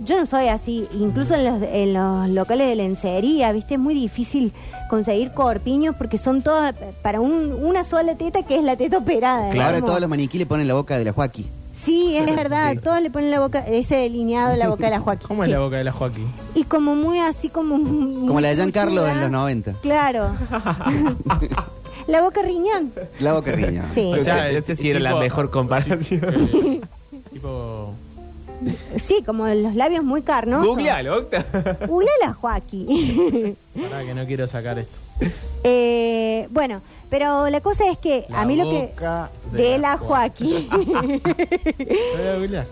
yo 0.05 0.19
no 0.19 0.25
soy 0.27 0.47
así. 0.49 0.85
Incluso 0.99 1.33
en 1.33 1.45
los, 1.45 1.61
en 1.63 1.93
los 1.93 2.29
locales 2.29 2.67
de 2.67 2.75
lencería, 2.75 3.51
¿viste? 3.53 3.73
Es 3.73 3.79
muy 3.79 3.95
difícil 3.95 4.53
conseguir 4.89 5.31
corpiños 5.31 5.95
porque 5.97 6.17
son 6.17 6.41
todas 6.41 6.73
para 7.01 7.19
un- 7.21 7.53
una 7.53 7.83
sola 7.83 8.15
teta 8.15 8.43
que 8.43 8.57
es 8.57 8.63
la 8.63 8.75
teta 8.75 8.97
operada. 8.97 9.49
Claro, 9.49 9.69
digamos. 9.75 9.85
todos 9.89 10.01
los 10.01 10.09
maniquí 10.09 10.37
le 10.37 10.45
ponen 10.45 10.67
la 10.67 10.73
boca 10.75 10.97
de 10.97 11.05
la 11.05 11.13
Joaquín. 11.13 11.47
Sí, 11.73 12.15
es 12.17 12.25
verdad. 12.35 12.71
Sí. 12.73 12.79
Todos 12.79 12.99
le 13.01 13.11
ponen 13.11 13.29
la 13.29 13.39
boca, 13.39 13.59
ese 13.59 13.95
delineado 13.97 14.49
de 14.51 14.57
la 14.57 14.69
boca 14.69 14.85
de 14.85 14.91
la 14.91 14.99
Joaquín. 14.99 15.27
¿Cómo 15.27 15.43
Sí. 15.43 15.49
es 15.49 15.53
la 15.55 15.59
boca 15.61 15.75
de 15.77 15.83
la 15.83 15.91
Joaquín? 15.91 16.27
Y 16.55 16.63
como 16.63 16.95
muy 16.95 17.19
así, 17.19 17.49
como... 17.49 17.75
Como 17.77 18.39
la 18.41 18.47
de 18.49 18.55
Giancarlo 18.55 19.05
en 19.07 19.19
los 19.21 19.29
90. 19.29 19.73
Claro. 19.81 20.29
la 22.07 22.21
boca 22.21 22.41
riñón. 22.41 22.91
La 23.19 23.33
boca 23.33 23.51
riña. 23.51 23.85
Sí. 23.91 24.11
O 24.19 24.23
sea, 24.23 24.49
es- 24.49 24.57
este 24.57 24.75
sí 24.75 24.89
era 24.89 24.99
la 24.99 25.15
mejor 25.15 25.49
comparación. 25.51 25.99
Tipo. 27.31 27.93
Sí, 28.97 29.23
como 29.25 29.47
los 29.47 29.75
labios 29.75 30.03
muy 30.03 30.21
carnosos. 30.21 30.67
Googlealo, 30.67 31.17
Octa. 31.17 31.45
Una 31.87 32.11
la 32.21 32.33
Joaquín. 32.33 33.55
Pará 33.81 34.03
que 34.03 34.13
no 34.15 34.25
quiero 34.25 34.47
sacar 34.47 34.79
esto. 34.79 34.97
Eh, 35.63 36.47
bueno, 36.51 36.81
pero 37.09 37.49
la 37.49 37.61
cosa 37.61 37.89
es 37.89 37.97
que 37.97 38.25
La 38.29 38.41
a 38.41 38.45
mí 38.45 38.55
lo 38.55 38.69
que... 38.69 38.87
boca 38.93 39.29
De 39.51 39.77
la 39.77 39.97
Joaquín. 39.97 40.67
¿Lo 40.71 40.77
voy 42.17 42.27
a 42.27 42.35
googlear? 42.37 42.65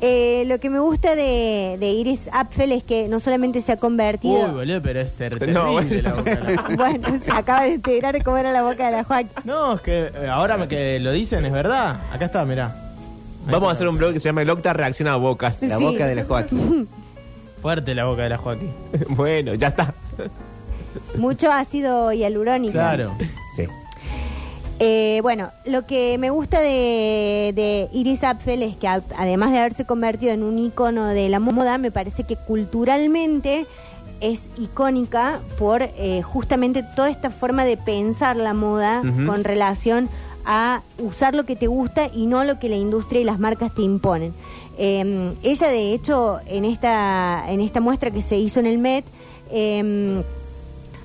Eh, 0.00 0.44
lo 0.46 0.60
que 0.60 0.70
me 0.70 0.78
gusta 0.78 1.16
de, 1.16 1.76
de 1.80 1.88
Iris 1.90 2.28
Apfel 2.32 2.70
es 2.70 2.84
que 2.84 3.08
no 3.08 3.18
solamente 3.18 3.60
se 3.60 3.72
ha 3.72 3.78
convertido... 3.78 4.46
Uy, 4.46 4.50
boludo, 4.52 4.80
pero 4.80 5.00
es 5.00 5.12
ter- 5.14 5.36
terrible 5.40 5.60
No, 5.60 5.72
bueno. 5.72 6.02
la 6.02 6.14
boca 6.14 6.36
de 6.36 6.54
la 6.54 6.62
bueno, 6.76 7.08
se 7.24 7.32
acaba 7.32 7.62
de 7.64 7.74
enterar 7.74 8.22
cómo 8.22 8.36
era 8.36 8.52
la 8.52 8.62
boca 8.62 8.86
de 8.86 8.92
la 8.92 9.02
Joaquín. 9.04 9.30
No, 9.44 9.74
es 9.74 9.80
que 9.80 9.98
eh, 10.14 10.28
ahora 10.30 10.68
que 10.68 11.00
lo 11.00 11.10
dicen 11.10 11.44
es 11.44 11.52
verdad. 11.52 11.96
Acá 12.12 12.26
está, 12.26 12.44
mirá. 12.44 12.87
Vamos 13.46 13.68
a 13.68 13.72
hacer 13.72 13.88
un 13.88 13.96
blog 13.98 14.12
que 14.12 14.20
se 14.20 14.28
llama 14.28 14.42
El 14.42 14.50
Octa 14.50 14.72
Reacciona 14.72 15.14
a 15.14 15.16
Bocas. 15.16 15.62
La 15.62 15.78
Sí. 15.78 15.84
boca 15.84 16.06
de 16.06 16.14
la 16.14 16.24
Joaquín. 16.24 16.88
Fuerte 17.62 17.94
la 17.94 18.04
boca 18.04 18.22
de 18.22 18.28
la 18.30 18.38
Joaquín. 18.38 18.70
bueno, 19.10 19.54
ya 19.54 19.68
está. 19.68 19.94
Mucho 21.16 21.50
ácido 21.50 22.12
hialurónico. 22.12 22.72
Claro. 22.72 23.12
Sí. 23.56 23.64
Eh, 24.80 25.18
bueno, 25.22 25.50
lo 25.64 25.86
que 25.86 26.18
me 26.18 26.30
gusta 26.30 26.60
de, 26.60 27.52
de 27.54 27.88
Iris 27.92 28.22
Apfel 28.22 28.62
es 28.62 28.76
que 28.76 28.86
a- 28.86 29.02
además 29.16 29.50
de 29.50 29.58
haberse 29.58 29.84
convertido 29.84 30.32
en 30.32 30.44
un 30.44 30.56
icono 30.58 31.06
de 31.06 31.28
la 31.28 31.40
moda, 31.40 31.78
me 31.78 31.90
parece 31.90 32.22
que 32.24 32.36
culturalmente 32.36 33.66
es 34.20 34.40
icónica 34.56 35.40
por 35.58 35.82
eh, 35.82 36.22
justamente 36.22 36.84
toda 36.94 37.10
esta 37.10 37.30
forma 37.30 37.64
de 37.64 37.76
pensar 37.76 38.36
la 38.36 38.54
moda 38.54 39.00
Ujú. 39.00 39.26
con 39.26 39.42
relación 39.44 40.08
a 40.48 40.82
usar 40.98 41.34
lo 41.34 41.44
que 41.44 41.56
te 41.56 41.66
gusta 41.66 42.10
y 42.12 42.26
no 42.26 42.42
lo 42.42 42.58
que 42.58 42.70
la 42.70 42.76
industria 42.76 43.20
y 43.20 43.24
las 43.24 43.38
marcas 43.38 43.74
te 43.74 43.82
imponen. 43.82 44.32
Eh, 44.78 45.34
ella, 45.42 45.68
de 45.68 45.92
hecho, 45.92 46.40
en 46.46 46.64
esta, 46.64 47.44
en 47.48 47.60
esta 47.60 47.80
muestra 47.80 48.10
que 48.10 48.22
se 48.22 48.38
hizo 48.38 48.58
en 48.58 48.66
el 48.66 48.78
Met, 48.78 49.04
eh, 49.50 50.22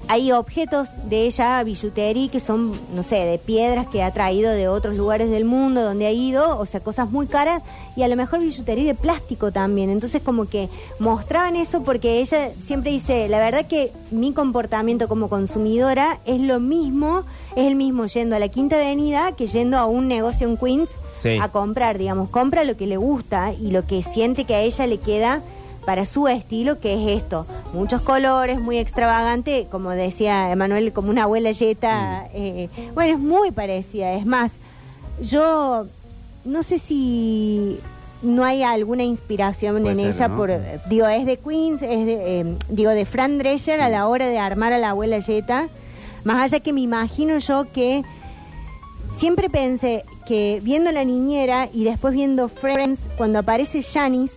hay 0.07 0.31
objetos 0.31 0.89
de 1.09 1.25
ella, 1.25 1.63
billutería, 1.63 2.29
que 2.29 2.39
son, 2.39 2.73
no 2.93 3.03
sé, 3.03 3.15
de 3.15 3.37
piedras 3.37 3.87
que 3.87 4.03
ha 4.03 4.11
traído 4.11 4.51
de 4.51 4.67
otros 4.67 4.97
lugares 4.97 5.29
del 5.29 5.45
mundo 5.45 5.81
donde 5.81 6.05
ha 6.05 6.11
ido, 6.11 6.59
o 6.59 6.65
sea, 6.65 6.81
cosas 6.81 7.09
muy 7.09 7.27
caras, 7.27 7.63
y 7.95 8.03
a 8.03 8.07
lo 8.07 8.15
mejor 8.15 8.39
billutería 8.39 8.85
de 8.85 8.95
plástico 8.95 9.51
también. 9.51 9.89
Entonces, 9.89 10.21
como 10.21 10.47
que 10.47 10.69
mostraban 10.99 11.55
eso 11.55 11.83
porque 11.83 12.19
ella 12.19 12.51
siempre 12.65 12.91
dice, 12.91 13.27
la 13.27 13.39
verdad 13.39 13.65
que 13.65 13.91
mi 14.11 14.33
comportamiento 14.33 15.07
como 15.07 15.29
consumidora 15.29 16.19
es 16.25 16.41
lo 16.41 16.59
mismo, 16.59 17.23
es 17.55 17.67
el 17.67 17.75
mismo 17.75 18.05
yendo 18.07 18.35
a 18.35 18.39
la 18.39 18.49
Quinta 18.49 18.75
Avenida 18.75 19.31
que 19.33 19.47
yendo 19.47 19.77
a 19.77 19.85
un 19.85 20.07
negocio 20.07 20.47
en 20.47 20.57
Queens 20.57 20.89
Sí. 21.15 21.37
a 21.39 21.49
comprar, 21.49 21.99
digamos, 21.99 22.29
compra 22.29 22.63
lo 22.63 22.75
que 22.75 22.87
le 22.87 22.97
gusta 22.97 23.53
y 23.53 23.69
lo 23.69 23.85
que 23.85 24.01
siente 24.01 24.45
que 24.45 24.55
a 24.55 24.61
ella 24.61 24.87
le 24.87 24.97
queda 24.97 25.41
para 25.85 26.05
su 26.05 26.27
estilo, 26.27 26.79
que 26.79 26.93
es 26.93 27.21
esto, 27.21 27.45
muchos 27.73 28.01
colores, 28.01 28.59
muy 28.59 28.77
extravagante, 28.77 29.67
como 29.69 29.89
decía 29.91 30.51
Emanuel, 30.51 30.93
como 30.93 31.09
una 31.09 31.23
abuela 31.23 31.51
Mm. 31.51 31.53
yeta. 31.53 32.27
eh, 32.33 32.69
bueno, 32.93 33.13
es 33.13 33.19
muy 33.19 33.51
parecida. 33.51 34.13
Es 34.13 34.25
más, 34.25 34.53
yo 35.21 35.85
no 36.45 36.63
sé 36.63 36.79
si 36.79 37.77
no 38.21 38.43
hay 38.43 38.63
alguna 38.63 39.03
inspiración 39.03 39.81
Puede 39.81 39.91
en 39.91 39.97
ser, 39.97 40.15
ella 40.15 40.27
¿no? 40.29 40.37
por 40.37 40.49
digo 40.89 41.07
es 41.07 41.25
de 41.25 41.37
Queens 41.37 41.81
es 41.81 42.05
de, 42.05 42.39
eh, 42.39 42.55
digo 42.69 42.89
de 42.91 43.05
Fran 43.05 43.37
Drescher 43.37 43.81
a 43.81 43.89
la 43.89 44.07
hora 44.07 44.27
de 44.29 44.39
armar 44.39 44.71
a 44.71 44.77
la 44.77 44.91
abuela 44.91 45.19
Jetta 45.21 45.67
más 46.23 46.41
allá 46.41 46.61
que 46.61 46.71
me 46.71 46.79
imagino 46.79 47.37
yo 47.37 47.65
que 47.73 48.01
siempre 49.17 49.49
pensé 49.49 50.05
que 50.25 50.61
viendo 50.63 50.89
la 50.93 51.03
niñera 51.03 51.67
y 51.73 51.83
después 51.83 52.13
viendo 52.13 52.47
Friends 52.47 53.01
cuando 53.17 53.39
aparece 53.39 53.81
Janice 53.83 54.35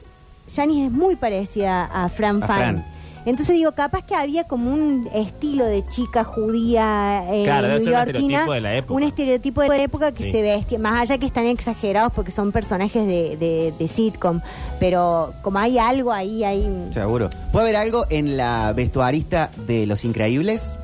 Janice 0.54 0.86
es 0.86 0.92
muy 0.92 1.16
parecida 1.16 1.84
a 1.84 2.08
Fran 2.08 2.42
A 2.42 2.46
Fine 2.46 2.56
Fran. 2.58 2.84
entonces 3.26 3.54
digo 3.56 3.72
capaz 3.72 4.02
que 4.04 4.14
había 4.14 4.44
como 4.44 4.72
un 4.72 5.08
estilo 5.12 5.64
de 5.66 5.84
chica 5.88 6.22
judía 6.24 7.24
eh, 7.30 7.42
Claro, 7.44 7.66
debe 7.68 7.80
ser 7.80 7.92
un 7.92 7.98
estereotipo 7.98 8.52
de 8.52 8.60
la 8.60 8.74
época. 8.76 8.94
un 8.94 9.02
estereotipo 9.02 9.60
de 9.62 9.68
la 9.68 9.76
época 9.78 10.12
que 10.12 10.22
Sí. 10.24 10.32
se 10.32 10.42
vestía, 10.42 10.78
más 10.78 11.00
allá 11.02 11.18
que 11.18 11.26
están 11.26 11.46
exagerados 11.46 12.12
porque 12.12 12.30
son 12.30 12.52
personajes 12.52 13.06
de, 13.06 13.36
de, 13.36 13.74
de 13.78 13.88
sitcom, 13.88 14.40
pero 14.78 15.32
como 15.42 15.58
hay 15.58 15.78
algo 15.78 16.12
ahí, 16.12 16.44
hay 16.44 16.64
Seguro. 16.92 17.28
¿Puede 17.52 17.66
haber 17.66 17.76
algo 17.76 18.04
en 18.10 18.36
la 18.36 18.72
vestuarista 18.72 19.50
de 19.66 19.86
Los 19.86 20.04
Increíbles? 20.04 20.76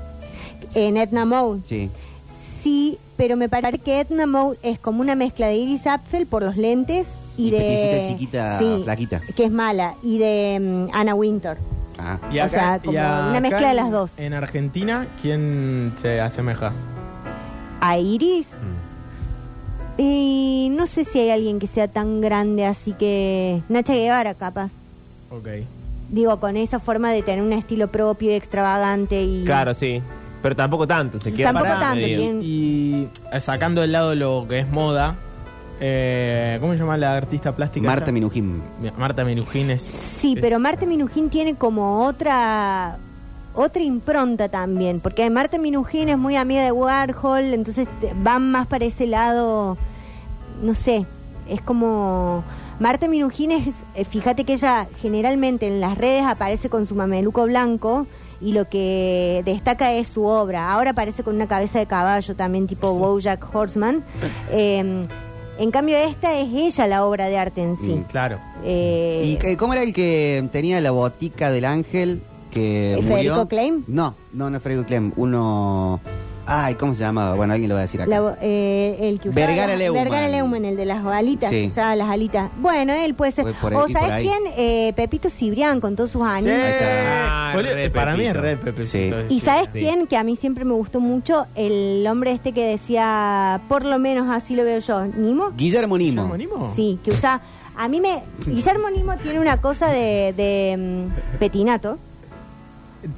en 0.75 0.96
Edna 0.96 1.25
Mode. 1.27 1.61
Sí. 1.66 1.90
Sí, 2.62 2.98
pero 3.18 3.37
me 3.37 3.48
parece 3.51 3.79
que 3.79 4.01
Edna 4.01 4.25
Mode 4.27 4.59
es 4.62 4.79
como 4.79 5.01
una 5.03 5.14
mezcla 5.14 5.46
de 5.48 5.57
Iris 5.57 5.87
Apfel 5.87 6.27
por 6.27 6.42
los 6.42 6.57
lentes 6.57 7.07
y, 7.37 7.49
Y 7.49 7.51
de 7.51 8.05
chiquita, 8.09 8.59
sí, 8.59 8.81
flaquita. 8.85 9.21
que 9.37 9.45
es 9.45 9.51
mala 9.51 9.95
y 10.03 10.18
de 10.18 10.59
mm, 10.61 10.95
Anna 10.95 11.14
Winter. 11.14 11.57
Ah. 11.99 12.18
Y 12.33 12.38
O 12.38 12.45
acá- 12.45 12.49
sea, 12.51 12.77
y 12.83 12.87
como 12.87 12.99
acá 12.99 13.27
una 13.31 13.40
mezcla 13.40 13.68
de 13.68 13.75
las 13.75 13.90
dos. 13.90 14.11
En 14.18 14.35
Argentina, 14.35 15.07
¿quién 15.21 15.92
se 16.01 16.21
asemeja? 16.21 16.73
A 17.81 17.99
Iris 17.99 18.49
Mm. 18.49 20.01
y 20.01 20.68
no 20.73 20.87
sé 20.87 21.05
si 21.05 21.18
hay 21.21 21.31
alguien 21.31 21.59
que 21.59 21.66
sea 21.66 21.88
tan 21.88 22.21
grande, 22.21 22.64
así 22.66 22.92
que 22.92 23.61
Nacha 23.68 23.95
Guevara 23.95 24.35
capaz. 24.35 24.71
Ok. 25.31 25.49
Digo, 26.11 26.38
con 26.40 26.57
esa 26.57 26.79
forma 26.81 27.11
de 27.12 27.23
tener 27.23 27.42
un 27.42 27.53
estilo 27.53 27.88
propio 27.88 28.31
y 28.33 28.35
extravagante 28.35 29.23
y... 29.23 29.45
Claro, 29.45 29.73
sí. 29.75 30.03
Pero 30.42 30.57
tampoco 30.57 30.87
tanto, 30.87 31.18
se 31.21 31.33
queda 31.33 31.49
Tampoco 31.53 31.68
para 31.68 31.81
tanto. 31.81 32.05
Y 32.07 33.09
sacando 33.40 33.81
del 33.81 33.92
lado 33.92 34.14
lo 34.14 34.45
que 34.49 34.59
es 34.61 34.68
moda, 34.68 35.14
eh, 35.85 36.59
¿cómo 36.61 36.73
se 36.75 36.79
llama 36.79 36.97
la 36.97 37.16
artista 37.16 37.55
plástica? 37.57 37.85
Marta 37.87 38.05
esta? 38.05 38.12
Minujín. 38.12 38.62
Mi- 38.81 38.92
Marta 38.97 39.25
Minujín 39.25 39.71
es... 39.71 39.83
Sí, 39.83 40.35
es- 40.37 40.40
pero 40.40 40.61
Marta 40.61 40.87
Minujín 40.87 41.29
tiene 41.29 41.57
como 41.57 42.05
otra 42.07 42.99
otra 43.55 43.83
impronta 43.83 44.49
también, 44.49 45.01
porque 45.01 45.29
Marta 45.29 45.59
Minujín 45.59 46.09
es 46.09 46.16
muy 46.16 46.37
amiga 46.37 46.62
de 46.64 46.73
Warhol, 46.73 47.53
entonces 47.53 47.87
van 48.23 48.51
más 48.51 48.66
para 48.66 48.85
ese 48.87 49.07
lado, 49.07 49.77
no 50.62 50.75
sé, 50.75 51.05
es 51.49 51.61
como 51.61 52.45
Marta 52.81 53.09
Minujín 53.09 53.51
es, 53.51 53.85
eh, 53.95 54.05
fíjate 54.07 54.45
que 54.45 54.55
ella 54.55 54.87
generalmente 55.03 55.66
en 55.66 55.81
las 55.81 55.99
redes 55.99 56.25
aparece 56.25 56.71
con 56.71 56.87
su 56.87 56.95
mameluco 56.95 57.45
blanco 57.45 58.07
y 58.40 58.53
lo 58.53 58.68
que 58.71 59.42
destaca 59.45 59.92
es 59.92 60.09
su 60.09 60.25
obra. 60.25 60.73
Ahora 60.73 60.92
aparece 60.92 61.23
con 61.23 61.35
una 61.37 61.47
cabeza 61.47 61.79
de 61.79 61.87
caballo 61.87 62.35
también 62.35 62.66
tipo 62.66 62.92
BoJack 62.95 63.55
Horseman. 63.55 64.03
Eh, 64.51 65.07
en 65.59 65.71
cambio 65.71 65.97
esta 65.99 66.38
es 66.38 66.49
ella 66.53 66.87
la 66.87 67.05
obra 67.07 67.27
de 67.29 67.38
arte 67.38 67.62
en 67.62 67.77
sí. 67.77 67.93
Mm, 67.95 68.03
Claro. 68.05 68.38
Eh, 68.65 69.37
¿Y 69.41 69.57
cómo 69.57 69.73
era 69.75 69.83
el 69.83 69.93
que 69.93 70.47
tenía 70.53 70.81
la 70.81 70.91
botica 70.91 71.51
del 71.51 71.65
ángel 71.65 72.23
que 72.51 72.95
¿Eh, 72.95 72.97
murió? 72.97 73.09
Federico 73.17 73.49
Klein? 73.49 73.85
No, 73.87 74.15
no, 74.33 74.51
no 74.51 74.57
es 74.57 74.62
Federico 74.62 74.87
Klein. 74.87 75.12
Uno... 75.17 76.01
Ay, 76.44 76.74
¿cómo 76.74 76.92
se 76.92 77.00
llamaba? 77.05 77.35
Bueno, 77.35 77.52
alguien 77.52 77.68
lo 77.68 77.76
va 77.76 77.81
a 77.81 77.83
decir 77.83 78.02
acá. 78.02 78.11
La- 78.11 78.37
eh, 78.42 78.96
el 79.00 79.20
que 79.20 79.28
usaba 79.28 79.46
Vergara 79.46 79.68
las- 79.72 79.78
Leumann. 79.78 80.05
Vergara 80.05 80.28
Leumann, 80.28 80.64
el 80.64 80.76
de 80.76 80.85
las 80.85 81.05
alitas, 81.07 81.50
Sí. 81.50 81.62
que 81.62 81.66
usaba 81.68 81.94
las 81.94 82.09
alitas. 82.11 82.50
Bueno, 82.59 82.92
él 82.92 83.14
puede 83.14 83.31
ser. 83.31 83.44
Fue 83.44 83.52
por- 83.55 83.74
o 83.74 83.88
y 83.88 83.92
por 83.92 84.00
¿sabes 84.00 84.11
ahí. 84.16 84.24
quién? 84.24 84.42
Eh, 84.57 84.92
Pepito 84.96 85.31
Cibrián, 85.31 85.81
con 85.81 85.94
todos 85.94 86.11
sus 86.11 86.22
años. 86.24 86.48
Está. 86.48 87.52
Ah, 87.52 87.55
re 87.57 87.90
para 87.90 88.16
mí 88.16 88.24
es 88.24 88.33
Pepito. 88.33 88.42
re 88.42 88.57
Pepecito. 88.57 89.16
Sí. 89.28 89.35
¿Y 89.37 89.40
sabes 89.40 89.68
Sí. 89.72 89.78
quién? 89.81 90.07
Que 90.09 90.16
a 90.16 90.24
mí 90.24 90.35
siempre 90.37 90.64
me 90.64 90.72
gustó 90.74 90.98
mucho, 91.00 91.46
el 91.55 92.05
hombre 92.11 92.33
este 92.33 92.52
que 92.52 92.64
decía, 92.66 93.61
por 93.68 93.85
lo 93.85 93.98
menos 94.00 94.28
así 94.28 94.57
lo 94.57 94.64
veo 94.64 94.81
yo, 94.81 95.05
Nimo. 95.07 95.52
Guillermo 95.57 95.96
Nimo. 95.96 96.24
¿Guillermo 96.35 96.57
Nimo? 96.59 96.72
Sí, 96.74 96.98
que 97.05 97.11
usa... 97.12 97.40
A 97.74 97.88
mí 97.88 98.00
me... 98.02 98.22
Guillermo 98.46 98.90
Nimo 98.90 99.16
tiene 99.16 99.40
una 99.40 99.59
cosa 99.59 99.88
de, 99.88 100.35
de 100.37 100.76
mm, 101.09 101.38
petinato. 101.38 101.98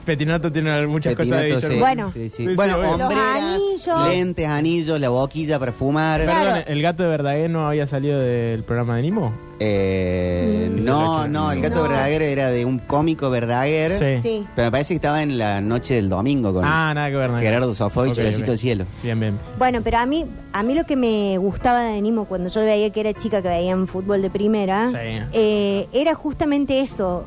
Petinato 0.05 0.51
tiene 0.51 0.87
muchas 0.87 1.15
Petinato, 1.15 1.55
cosas 1.55 1.63
de 1.63 1.75
sí. 1.75 1.81
Bueno. 1.81 2.11
Sí, 2.13 2.29
sí. 2.29 2.49
Bueno, 2.55 2.77
hombreras, 2.79 3.43
anillos. 3.43 4.09
lentes, 4.09 4.49
anillos, 4.49 4.99
la 5.01 5.09
boquilla 5.11 5.59
para 5.59 5.73
fumar. 5.73 6.25
Perdón, 6.25 6.63
¿el 6.67 6.83
gato 6.83 7.03
de 7.03 7.09
Verdaguer 7.11 7.51
no 7.51 7.69
había 7.69 7.87
salido 7.87 8.19
del 8.19 8.63
programa 8.65 8.97
de 8.97 9.03
Nimo? 9.03 9.33
Eh, 9.61 10.69
Mm. 10.73 10.85
no, 10.85 11.29
no, 11.29 11.53
el 11.53 11.61
gato 11.61 11.77
No. 11.83 11.89
Verdaguer 11.89 12.23
era 12.23 12.51
de 12.51 12.65
un 12.65 12.79
cómico 12.79 13.31
Verdaguer. 13.31 13.93
Sí. 13.93 14.21
Sí. 14.23 14.47
Pero 14.57 14.67
me 14.67 14.71
parece 14.73 14.95
que 14.95 14.97
estaba 14.97 15.23
en 15.23 15.39
la 15.39 15.61
noche 15.61 15.95
del 15.95 16.09
domingo 16.09 16.53
con 16.53 16.65
Ah, 16.65 16.93
nada 16.95 17.09
que 17.11 17.17
ver. 17.17 17.31
nada. 17.31 17.41
Gerardo 17.43 17.75
Sofovich, 17.75 18.13
Ok, 18.13 18.19
el 18.19 18.25
besito 18.27 18.51
del 18.51 18.59
cielo. 18.59 18.87
Bien, 19.03 19.19
bien. 19.21 19.39
Bueno, 19.59 19.81
pero 19.83 19.99
a 19.99 20.07
mí, 20.07 20.25
a 20.53 20.63
mí 20.63 20.75
lo 20.75 20.85
que 20.85 20.97
me 20.97 21.39
gustaba 21.39 21.83
de 21.85 22.01
Nimo 22.01 22.25
cuando 22.25 22.49
yo 22.49 22.63
veía 22.63 22.91
que 22.91 23.01
era 23.01 23.13
chica 23.13 23.43
que 23.43 23.49
veía 23.49 23.73
en 23.73 23.87
fútbol 23.87 24.23
de 24.23 24.31
primera, 24.31 24.89
Sí. 24.89 24.97
eh, 25.33 25.89
era 25.93 26.15
justamente 26.15 26.81
eso. 26.81 27.25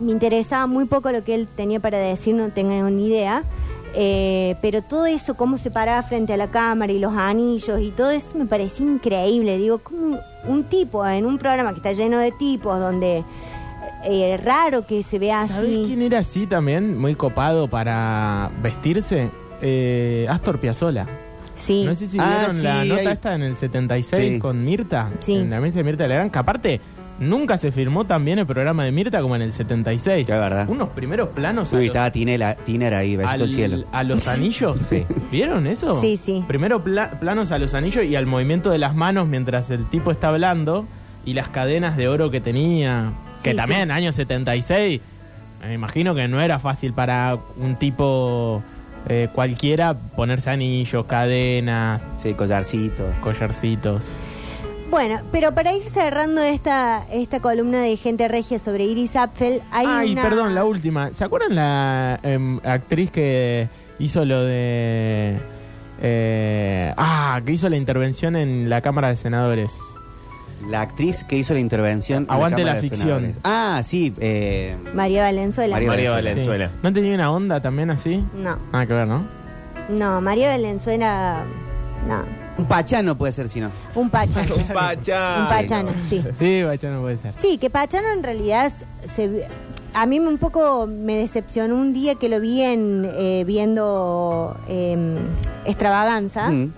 Me 0.00 0.12
interesaba 0.12 0.66
muy 0.66 0.84
poco 0.84 1.10
lo 1.10 1.24
que 1.24 1.34
él 1.34 1.48
tenía 1.56 1.80
para 1.80 1.98
decir, 1.98 2.34
no 2.34 2.50
tengo 2.50 2.72
ni 2.90 3.06
idea. 3.08 3.42
eh, 3.94 4.54
pero 4.60 4.82
todo 4.82 5.06
eso, 5.06 5.34
cómo 5.34 5.56
se 5.58 5.70
paraba 5.70 6.02
frente 6.02 6.32
a 6.34 6.36
la 6.36 6.48
cámara 6.48 6.92
y 6.92 6.98
los 6.98 7.14
anillos 7.14 7.80
y 7.80 7.90
todo 7.90 8.10
eso 8.10 8.36
me 8.36 8.44
parecía 8.46 8.84
increíble. 8.86 9.56
Digo, 9.56 9.78
como 9.78 10.18
un 10.46 10.64
tipo 10.64 11.04
en 11.06 11.24
un 11.26 11.38
programa 11.38 11.70
que 11.72 11.78
está 11.78 11.92
lleno 11.92 12.18
de 12.18 12.30
tipos, 12.32 12.78
donde 12.78 13.24
eh, 14.04 14.38
raro 14.44 14.86
que 14.86 15.02
se 15.02 15.18
vea 15.18 15.46
¿Sabés 15.48 15.72
así. 15.72 15.84
quién 15.86 16.02
era 16.02 16.18
así 16.18 16.46
también? 16.46 16.96
Muy 16.98 17.14
copado 17.14 17.66
para 17.68 18.50
vestirse. 18.62 19.30
Eh, 19.62 20.26
Astor 20.28 20.60
Piazzolla. 20.60 21.06
Sí. 21.56 21.84
No 21.84 21.94
sé 21.96 22.06
si 22.06 22.18
Ah, 22.20 22.46
vieron 22.52 22.62
la 22.62 22.84
nota 22.84 23.00
ahí- 23.00 23.06
esta 23.08 23.34
en 23.34 23.42
el 23.42 23.56
76 23.56 24.34
Sí. 24.34 24.38
con 24.38 24.64
Mirta. 24.64 25.10
Sí. 25.20 25.34
En 25.34 25.50
la 25.50 25.60
mesa 25.60 25.78
de 25.78 25.84
Mirta 25.84 26.06
Legrand. 26.06 26.30
Que 26.30 26.38
aparte, 26.38 26.80
nunca 27.18 27.58
se 27.58 27.72
firmó 27.72 28.04
tan 28.06 28.24
bien 28.24 28.38
el 28.38 28.46
programa 28.46 28.84
de 28.84 28.92
Mirta 28.92 29.20
como 29.20 29.34
en 29.36 29.42
el 29.42 29.52
76. 29.52 30.26
Que 30.26 30.32
es 30.32 30.38
verdad. 30.40 30.68
Unos 30.68 30.90
primeros 30.90 31.28
planos 31.30 31.72
a 31.72 31.76
Uy, 31.76 31.86
los- 31.86 31.96
estaba 31.96 32.10
Tinela- 32.12 32.56
Tiner 32.64 32.94
ahí, 32.94 33.16
besito 33.16 33.32
al- 33.32 33.38
del 33.40 33.50
cielo. 33.50 33.84
a 33.92 34.04
los 34.04 34.28
anillos. 34.28 34.80
Sí. 34.80 35.04
¿Vieron 35.30 35.66
eso? 35.66 36.00
Sí, 36.00 36.16
sí. 36.16 36.44
Primero 36.46 36.82
pla- 36.84 37.10
planos 37.20 37.50
a 37.50 37.58
los 37.58 37.74
anillos 37.74 38.04
y 38.04 38.14
al 38.16 38.26
movimiento 38.26 38.70
de 38.70 38.78
las 38.78 38.94
manos 38.94 39.26
mientras 39.28 39.70
el 39.70 39.84
tipo 39.88 40.10
está 40.10 40.28
hablando 40.28 40.86
y 41.24 41.34
las 41.34 41.48
cadenas 41.48 41.96
de 41.96 42.08
oro 42.08 42.30
que 42.30 42.40
tenía. 42.40 43.12
Que 43.42 43.50
Sí, 43.50 43.56
también 43.56 43.78
sí. 43.80 43.82
en 43.84 43.90
años 43.92 44.14
76, 44.16 45.00
me 45.62 45.74
imagino 45.74 46.14
que 46.14 46.26
no 46.28 46.40
era 46.40 46.58
fácil 46.58 46.92
para 46.92 47.36
un 47.56 47.76
tipo 47.76 48.62
eh, 49.08 49.28
cualquiera 49.32 49.94
ponerse 49.94 50.50
anillos, 50.50 51.06
cadenas, 51.06 52.02
Sí, 52.22 52.34
collarcito. 52.34 53.04
collarcitos. 53.22 54.04
Bueno, 54.90 55.20
pero 55.30 55.52
para 55.52 55.72
ir 55.74 55.84
cerrando 55.84 56.40
esta, 56.42 57.04
esta 57.12 57.40
columna 57.40 57.80
de 57.82 57.96
gente 57.96 58.26
regia 58.26 58.58
sobre 58.58 58.84
Iris 58.84 59.16
Apfel, 59.16 59.60
hay 59.70 59.86
Ay, 59.86 60.12
una... 60.12 60.22
perdón, 60.22 60.54
la 60.54 60.64
última. 60.64 61.12
¿Se 61.12 61.24
acuerdan 61.24 61.54
la 61.54 62.18
em, 62.22 62.58
actriz 62.64 63.10
que 63.10 63.68
hizo 63.98 64.24
lo 64.24 64.42
de... 64.44 65.38
eh, 66.00 66.94
ah, 66.96 67.38
que 67.44 67.52
hizo 67.52 67.68
la 67.68 67.76
intervención 67.76 68.34
en 68.34 68.70
la 68.70 68.80
Cámara 68.80 69.08
de 69.08 69.16
Senadores? 69.16 69.70
La 70.70 70.80
actriz 70.80 71.22
que 71.22 71.36
hizo 71.36 71.52
la 71.52 71.60
intervención. 71.60 72.24
en 72.24 72.30
Aguante 72.32 72.56
Cámara 72.62 72.74
la 72.76 72.80
de 72.80 72.88
ficción. 72.88 73.08
Senadores. 73.20 73.36
Ah, 73.44 73.82
sí. 73.84 74.14
Eh, 74.18 74.74
María 74.94 75.22
Valenzuela. 75.24 75.78
María. 75.80 76.10
Valenzuela. 76.12 76.68
Sí. 76.68 76.74
¿No 76.82 76.92
tenía 76.94 77.14
una 77.14 77.30
onda 77.30 77.60
también 77.60 77.90
así? 77.90 78.24
No, 78.34 78.56
Nada 78.72 78.86
que 78.86 78.92
ver, 78.94 79.06
¿no? 79.06 79.24
no, 79.90 80.20
María 80.20 80.48
Valenzuela, 80.48 81.44
no, 82.08 82.22
un 82.58 82.64
pachano 82.66 83.16
puede 83.16 83.32
ser, 83.32 83.48
si 83.48 83.60
no. 83.60 83.70
un 83.94 84.10
pachano. 84.10 84.54
Un 84.56 84.66
pachano. 84.66 85.42
un 85.42 85.48
pachano, 85.48 85.90
sí. 86.08 86.22
Sí, 86.38 86.62
bacha, 86.64 86.90
no 86.90 87.00
puede 87.00 87.16
ser. 87.16 87.32
Sí, 87.38 87.56
que 87.58 87.70
Pachano 87.70 88.08
en 88.12 88.22
realidad 88.22 88.72
se, 89.06 89.46
a 89.94 90.06
mí 90.06 90.18
un 90.18 90.38
poco 90.38 90.86
me 90.86 91.16
decepcionó 91.16 91.76
un 91.76 91.92
día 91.92 92.16
que 92.16 92.28
lo 92.28 92.40
vi 92.40 92.62
en 92.62 93.08
eh, 93.16 93.44
viendo 93.46 94.56
eh, 94.68 95.16
Extravaganza, 95.64 96.50
Mm, 96.50 96.72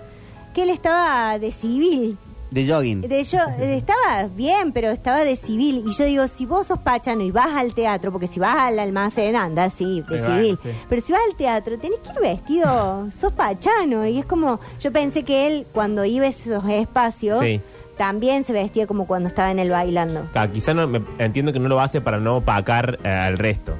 que 0.53 0.63
él 0.63 0.69
estaba 0.69 1.39
de 1.39 1.51
civil. 1.51 2.17
De 2.51 2.67
jogging. 2.71 3.01
De 3.01 3.23
yo, 3.23 3.39
estaba 3.59 4.27
bien, 4.35 4.71
pero 4.73 4.89
estaba 4.91 5.23
de 5.23 5.35
civil. 5.35 5.83
Y 5.87 5.91
yo 5.93 6.05
digo, 6.05 6.27
si 6.27 6.45
vos 6.45 6.67
sos 6.67 6.79
pachano 6.79 7.23
y 7.23 7.31
vas 7.31 7.47
al 7.55 7.73
teatro, 7.73 8.11
porque 8.11 8.27
si 8.27 8.39
vas 8.39 8.55
al 8.57 8.77
almacén 8.77 9.35
andas, 9.35 9.73
sí, 9.73 10.03
de 10.07 10.17
Eh, 10.17 10.19
bueno, 10.19 10.35
civil. 10.35 10.59
sí. 10.61 10.69
Pero 10.89 11.01
si 11.01 11.11
vas 11.13 11.21
al 11.29 11.35
teatro, 11.35 11.79
tenés 11.79 11.99
que 11.99 12.11
ir 12.11 12.19
vestido, 12.21 13.07
sos 13.19 13.33
pachano. 13.33 14.05
Y 14.05 14.19
es 14.19 14.25
como, 14.25 14.59
yo 14.79 14.91
pensé 14.91 15.23
que 15.23 15.47
él, 15.47 15.65
cuando 15.73 16.05
iba 16.05 16.25
a 16.25 16.29
esos 16.29 16.67
espacios, 16.69 17.39
Sí. 17.39 17.61
también 17.97 18.43
se 18.43 18.51
vestía 18.53 18.85
como 18.85 19.07
cuando 19.07 19.29
estaba 19.29 19.49
en 19.51 19.59
el 19.59 19.69
bailando. 19.69 20.27
Ah, 20.33 20.47
quizá 20.47 20.73
no, 20.73 20.87
me- 20.87 21.01
entiendo 21.19 21.53
que 21.53 21.59
no 21.59 21.69
lo 21.69 21.79
hace 21.79 22.01
para 22.01 22.19
no 22.19 22.37
opacar 22.37 22.99
eh, 23.03 23.07
al 23.09 23.37
resto. 23.37 23.73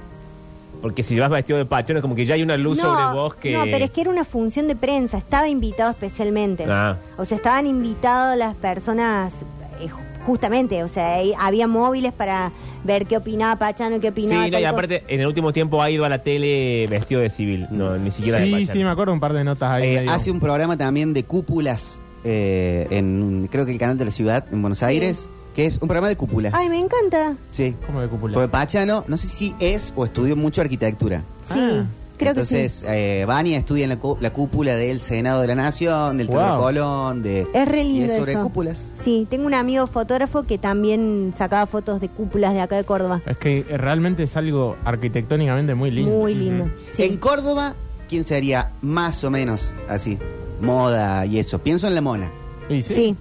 Porque 0.81 1.03
si 1.03 1.19
vas 1.19 1.29
vestido 1.29 1.59
de 1.59 1.65
pachón 1.65 1.97
es 1.97 2.01
como 2.01 2.15
que 2.15 2.25
ya 2.25 2.33
hay 2.35 2.41
una 2.43 2.57
luz 2.57 2.79
sobre 2.79 3.03
vos 3.13 3.35
que... 3.35 3.53
No, 3.53 3.63
pero 3.65 3.85
es 3.85 3.91
que 3.91 4.01
era 4.01 4.09
una 4.09 4.23
función 4.25 4.67
de 4.67 4.75
prensa, 4.75 5.17
estaba 5.17 5.47
invitado 5.47 5.91
especialmente. 5.91 6.65
Ah. 6.67 6.97
O 7.17 7.25
sea, 7.25 7.37
estaban 7.37 7.67
invitados 7.67 8.35
las 8.37 8.55
personas 8.55 9.31
eh, 9.79 9.87
justamente, 10.25 10.83
o 10.83 10.87
sea, 10.87 11.15
ahí 11.15 11.33
había 11.39 11.67
móviles 11.67 12.13
para 12.13 12.51
ver 12.83 13.05
qué 13.05 13.17
opinaba 13.17 13.57
Pachano, 13.57 13.99
qué 13.99 14.07
Sí, 14.07 14.25
opinaba. 14.25 14.45
no, 14.45 14.51
tal 14.51 14.61
y 14.61 14.65
aparte 14.65 15.03
en 15.07 15.21
el 15.21 15.27
último 15.27 15.53
tiempo 15.53 15.81
ha 15.83 15.89
ido 15.91 16.03
a 16.03 16.09
la 16.09 16.23
tele 16.23 16.87
vestido 16.89 17.21
de 17.21 17.29
civil, 17.29 17.67
no, 17.69 17.95
ni 17.97 18.09
siquiera 18.11 18.39
de 18.39 18.45
Sí, 18.45 18.51
Pachano. 18.51 18.71
sí, 18.73 18.83
me 18.83 18.89
acuerdo 18.89 19.13
un 19.13 19.19
par 19.19 19.33
de 19.33 19.43
notas 19.43 19.69
ahí. 19.71 19.83
Eh, 19.97 20.05
hace 20.09 20.31
un 20.31 20.39
programa 20.39 20.77
también 20.77 21.13
de 21.13 21.23
cúpulas 21.25 21.99
eh, 22.23 22.87
en, 22.89 23.47
creo 23.51 23.65
que 23.65 23.71
el 23.71 23.77
canal 23.79 23.97
de 23.99 24.05
la 24.05 24.11
ciudad, 24.11 24.45
en 24.51 24.61
Buenos 24.61 24.81
Aires, 24.83 25.29
que 25.55 25.65
es 25.65 25.73
un 25.75 25.87
programa 25.87 26.07
de 26.09 26.15
cúpulas. 26.15 26.53
Ay, 26.55 26.69
me 26.69 26.79
encanta. 26.79 27.35
Sí. 27.51 27.75
¿Cómo 27.85 28.01
de 28.01 28.07
cúpula? 28.07 28.33
Porque 28.35 28.47
Pachano, 28.49 29.03
no 29.07 29.17
sé 29.17 29.27
si 29.27 29.55
es 29.59 29.91
o 29.95 30.05
estudió 30.05 30.35
mucho 30.35 30.61
arquitectura. 30.61 31.23
Sí, 31.41 31.59
Ah. 31.59 31.85
creo 32.17 32.29
Entonces, 32.31 32.83
eh, 32.87 33.25
Vania 33.27 33.57
estudia 33.57 33.83
en 33.85 33.89
la, 33.89 33.97
la 34.19 34.31
cúpula 34.31 34.75
del 34.75 34.99
Senado 34.99 35.41
de 35.41 35.47
la 35.47 35.55
Nación, 35.55 36.17
del 36.19 36.27
Wow. 36.27 36.57
Colón, 36.59 37.23
de... 37.23 37.45
que 37.45 37.51
sí. 37.51 37.57
Es 37.57 37.67
re 37.67 37.81
y 37.83 37.93
lindo 37.93 38.13
es 38.13 38.19
sobre 38.19 38.31
eso. 38.33 38.43
cúpulas. 38.43 38.85
Sí, 39.03 39.25
tengo 39.29 39.45
un 39.47 39.53
amigo 39.55 39.87
fotógrafo 39.87 40.43
que 40.43 40.57
también 40.59 41.33
sacaba 41.35 41.65
fotos 41.65 41.99
de 41.99 42.09
cúpulas 42.09 42.53
de 42.53 42.61
acá 42.61 42.75
de 42.77 42.83
Córdoba. 42.83 43.21
Es 43.25 43.37
que 43.37 43.63
realmente 43.63 44.23
es 44.23 44.35
algo 44.37 44.77
arquitectónicamente 44.85 45.73
muy 45.75 45.89
lindo. 45.91 46.11
Muy 46.15 46.35
lindo. 46.35 46.69
Sí. 46.91 47.03
En 47.03 47.17
Córdoba, 47.17 47.73
¿quién 48.07 48.23
sería 48.23 48.69
más 48.83 49.23
o 49.23 49.31
menos 49.31 49.71
así? 49.89 50.19
Moda 50.61 51.25
y 51.25 51.39
eso. 51.39 51.57
Pienso 51.59 51.87
en 51.87 51.95
la 51.95 52.01
mona. 52.01 52.29
Y 52.69 52.83
sí. 52.83 52.93
sí, 52.93 53.15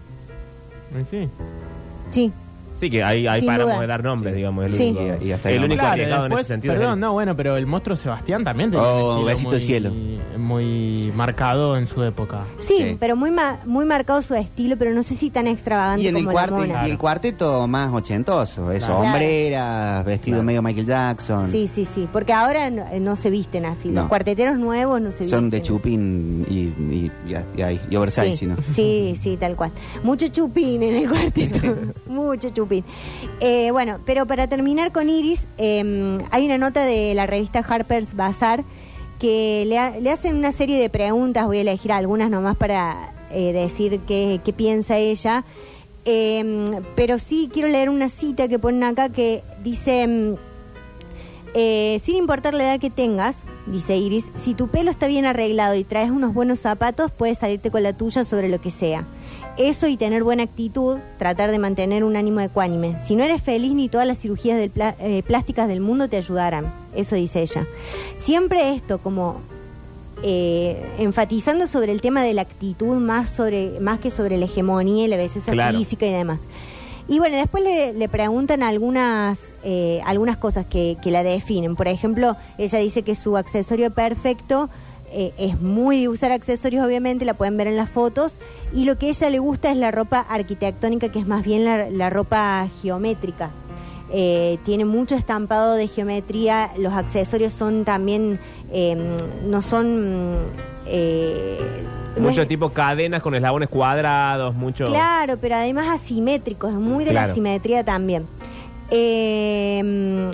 y 1.01 1.05
sí. 1.11 1.29
Sí. 2.11 2.33
Sí, 2.81 2.91
que 2.91 3.05
ahí, 3.05 3.27
ahí 3.27 3.41
Sin 3.41 3.47
paramos 3.47 3.73
duda. 3.75 3.81
de 3.83 3.87
dar 3.87 4.03
nombres, 4.03 4.35
digamos. 4.35 4.65
El 4.65 4.73
Sí. 4.73 4.95
único, 4.97 5.17
Y- 5.23 5.29
y 5.29 5.33
hasta 5.33 5.49
ahí 5.51 5.57
el 5.57 5.65
único 5.65 5.79
Claro, 5.81 5.93
arriesgado 5.93 6.25
en 6.25 6.31
después, 6.31 6.47
ese 6.47 6.55
sentido. 6.55 6.75
es 6.75 6.81
Perdón, 6.81 6.95
él. 6.95 7.01
no, 7.01 7.13
bueno, 7.13 7.37
pero 7.37 7.57
el 7.57 7.67
monstruo 7.67 7.97
Sebastián 7.97 8.43
también 8.45 8.71
tenía 8.71 8.87
Oh, 8.87 9.21
un 9.21 9.27
besito 9.27 9.49
muy, 9.51 9.57
al 9.57 9.63
cielo. 9.63 9.91
muy 10.39 11.13
marcado 11.15 11.77
en 11.77 11.87
su 11.87 12.03
época. 12.03 12.45
Sí, 12.59 12.75
Sí. 12.79 12.97
pero 12.99 13.17
muy 13.17 13.31
ma- 13.31 13.59
muy 13.67 13.85
marcado 13.85 14.23
su 14.23 14.35
estilo, 14.35 14.77
pero 14.79 14.93
no 14.95 15.03
sé 15.03 15.15
si 15.15 15.31
tan 15.31 15.47
extravagante 15.47 16.03
Y 16.03 16.09
en 16.09 16.17
el, 16.17 16.25
como 16.25 16.39
la 16.39 16.47
cuarto, 16.49 16.67
mona. 16.67 16.89
y 16.89 16.91
el 16.91 16.99
cuarteto 16.99 17.67
más 17.69 17.93
ochentoso. 17.93 18.73
Eso, 18.73 18.87
Claro. 18.87 19.01
hombreras, 19.03 20.05
vestido 20.05 20.43
medio 20.43 20.63
Michael 20.63 20.87
Jackson. 20.87 21.51
Sí, 21.51 21.69
sí, 21.69 21.87
sí, 21.93 22.09
porque 22.13 22.33
ahora 22.33 22.71
no, 22.71 22.87
eh, 22.91 23.01
no 23.01 23.17
se 23.17 23.29
visten 23.31 23.67
así. 23.67 23.89
Los 23.89 24.05
No. 24.05 24.09
cuarteteros 24.09 24.59
nuevos 24.59 25.01
no 25.01 25.11
se 25.11 25.25
visten. 25.25 25.39
Son 25.39 25.51
de 25.51 25.59
así. 25.59 25.67
chupín 25.67 26.47
y, 26.49 26.55
y, 26.55 27.11
y, 27.29 27.35
y- 27.63 27.81
y 27.91 27.97
oversize, 27.97 28.37
Sí, 28.37 28.47
¿no? 28.47 28.57
sí, 28.65 29.15
sí, 29.21 29.37
tal 29.37 29.57
cual. 29.57 29.73
Mucho 30.03 30.29
chupín 30.29 30.83
en 30.83 30.97
el 30.97 31.09
cuarteto. 31.09 31.59
Mucho 32.07 32.49
chupín. 32.51 32.70
Eh, 33.41 33.71
bueno, 33.73 33.99
pero 34.07 34.27
para 34.27 34.47
terminar 34.49 34.93
con 34.93 35.09
Iris, 35.09 35.47
eh, 35.59 36.19
hay 36.31 36.47
una 36.47 36.59
nota 36.59 36.85
de 36.85 37.15
la 37.15 37.27
revista 37.27 37.59
Harper's 37.67 38.15
Bazaar 38.15 38.65
que 39.19 39.65
le, 39.67 39.79
ha- 39.79 39.99
le 40.01 40.11
hacen 40.11 40.37
una 40.37 40.53
serie 40.53 40.79
de 40.81 40.89
preguntas. 40.89 41.47
Voy 41.47 41.59
a 41.59 41.61
elegir 41.63 41.93
algunas 41.93 42.31
nomás 42.31 42.57
para 42.57 43.13
eh, 43.31 43.53
decir 43.53 44.01
qué, 44.07 44.41
qué 44.45 44.53
piensa 44.53 44.97
ella. 44.99 45.45
Eh, 46.07 46.65
pero 46.97 47.19
sí 47.19 47.51
quiero 47.53 47.69
leer 47.69 47.91
una 47.91 48.09
cita 48.09 48.49
que 48.49 48.59
ponen 48.59 48.85
acá 48.85 49.11
que 49.11 49.43
dice. 49.63 50.07
mm, 50.07 50.35
eh, 51.53 52.01
sin 52.03 52.17
importar 52.17 52.55
la 52.55 52.63
edad 52.63 52.81
que 52.81 52.91
tengas, 52.91 53.37
dice 53.67 53.97
Iris, 53.97 54.31
si 54.37 54.55
tu 54.55 54.69
pelo 54.69 54.91
está 54.91 55.09
bien 55.09 55.25
arreglado 55.27 55.75
y 55.75 55.83
traes 55.85 56.11
unos 56.11 56.33
buenos 56.33 56.61
zapatos, 56.61 57.11
puedes 57.11 57.39
salirte 57.39 57.71
con 57.73 57.83
la 57.83 57.93
tuya 57.93 58.23
sobre 58.23 58.49
lo 58.49 58.61
que 58.61 58.71
sea. 58.71 59.05
Eso 59.59 59.89
y 59.89 59.97
tener 59.97 60.25
buena 60.25 60.45
actitud, 60.45 60.99
tratar 61.19 61.51
de 61.51 61.59
mantener 61.59 62.03
un 62.05 62.17
ánimo 62.17 62.41
ecuánime. 62.41 62.99
Si 62.99 63.15
no 63.17 63.25
eres 63.25 63.43
feliz, 63.43 63.73
ni 63.75 63.89
todas 63.89 64.07
las 64.07 64.19
cirugías 64.19 64.59
del 64.59 64.73
eh, 65.01 65.23
plásticas 65.27 65.69
del 65.69 65.81
mundo 65.81 66.09
te 66.09 66.17
ayudarán. 66.17 66.73
Eso 66.95 67.15
dice 67.17 67.43
ella. 67.43 67.67
Siempre 68.17 68.75
esto, 68.75 68.99
como 68.99 69.41
eh, 70.23 70.81
enfatizando 70.99 71.67
sobre 71.67 71.93
el 71.93 72.01
tema 72.01 72.23
de 72.23 72.33
la 72.35 72.43
actitud 72.43 72.97
más, 72.97 73.31
sobre, 73.31 73.81
más 73.81 73.99
que 74.01 74.11
sobre 74.11 74.39
la 74.39 74.47
hegemonía 74.47 75.05
y 75.05 75.09
la 75.09 75.17
belleza 75.17 75.53
Claro. 75.53 75.77
física 75.77 76.07
y 76.07 76.13
demás. 76.13 76.41
Y 77.09 77.19
bueno, 77.19 77.37
después 77.37 77.65
le, 77.65 77.93
le 77.93 78.09
preguntan 78.09 78.63
algunas, 78.63 79.39
eh, 79.65 80.01
algunas 80.07 80.37
cosas 80.37 80.65
que, 80.65 80.97
que 81.03 81.11
la 81.11 81.23
definen. 81.25 81.75
Por 81.75 81.89
ejemplo, 81.89 82.37
ella 82.57 82.79
dice 82.79 83.03
que 83.03 83.15
su 83.17 83.37
accesorio 83.37 83.91
perfecto 83.91 84.71
eh, 85.13 85.33
es 85.39 85.61
muy 85.61 86.01
de 86.03 86.09
usar 86.09 86.33
accesorios, 86.33 86.85
obviamente, 86.87 87.25
la 87.25 87.35
pueden 87.35 87.57
ver 87.57 87.67
en 87.67 87.77
las 87.77 87.91
fotos. 87.91 88.39
Y 88.73 88.85
lo 88.85 88.97
que 88.99 89.07
a 89.07 89.09
ella 89.11 89.31
le 89.31 89.39
gusta 89.39 89.71
es 89.71 89.77
la 89.77 89.91
ropa 89.91 90.21
arquitectónica, 90.29 91.11
que 91.11 91.19
es 91.19 91.27
más 91.27 91.43
bien 91.43 91.65
la, 91.65 91.91
la 91.91 92.11
ropa 92.11 92.69
geométrica. 92.81 93.51
Eh, 94.13 94.59
tiene 94.65 94.85
mucho 94.85 95.15
estampado 95.15 95.75
de 95.75 95.87
geometría, 95.87 96.71
los 96.79 96.93
accesorios 96.93 97.53
son 97.53 97.85
también, 97.85 98.41
eh, 98.73 98.97
no 99.47 99.63
son... 99.63 100.35
eh, 100.87 101.59
no 102.17 102.23
Mucho 102.29 102.43
es- 102.43 102.49
tipo 102.49 102.71
cadenas 102.71 103.23
con 103.23 103.37
eslabones 103.37 103.69
cuadrados, 103.69 104.53
mucho... 104.55 104.87
Claro, 104.87 105.37
pero 105.41 105.55
además 105.55 105.87
asimétricos, 105.89 106.71
es 106.71 106.77
muy 106.77 107.05
de 107.05 107.13
la 107.13 107.23
asimetría 107.25 107.85
también. 107.85 108.27
Eh, 108.91 110.31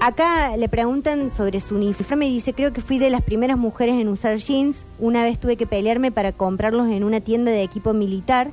acá 0.00 0.56
le 0.56 0.68
preguntan 0.68 1.30
sobre 1.30 1.60
su 1.60 1.76
uniforme 1.76 2.28
y 2.28 2.34
dice, 2.34 2.52
creo 2.52 2.72
que 2.72 2.80
fui 2.80 2.98
de 2.98 3.10
las 3.10 3.22
primeras 3.22 3.58
mujeres 3.58 3.96
en 3.96 4.08
usar 4.08 4.36
jeans. 4.36 4.84
Una 4.98 5.22
vez 5.22 5.38
tuve 5.38 5.56
que 5.56 5.66
pelearme 5.66 6.12
para 6.12 6.32
comprarlos 6.32 6.88
en 6.88 7.04
una 7.04 7.20
tienda 7.20 7.50
de 7.50 7.62
equipo 7.62 7.92
militar. 7.94 8.50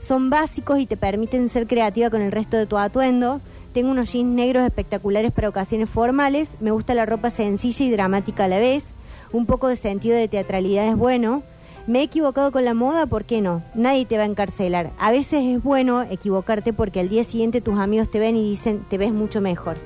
Son 0.00 0.30
básicos 0.30 0.78
y 0.78 0.86
te 0.86 0.96
permiten 0.96 1.48
ser 1.48 1.66
creativa 1.66 2.10
con 2.10 2.20
el 2.20 2.32
resto 2.32 2.56
de 2.56 2.66
tu 2.66 2.76
atuendo. 2.76 3.40
Tengo 3.72 3.90
unos 3.90 4.12
jeans 4.12 4.30
negros 4.30 4.64
espectaculares 4.64 5.32
para 5.32 5.48
ocasiones 5.48 5.90
formales. 5.90 6.50
Me 6.60 6.70
gusta 6.70 6.94
la 6.94 7.06
ropa 7.06 7.30
sencilla 7.30 7.84
y 7.84 7.90
dramática 7.90 8.44
a 8.44 8.48
la 8.48 8.58
vez. 8.58 8.86
Un 9.32 9.46
poco 9.46 9.68
de 9.68 9.76
sentido 9.76 10.16
de 10.16 10.28
teatralidad 10.28 10.86
es 10.86 10.96
bueno. 10.96 11.42
Me 11.86 12.00
he 12.00 12.02
equivocado 12.02 12.50
con 12.50 12.64
la 12.64 12.72
moda, 12.72 13.06
¿por 13.06 13.24
qué 13.24 13.42
no? 13.42 13.62
Nadie 13.74 14.06
te 14.06 14.16
va 14.16 14.22
a 14.22 14.26
encarcelar. 14.26 14.92
A 14.98 15.10
veces 15.10 15.44
es 15.44 15.62
bueno 15.62 16.02
equivocarte 16.02 16.72
porque 16.72 17.00
al 17.00 17.10
día 17.10 17.24
siguiente 17.24 17.60
tus 17.60 17.78
amigos 17.78 18.10
te 18.10 18.20
ven 18.20 18.36
y 18.36 18.48
dicen, 18.48 18.84
te 18.88 18.96
ves 18.96 19.12
mucho 19.12 19.42
mejor. 19.42 19.76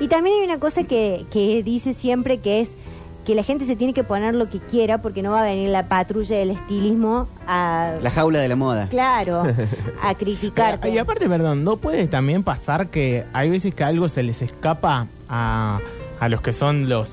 Y 0.00 0.08
también 0.08 0.36
hay 0.40 0.44
una 0.46 0.58
cosa 0.60 0.84
que, 0.84 1.26
que 1.30 1.62
dice 1.62 1.92
siempre 1.94 2.38
que 2.38 2.60
es 2.60 2.70
que 3.24 3.34
la 3.34 3.42
gente 3.42 3.66
se 3.66 3.76
tiene 3.76 3.92
que 3.92 4.04
poner 4.04 4.34
lo 4.34 4.48
que 4.48 4.58
quiera 4.58 5.02
porque 5.02 5.22
no 5.22 5.32
va 5.32 5.40
a 5.40 5.44
venir 5.44 5.68
la 5.68 5.86
patrulla 5.88 6.36
del 6.38 6.50
estilismo 6.50 7.28
a... 7.46 7.92
La 8.00 8.10
jaula 8.10 8.38
de 8.38 8.48
la 8.48 8.56
moda. 8.56 8.88
Claro, 8.88 9.42
a 10.02 10.14
criticarte. 10.18 10.88
Y 10.88 10.96
aparte, 10.96 11.28
perdón, 11.28 11.62
¿no 11.62 11.76
puede 11.76 12.06
también 12.06 12.42
pasar 12.42 12.88
que 12.88 13.26
hay 13.34 13.50
veces 13.50 13.74
que 13.74 13.84
algo 13.84 14.08
se 14.08 14.22
les 14.22 14.40
escapa 14.40 15.08
a, 15.28 15.78
a 16.20 16.28
los 16.30 16.40
que 16.40 16.54
son 16.54 16.88
los 16.88 17.10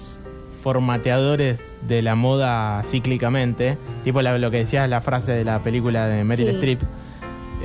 formateadores 0.64 1.60
de 1.88 2.02
la 2.02 2.16
moda 2.16 2.82
cíclicamente? 2.86 3.78
Tipo 4.06 4.22
la- 4.22 4.38
lo 4.38 4.52
que 4.52 4.58
decías 4.58 4.88
la 4.90 5.02
frase 5.02 5.34
de 5.34 5.44
la 5.44 5.60
película 5.60 6.08
de 6.08 6.24
Meryl 6.24 6.48
Sí. 6.48 6.54
Streep. 6.56 6.80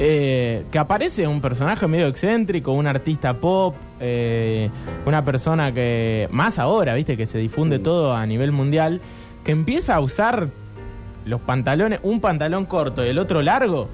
Eh, 0.02 0.64
que 0.72 0.78
aparece 0.78 1.26
un 1.26 1.42
personaje 1.42 1.86
medio 1.86 2.06
excéntrico, 2.06 2.72
un 2.72 2.86
artista 2.86 3.34
pop, 3.34 3.74
eh, 4.00 4.70
una 5.04 5.22
persona 5.24 5.74
que, 5.74 6.26
más 6.30 6.58
ahora, 6.58 6.94
viste, 6.94 7.18
que 7.18 7.26
se 7.26 7.36
difunde 7.36 7.78
Mm. 7.78 7.82
todo 7.82 8.14
a 8.16 8.24
nivel 8.24 8.50
mundial, 8.50 9.02
que 9.44 9.52
empieza 9.52 9.94
a 9.96 10.00
usar 10.00 10.48
los 11.26 11.40
pantalones, 11.42 12.00
un 12.02 12.20
pantalón 12.22 12.64
corto 12.64 13.04
y 13.04 13.08
el 13.10 13.18
otro 13.18 13.42
largo, 13.42 13.88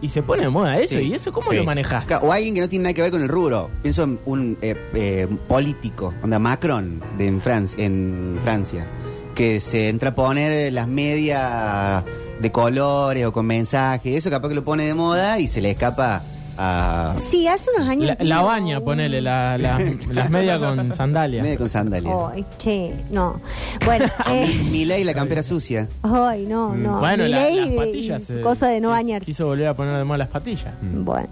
y 0.00 0.08
se 0.08 0.22
pone 0.22 0.44
de 0.44 0.48
moda 0.48 0.78
eso. 0.78 0.98
Sí. 0.98 1.08
¿Y 1.08 1.12
eso 1.12 1.30
cómo 1.30 1.50
Sí. 1.50 1.56
lo 1.56 1.64
manejas? 1.64 2.06
O 2.22 2.32
alguien 2.32 2.54
que 2.54 2.60
no 2.62 2.68
tiene 2.70 2.84
nada 2.84 2.94
que 2.94 3.02
ver 3.02 3.10
con 3.10 3.20
el 3.22 3.28
rubro. 3.28 3.70
Pienso 3.82 4.04
en 4.04 4.18
un 4.24 4.56
eh, 4.62 4.74
eh, 4.94 5.28
político, 5.46 6.14
onda 6.22 6.38
Macron, 6.38 7.02
de 7.18 7.26
en, 7.26 7.42
Francia, 7.42 7.84
en 7.84 8.38
Francia, 8.42 8.86
que 9.34 9.60
se 9.60 9.90
entra 9.90 10.10
a 10.10 10.14
poner 10.14 10.72
las 10.72 10.88
medias 10.88 12.02
de 12.40 12.52
colores 12.52 13.24
o 13.26 13.32
con 13.32 13.46
mensajes. 13.46 14.14
Eso 14.16 14.30
capaz 14.30 14.48
que 14.48 14.54
lo 14.54 14.64
pone 14.64 14.84
de 14.84 14.94
moda 14.94 15.38
y 15.38 15.48
se 15.48 15.60
le 15.60 15.70
escapa 15.70 16.22
a... 16.56 17.14
Sí, 17.30 17.48
hace 17.48 17.68
unos 17.76 17.88
años... 17.88 18.16
La, 18.18 18.24
la 18.24 18.42
baña, 18.42 18.78
un- 18.78 18.84
ponele, 18.84 19.20
la, 19.20 19.58
la- 19.58 19.80
las 20.12 20.30
medias 20.30 20.58
con 20.60 20.94
sandalias. 20.96 21.42
Media 21.42 21.58
con 21.58 21.68
sandalias. 21.68 22.14
Ay, 22.32 22.44
che, 22.58 22.94
no. 23.10 23.40
Bueno, 23.84 24.06
eh, 24.30 24.62
Mi 24.70 24.84
ley 24.84 25.02
la 25.04 25.14
campera 25.14 25.42
sucia. 25.42 25.88
ay, 26.02 26.46
no, 26.46 26.74
no. 26.74 26.96
Mm, 26.96 27.00
Bueno, 27.00 27.26
la- 27.28 27.38
Milei, 27.48 27.56
las 27.76 27.86
patillas. 27.86 28.30
eh, 28.30 28.38
eh, 28.38 28.40
cosa 28.42 28.68
de 28.68 28.80
no 28.80 28.88
quis- 28.88 28.92
bañarse. 28.92 29.26
Quiso 29.26 29.46
volver 29.46 29.66
a 29.68 29.74
poner 29.74 29.96
de 29.96 30.04
moda 30.04 30.18
las 30.18 30.28
patillas. 30.28 30.74
Bueno. 30.80 31.28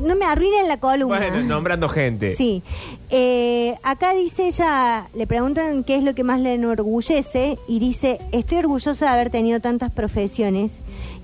No 0.00 0.16
me 0.16 0.24
arruinen 0.24 0.68
la 0.68 0.78
columna. 0.78 1.18
Bueno, 1.18 1.42
nombrando 1.42 1.88
gente. 1.88 2.34
Sí. 2.36 2.62
Eh, 3.10 3.76
acá 3.82 4.14
dice 4.14 4.48
ella, 4.48 5.06
le 5.14 5.26
preguntan 5.26 5.84
qué 5.84 5.96
es 5.96 6.02
lo 6.02 6.14
que 6.14 6.24
más 6.24 6.40
le 6.40 6.54
enorgullece 6.54 7.58
y 7.68 7.78
dice, 7.78 8.18
estoy 8.32 8.58
orgullosa 8.58 9.06
de 9.06 9.10
haber 9.10 9.30
tenido 9.30 9.60
tantas 9.60 9.92
profesiones 9.92 10.72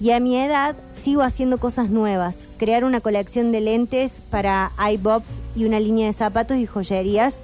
y 0.01 0.13
a 0.13 0.21
mi 0.21 0.37
edad 0.37 0.77
sigo 1.03 1.23
haciendo 1.23 1.59
cosas 1.59 1.91
nuevas. 1.91 2.37
Crear 2.59 2.85
una 2.85 3.01
colección 3.01 3.53
de 3.53 3.61
lentes 3.61 4.13
para 4.31 4.71
iBobs 4.93 5.27
y 5.57 5.65
una 5.65 5.81
línea 5.81 6.07
de 6.07 6.13
zapatos 6.13 6.57
y 6.59 6.67
joyerías. 6.67 7.37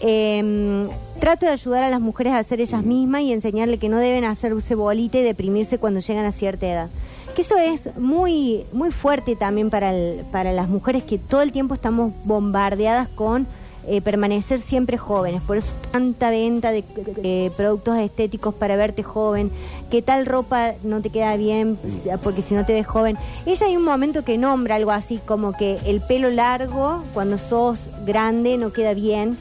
Eh, 0.00 0.88
trato 1.20 1.46
de 1.46 1.52
ayudar 1.52 1.84
a 1.84 1.90
las 1.90 2.00
mujeres 2.00 2.32
a 2.32 2.42
ser 2.42 2.60
ellas 2.60 2.82
mismas 2.82 3.22
y 3.22 3.32
enseñarle 3.32 3.78
que 3.78 3.88
no 3.88 3.98
deben 3.98 4.24
hacerse 4.24 4.74
bolita 4.74 5.18
y 5.18 5.22
deprimirse 5.22 5.78
cuando 5.78 6.00
llegan 6.00 6.24
a 6.24 6.32
cierta 6.32 6.66
edad. 6.66 6.88
Que 7.34 7.42
eso 7.42 7.56
es 7.56 7.88
muy, 7.96 8.64
muy 8.72 8.90
fuerte 8.90 9.36
también 9.36 9.70
para, 9.70 9.94
el- 9.94 10.24
para 10.30 10.52
las 10.52 10.68
mujeres 10.68 11.02
que 11.04 11.18
todo 11.18 11.40
el 11.42 11.50
tiempo 11.52 11.74
estamos 11.74 12.12
bombardeadas 12.24 13.08
con 13.08 13.46
eh, 13.88 14.00
permanecer 14.00 14.60
siempre 14.60 14.96
jóvenes. 14.98 15.40
Por 15.42 15.56
eso 15.56 15.72
tanta 15.90 16.30
venta 16.30 16.70
de, 16.70 16.84
de 17.16 17.50
productos 17.56 17.98
estéticos 17.98 18.54
para 18.54 18.76
verte 18.76 19.02
joven, 19.02 19.50
que 19.90 20.02
tal 20.02 20.26
ropa 20.26 20.72
no 20.84 21.00
te 21.00 21.10
queda 21.10 21.36
bien 21.36 21.78
porque 22.22 22.42
si 22.42 22.54
no 22.54 22.64
te 22.66 22.74
ves 22.74 22.86
joven. 22.86 23.16
Ella 23.46 23.66
hay 23.66 23.76
un 23.76 23.84
momento 23.84 24.24
que 24.24 24.36
nombra 24.38 24.76
algo 24.76 24.90
así 24.92 25.18
como 25.24 25.52
que 25.54 25.78
el 25.86 26.00
pelo 26.02 26.28
largo 26.30 27.02
cuando 27.14 27.38
sos 27.38 27.78
grande 28.06 28.56
no 28.58 28.72
queda 28.72 28.94
bien. 28.94 29.36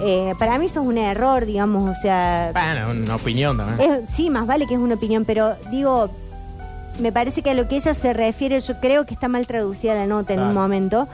Eh, 0.00 0.34
para 0.38 0.58
mí 0.58 0.66
eso 0.66 0.80
es 0.80 0.86
un 0.86 0.96
error, 0.96 1.44
digamos, 1.44 1.96
o 1.96 2.00
sea... 2.00 2.50
Bueno, 2.52 2.90
una 3.02 3.16
opinión 3.16 3.56
también. 3.56 3.90
Es- 4.04 4.08
sí, 4.16 4.30
más 4.30 4.46
vale 4.46 4.66
que 4.66 4.74
es 4.74 4.80
una 4.80 4.94
opinión, 4.94 5.24
pero 5.24 5.54
digo, 5.70 6.08
me 7.00 7.12
parece 7.12 7.42
que 7.42 7.50
a 7.50 7.54
lo 7.54 7.68
que 7.68 7.76
ella 7.76 7.94
se 7.94 8.12
refiere, 8.12 8.60
yo 8.60 8.74
creo 8.80 9.06
que 9.06 9.14
está 9.14 9.28
mal 9.28 9.46
traducida 9.46 9.94
la 9.94 10.06
nota 10.06 10.34
en 10.34 10.40
un 10.40 10.54
momento, 10.54 11.08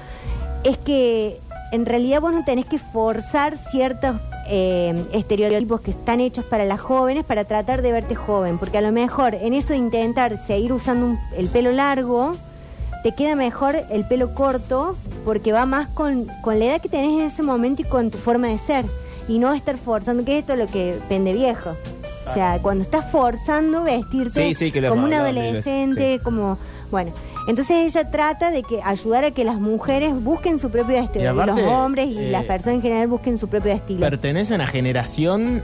es 0.64 0.76
que 0.78 1.40
en 1.72 1.86
realidad 1.86 2.20
vos 2.20 2.32
no 2.32 2.44
tenés 2.44 2.66
que 2.66 2.78
forzar 2.78 3.56
ciertos 3.70 4.16
eh, 4.50 5.04
estereotipos 5.12 5.82
que 5.82 5.90
están 5.90 6.20
hechos 6.20 6.44
para 6.44 6.64
las 6.64 6.80
jóvenes 6.80 7.24
para 7.24 7.44
tratar 7.44 7.82
de 7.82 7.92
verte 7.92 8.14
joven, 8.14 8.58
porque 8.58 8.78
a 8.78 8.80
lo 8.80 8.92
mejor 8.92 9.34
en 9.34 9.52
eso 9.52 9.68
de 9.68 9.76
intentar 9.76 10.38
seguir 10.46 10.72
usando 10.72 11.04
un- 11.06 11.18
el 11.36 11.48
pelo 11.48 11.70
largo, 11.72 12.32
te 13.02 13.12
queda 13.14 13.34
mejor 13.36 13.76
el 13.90 14.04
pelo 14.06 14.34
corto 14.34 14.96
porque 15.24 15.52
va 15.52 15.66
más 15.66 15.88
con, 15.88 16.24
con 16.40 16.58
la 16.58 16.64
edad 16.64 16.80
que 16.80 16.88
tenés 16.88 17.12
en 17.12 17.20
ese 17.26 17.42
momento 17.42 17.82
y 17.82 17.84
con 17.84 18.10
tu 18.10 18.16
forma 18.18 18.48
de 18.48 18.58
ser. 18.58 18.86
Y 19.28 19.38
no 19.38 19.52
estar 19.52 19.76
forzando, 19.76 20.24
que 20.24 20.38
esto 20.38 20.54
es 20.54 20.58
lo 20.58 20.66
que 20.66 20.98
pende 21.10 21.34
viejo. 21.34 21.74
O 22.30 22.34
sea, 22.34 22.58
cuando 22.60 22.82
estás 22.82 23.10
forzando 23.10 23.84
vestirte 23.84 24.48
Sí, 24.48 24.54
sí, 24.54 24.72
que 24.72 24.80
lo 24.80 24.90
como 24.90 25.02
hemos 25.02 25.08
un 25.08 25.14
hablado 25.14 25.34
mil 25.34 25.52
veces, 25.52 25.66
adolescente, 25.66 26.20
como... 26.22 26.58
Bueno, 26.90 27.12
entonces 27.46 27.94
ella 27.94 28.10
trata 28.10 28.50
de 28.50 28.62
que 28.62 28.80
ayudar 28.82 29.24
a 29.24 29.30
que 29.30 29.44
las 29.44 29.60
mujeres 29.60 30.12
busquen 30.22 30.58
su 30.58 30.70
propio 30.70 30.96
estilo. 30.96 31.24
Y 31.24 31.26
aparte, 31.26 31.62
los 31.62 31.70
hombres 31.70 32.08
y 32.08 32.18
eh, 32.18 32.30
las 32.30 32.44
personas 32.44 32.76
en 32.76 32.82
general 32.82 33.08
busquen 33.08 33.38
su 33.38 33.48
propio 33.48 33.72
estilo. 33.72 34.00
Pertenece 34.00 34.54
a 34.54 34.56
una 34.56 34.66
generación 34.66 35.62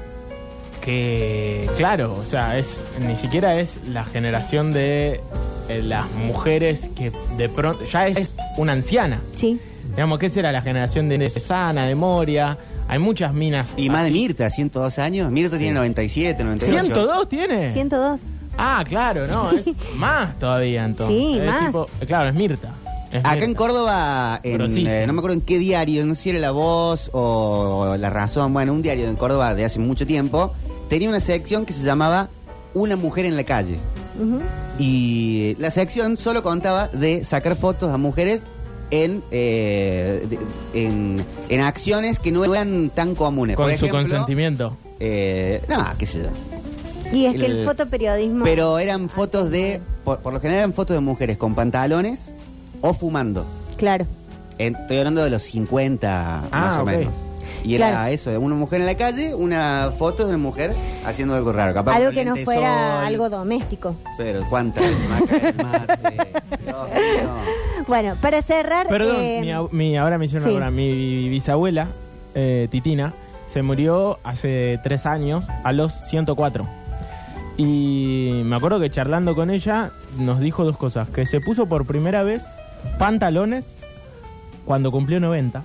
que, 0.83 1.69
claro, 1.77 2.15
o 2.15 2.25
sea, 2.25 2.59
es 2.59 2.79
ni 3.07 3.17
siquiera 3.17 3.59
es 3.59 3.79
la 3.89 4.05
generación 4.05 4.73
de 4.73 5.21
eh, 5.69 5.83
las 5.83 6.11
mujeres 6.13 6.91
que 6.95 7.11
de 7.39 7.49
pronto 7.49 7.85
ya 7.85 8.07
es, 8.07 8.17
es 8.17 8.37
una 8.59 8.73
anciana. 8.73 9.21
Sí. 9.37 9.59
Digamos 9.91 10.19
que 10.19 10.27
esa 10.27 10.41
era 10.41 10.53
la 10.53 10.63
generación 10.63 11.09
de 11.09 11.31
Sana, 11.31 11.87
de 11.87 11.95
Moria. 11.95 12.59
Hay 12.89 12.99
muchas 12.99 13.33
minas. 13.33 13.67
Y 13.77 13.89
más 13.89 14.05
de. 14.05 14.11
Mirta, 14.11 14.51
102 14.51 14.99
años. 14.99 15.31
Mirta 15.33 15.59
tiene 15.59 15.75
97, 15.75 16.45
98. 16.45 16.95
¿102 16.95 17.29
tiene? 17.29 17.73
102. 17.73 18.21
Ah, 18.59 18.85
claro, 18.87 19.27
no, 19.27 19.51
es 19.59 19.67
más 19.97 20.39
todavía 20.39 20.85
entonces. 20.85 21.17
Sí, 21.17 21.39
Es 21.39 21.47
más. 21.47 21.67
tipo- 21.67 21.89
claro, 22.07 22.29
es 22.29 22.35
Mirta. 22.35 22.69
es 23.11 23.21
Acá 23.21 23.31
Mirta. 23.33 23.45
en 23.47 23.55
Córdoba, 23.55 24.41
en, 24.43 24.53
Pero 24.53 24.69
sí, 24.69 24.87
eh, 24.87 25.01
sí. 25.03 25.07
no 25.07 25.13
me 25.13 25.19
acuerdo 25.19 25.35
en 25.35 25.41
qué 25.41 25.59
diario, 25.59 26.05
no 26.07 26.15
sé 26.15 26.23
si 26.23 26.31
era 26.31 26.39
La 26.39 26.51
Voz 26.53 27.11
o 27.15 27.97
La 27.99 28.11
Razón, 28.11 28.53
bueno, 28.53 28.73
un 28.73 28.83
diario 28.83 29.09
en 29.09 29.17
Córdoba 29.17 29.55
de 29.55 29.65
hace 29.65 29.79
mucho 29.81 30.07
tiempo, 30.07 30.53
tenía 30.89 31.09
una 31.09 31.21
sección 31.21 31.65
que 31.67 31.73
se 31.73 31.83
llamaba 31.85 32.29
Una 32.75 32.95
mujer 32.97 33.25
en 33.25 33.37
la 33.37 33.45
calle. 33.45 33.79
Ujú. 34.21 34.41
Y 34.79 35.57
la 35.59 35.71
sección 35.71 36.17
solo 36.17 36.43
contaba 36.43 36.89
de 36.89 37.25
sacar 37.25 37.57
fotos 37.57 37.91
a 37.91 37.97
mujeres 37.97 38.47
en, 38.91 39.23
eh, 39.31 40.27
de- 40.29 40.39
en, 40.85 41.25
en 41.49 41.61
acciones 41.61 42.19
que 42.19 42.33
no 42.33 42.45
eran 42.45 42.91
tan 42.95 43.15
comunes. 43.15 43.57
Con 43.57 43.67
Por 43.67 43.79
su 43.79 43.87
ejemplo, 43.87 44.01
consentimiento. 44.01 44.77
eh, 45.01 45.63
no, 45.69 45.85
qué 45.99 46.07
sé 46.07 46.23
yo. 46.23 46.29
Y 47.13 47.27
es 47.27 47.37
que 47.37 47.47
el, 47.47 47.59
El- 47.59 47.65
fotoperiodismo... 47.65 48.45
Pero 48.45 48.79
eran 48.79 49.09
fotos 49.09 49.51
de, 49.51 49.81
por, 50.05 50.19
por 50.21 50.33
lo 50.33 50.41
general 50.41 50.59
eran 50.61 50.73
fotos 50.73 50.95
de 50.97 51.01
mujeres 51.01 51.37
con 51.37 51.55
pantalones 51.55 52.33
o 52.81 52.93
fumando. 52.95 53.45
Claro. 53.77 54.07
En- 54.59 54.75
estoy 54.77 54.99
hablando 54.99 55.23
de 55.25 55.31
los 55.31 55.43
50 55.43 56.43
más 56.43 56.49
Ah, 56.53 56.77
o 56.79 56.83
ok. 56.83 56.89
menos. 56.91 57.13
Y 57.65 57.77
era 57.77 57.89
Claro. 57.91 58.11
eso, 58.13 58.31
de 58.31 58.37
una 58.39 58.55
mujer 58.55 58.81
en 58.83 58.87
la 58.87 58.95
calle, 58.97 59.35
una 59.35 59.91
foto 59.99 60.25
de 60.25 60.29
una 60.31 60.39
mujer 60.39 60.75
haciendo 61.07 61.35
algo 61.35 61.51
raro. 61.53 61.73
Capaz 61.73 61.97
Algo 61.97 62.11
que 62.11 62.25
no 62.25 62.37
fuera 62.37 62.97
sol, 62.99 63.07
algo 63.07 63.31
doméstico. 63.31 63.97
Pero 64.19 64.43
cuántas 64.51 64.83
veces 64.85 65.05
el 65.07 65.55
mate. 65.57 65.99
Dios 66.65 66.89
mío. 66.89 67.31
Bueno, 67.89 68.17
para 68.21 68.43
cerrar... 68.43 68.87
Perdón, 68.89 69.17
eh, 69.19 69.67
mi, 69.71 69.79
mi- 69.79 69.97
ahora 69.97 70.19
me 70.19 70.27
hicieron 70.27 70.45
sí. 70.47 70.51
acordar, 70.51 70.73
mi 70.73 71.29
bisabuela, 71.31 71.89
eh, 72.35 72.69
Titina, 72.71 73.15
se 73.51 73.63
murió 73.63 74.19
hace 74.25 74.79
tres 74.83 75.07
años, 75.07 75.47
a 75.65 75.73
los 75.73 75.93
104. 76.09 76.67
Y 77.57 78.43
me 78.45 78.57
acuerdo 78.57 78.81
que 78.81 78.91
charlando 78.91 79.35
con 79.35 79.51
ella 79.51 79.91
nos 80.19 80.41
dijo 80.41 80.65
dos 80.65 80.77
cosas, 80.77 81.09
que 81.09 81.25
se 81.25 81.41
puso 81.41 81.67
por 81.67 81.87
primera 81.87 82.23
vez 82.25 82.43
pantalones 82.99 83.65
cuando 84.67 84.91
cumplió 84.91 85.21
90. 85.21 85.63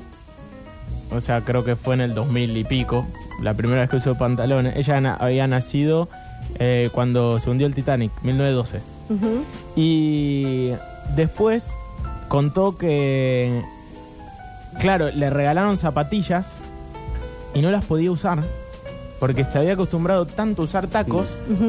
O 1.12 1.22
sea, 1.22 1.42
creo 1.42 1.64
que 1.64 1.76
fue 1.76 1.96
en 1.96 2.02
el 2.02 2.14
2000 2.14 2.56
y 2.58 2.64
pico, 2.64 3.06
la 3.42 3.54
primera 3.54 3.82
vez 3.82 3.90
que 3.90 3.98
usó 3.98 4.16
pantalones. 4.16 4.76
Ella 4.78 5.02
na- 5.02 5.16
había 5.16 5.48
nacido 5.48 6.08
eh, 6.60 6.90
cuando 6.94 7.40
se 7.40 7.50
hundió 7.50 7.66
el 7.68 7.74
Titanic, 7.76 8.12
1912. 8.24 8.82
ujú. 9.10 9.44
Y 9.76 10.72
después 11.16 11.66
contó 12.28 12.78
que, 12.78 13.62
claro, 14.80 15.10
le 15.10 15.30
regalaron 15.30 15.78
zapatillas 15.80 16.46
y 17.56 17.62
no 17.62 17.72
las 17.72 17.86
podía 17.86 18.12
usar 18.12 18.40
porque 19.20 19.44
se 19.46 19.58
había 19.58 19.74
acostumbrado 19.74 20.26
tanto 20.26 20.62
a 20.62 20.66
usar 20.66 20.88
tacos 20.88 21.28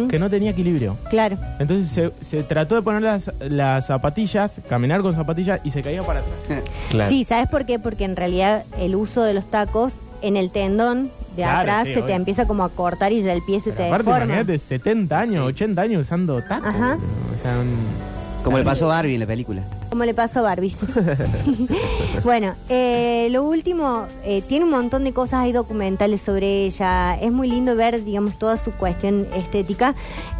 que 0.09 0.19
no 0.19 0.31
tenía 0.31 0.51
equilibrio. 0.51 0.97
Claro. 1.11 1.37
Entonces 1.59 1.89
se, 1.89 2.13
se 2.25 2.43
trató 2.43 2.75
de 2.77 2.83
poner 2.83 3.03
las, 3.03 3.31
las 3.41 3.87
zapatillas, 3.87 4.61
caminar 4.69 5.03
con 5.03 5.15
zapatillas 5.15 5.61
y 5.65 5.71
se 5.71 5.83
caía 5.83 6.03
para 6.03 6.21
atrás. 6.21 6.63
Claro. 6.91 7.09
Sí, 7.09 7.25
¿sabes 7.25 7.49
por 7.49 7.67
qué? 7.67 7.79
Porque 7.79 8.05
en 8.05 8.17
realidad 8.17 8.65
el 8.79 8.97
uso 8.97 9.23
de 9.23 9.35
los 9.35 9.45
tacos 9.51 9.93
en 10.23 10.37
el 10.37 10.51
tendón 10.51 11.11
de 11.37 11.43
Claro, 11.43 11.61
atrás 11.61 11.87
sí, 11.87 11.95
se 11.95 12.03
te 12.03 12.13
empieza 12.13 12.47
como 12.47 12.65
a 12.65 12.69
cortar 12.69 13.13
y 13.13 13.23
ya 13.23 13.33
el 13.33 13.43
pie 13.43 13.59
se 13.61 13.71
Pero 13.71 13.77
te 13.77 13.87
aparte, 13.87 14.05
deforma. 14.11 14.25
imagínate, 14.25 14.59
70 14.59 15.19
años, 15.21 15.35
Sí. 15.47 15.49
80 15.53 15.83
años 15.83 16.03
usando 16.03 16.43
tacos. 16.43 16.69
Ajá. 16.69 16.99
O 17.39 17.43
sea, 17.43 17.59
un- 17.59 18.10
Como 18.45 18.59
le 18.59 18.65
pasó 18.65 18.87
a 18.87 18.89
Barbie 18.89 19.15
en 19.15 19.21
la 19.21 19.27
película. 19.27 19.63
Como 19.91 20.05
le 20.05 20.15
pasó 20.15 20.41
a 20.41 20.43
Barbie. 20.43 20.71
sí. 20.71 20.87
bueno, 22.25 22.55
eh, 22.69 23.29
lo 23.31 23.45
último, 23.45 24.07
eh, 24.25 24.43
tiene 24.43 24.65
un 24.65 24.71
montón 24.71 25.05
de 25.05 25.13
cosas, 25.13 25.41
hay 25.41 25.53
documentales 25.53 26.23
sobre 26.23 26.65
ella. 26.65 27.17
Es 27.21 27.33
muy 27.33 27.49
lindo 27.49 27.77
ver, 27.77 28.05
digamos, 28.05 28.39
toda 28.39 28.57
su 28.57 28.73
cuestión 28.73 29.27
estética. 29.35 29.95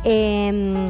Eh, 0.05 0.87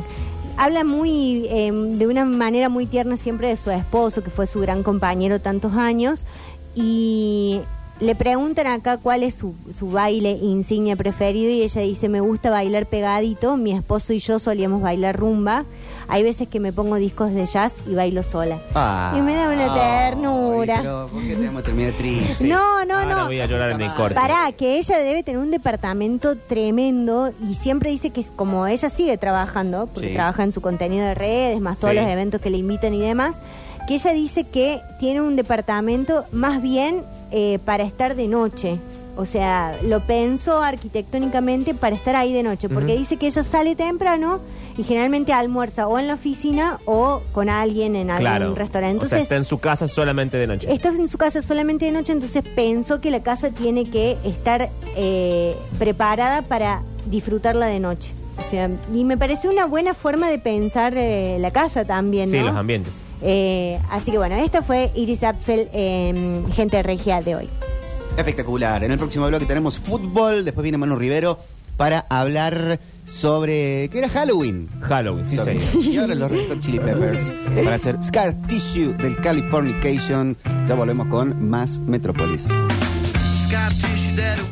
habla 0.61 0.85
muy, 0.85 1.47
eh, 1.49 1.73
de 1.73 2.07
una 2.07 2.27
manera 2.27 2.69
muy 2.69 2.85
tierna 2.85 3.17
siempre 3.17 3.49
de 3.49 3.57
su 3.57 3.71
esposo, 3.71 4.23
que 4.23 4.29
fue 4.29 4.47
su 4.47 4.61
gran 4.61 4.83
compañero 4.83 5.41
tantos 5.41 5.73
años. 5.73 6.27
Y 6.75 7.61
le 7.99 8.15
preguntan 8.15 8.67
acá 8.67 8.99
cuál 8.99 9.23
es 9.23 9.35
su, 9.35 9.55
su 9.77 9.91
baile 9.91 10.33
insignia 10.33 10.97
preferido 10.97 11.51
y 11.51 11.63
ella 11.63 11.81
dice, 11.81 12.11
me 12.11 12.21
gusta 12.21 12.51
bailar 12.51 12.87
pegadito, 12.87 13.57
mi 13.57 13.73
esposo 13.73 14.13
y 14.13 14.19
yo 14.19 14.39
solíamos 14.39 14.83
bailar 14.83 15.17
rumba. 15.17 15.65
Hay 16.11 16.23
veces 16.25 16.49
que 16.49 16.59
me 16.61 16.73
pongo 16.73 16.97
discos 16.97 17.33
de 17.33 17.47
jazz 17.47 17.73
y 17.87 17.95
bailo 17.95 18.23
sola. 18.23 18.59
Ah, 18.75 19.15
Y 19.17 19.21
me 19.21 19.35
da 19.35 19.49
una 19.49 19.73
ternura. 19.73 20.75
Ay, 20.77 20.83
Pero, 20.83 21.07
¿por 21.13 21.23
qué 21.23 21.37
tenemos 21.37 21.63
que 21.63 21.67
terminar 21.67 21.93
triste? 21.95 22.35
Sí. 22.35 22.49
No, 22.49 22.85
no, 22.85 22.99
Ahora 22.99 23.15
no. 23.15 23.27
voy 23.27 23.41
a 23.41 23.47
llorar 23.47 23.71
en 23.71 23.81
el 23.81 23.95
corte. 23.95 24.15
Pará, 24.15 24.51
que 24.53 24.79
ella 24.79 24.99
debe 24.99 25.23
tener 25.23 25.41
un 25.41 25.51
departamento 25.51 26.37
tremendo 26.37 27.33
y 27.49 27.55
siempre 27.55 27.91
dice 27.91 28.11
que 28.11 28.21
es 28.21 28.31
como 28.35 28.67
ella 28.67 28.89
sigue 28.89 29.17
trabajando, 29.19 29.87
porque 29.93 30.09
Sí. 30.09 30.15
trabaja 30.15 30.43
en 30.43 30.53
su 30.53 30.61
contenido 30.61 31.05
de 31.07 31.15
redes, 31.15 31.61
más 31.61 31.79
todos 31.79 31.95
Sí. 31.95 32.01
los 32.01 32.09
eventos 32.09 32.41
que 32.41 32.51
le 32.51 32.59
invitan 32.59 32.93
y 32.95 33.01
demás, 33.01 33.37
que 33.87 33.95
ella 33.95 34.13
dice 34.13 34.45
que 34.45 34.81
tiene 34.99 35.21
un 35.21 35.37
departamento 35.37 36.25
más 36.33 36.61
bien 36.61 37.03
eh, 37.33 37.61
para 37.65 37.85
estar 37.85 38.17
de 38.17 38.27
noche. 38.27 38.79
O 39.21 39.27
sea, 39.27 39.77
lo 39.85 40.01
pensó 40.01 40.63
arquitectónicamente 40.63 41.75
para 41.75 41.95
estar 41.95 42.17
ahí 42.17 42.33
de 42.33 42.43
noche, 42.43 42.71
porque 42.71 42.97
dice 42.97 43.19
que 43.19 43.27
ella 43.27 43.43
sale 43.43 43.77
temprano 43.77 44.41
y 44.79 44.83
generalmente 44.83 45.35
almuerza 45.35 45.87
o 45.89 45.99
en 45.99 46.07
la 46.07 46.15
oficina 46.15 46.79
o 46.87 47.21
con 47.33 47.51
alguien 47.51 47.97
en 47.97 48.09
algún 48.11 48.25
Claro. 48.25 48.55
restaurante. 48.55 49.05
o 49.05 49.09
sea, 49.09 49.19
Entonces, 49.19 49.23
está 49.25 49.37
en 49.37 49.45
su 49.45 49.59
casa 49.59 49.89
solamente 49.89 50.39
de 50.39 50.47
noche. 50.47 50.73
Estás 50.73 50.95
en 50.95 51.07
su 51.07 51.19
casa 51.19 51.43
solamente 51.43 51.85
de 51.85 51.93
noche, 51.93 52.15
entonces 52.15 52.43
pensó 52.55 53.03
que 53.03 53.11
la 53.11 53.23
casa 53.23 53.51
tiene 53.51 53.91
que 53.91 54.17
estar 54.25 54.71
eh, 54.97 55.55
preparada 55.79 56.41
para 56.41 56.81
disfrutarla 57.05 57.67
de 57.67 57.79
noche. 57.79 58.13
O 58.39 58.51
sea, 58.51 58.71
y 58.95 59.05
me 59.05 59.19
pareció 59.19 59.51
una 59.51 59.67
buena 59.67 59.93
forma 59.93 60.31
de 60.31 60.39
pensar 60.39 60.95
eh, 60.97 61.37
la 61.41 61.51
casa 61.51 61.85
también, 61.85 62.31
¿no? 62.31 62.39
Sí, 62.39 62.43
los 62.43 62.57
ambientes. 62.57 62.93
Eh, 63.21 63.79
así 63.91 64.11
que 64.11 64.17
bueno, 64.17 64.37
esta 64.37 64.63
fue 64.63 64.91
Iris 64.95 65.23
Apfel, 65.25 65.69
eh, 65.75 66.43
gente 66.55 66.83
regia 66.83 67.21
de 67.21 67.37
hoy. 67.37 67.49
Espectacular. 68.21 68.85
En 68.85 68.93
el 68.93 68.99
próximo 68.99 69.27
bloque 69.27 69.47
tenemos 69.47 69.79
fútbol, 69.79 70.45
después 70.45 70.63
viene 70.63 70.79
Manu 70.79 70.97
Rivero 70.97 71.39
para 71.77 72.05
hablar 72.11 72.79
sobre... 73.07 73.89
¿Qué 73.89 73.99
era 73.99 74.09
Halloween? 74.09 74.69
Halloween, 74.83 75.27
sí, 75.27 75.39
señor. 75.39 75.85
Y 75.85 75.97
ahora 75.97 76.15
los 76.15 76.31
Red 76.31 76.49
Hot 76.49 76.61
Chili 76.61 76.79
Peppers 76.79 77.33
para 77.65 77.77
hacer 77.77 77.97
Scar 78.03 78.35
Tissue 78.43 78.93
del 78.95 79.17
Californication. 79.17 80.37
Ya 80.67 80.75
volvemos 80.75 81.09
con 81.09 81.49
más 81.49 81.79
Metropolis. 81.81 82.49
Scar 83.47 83.73
tissue 83.73 84.15
that'll 84.17 84.47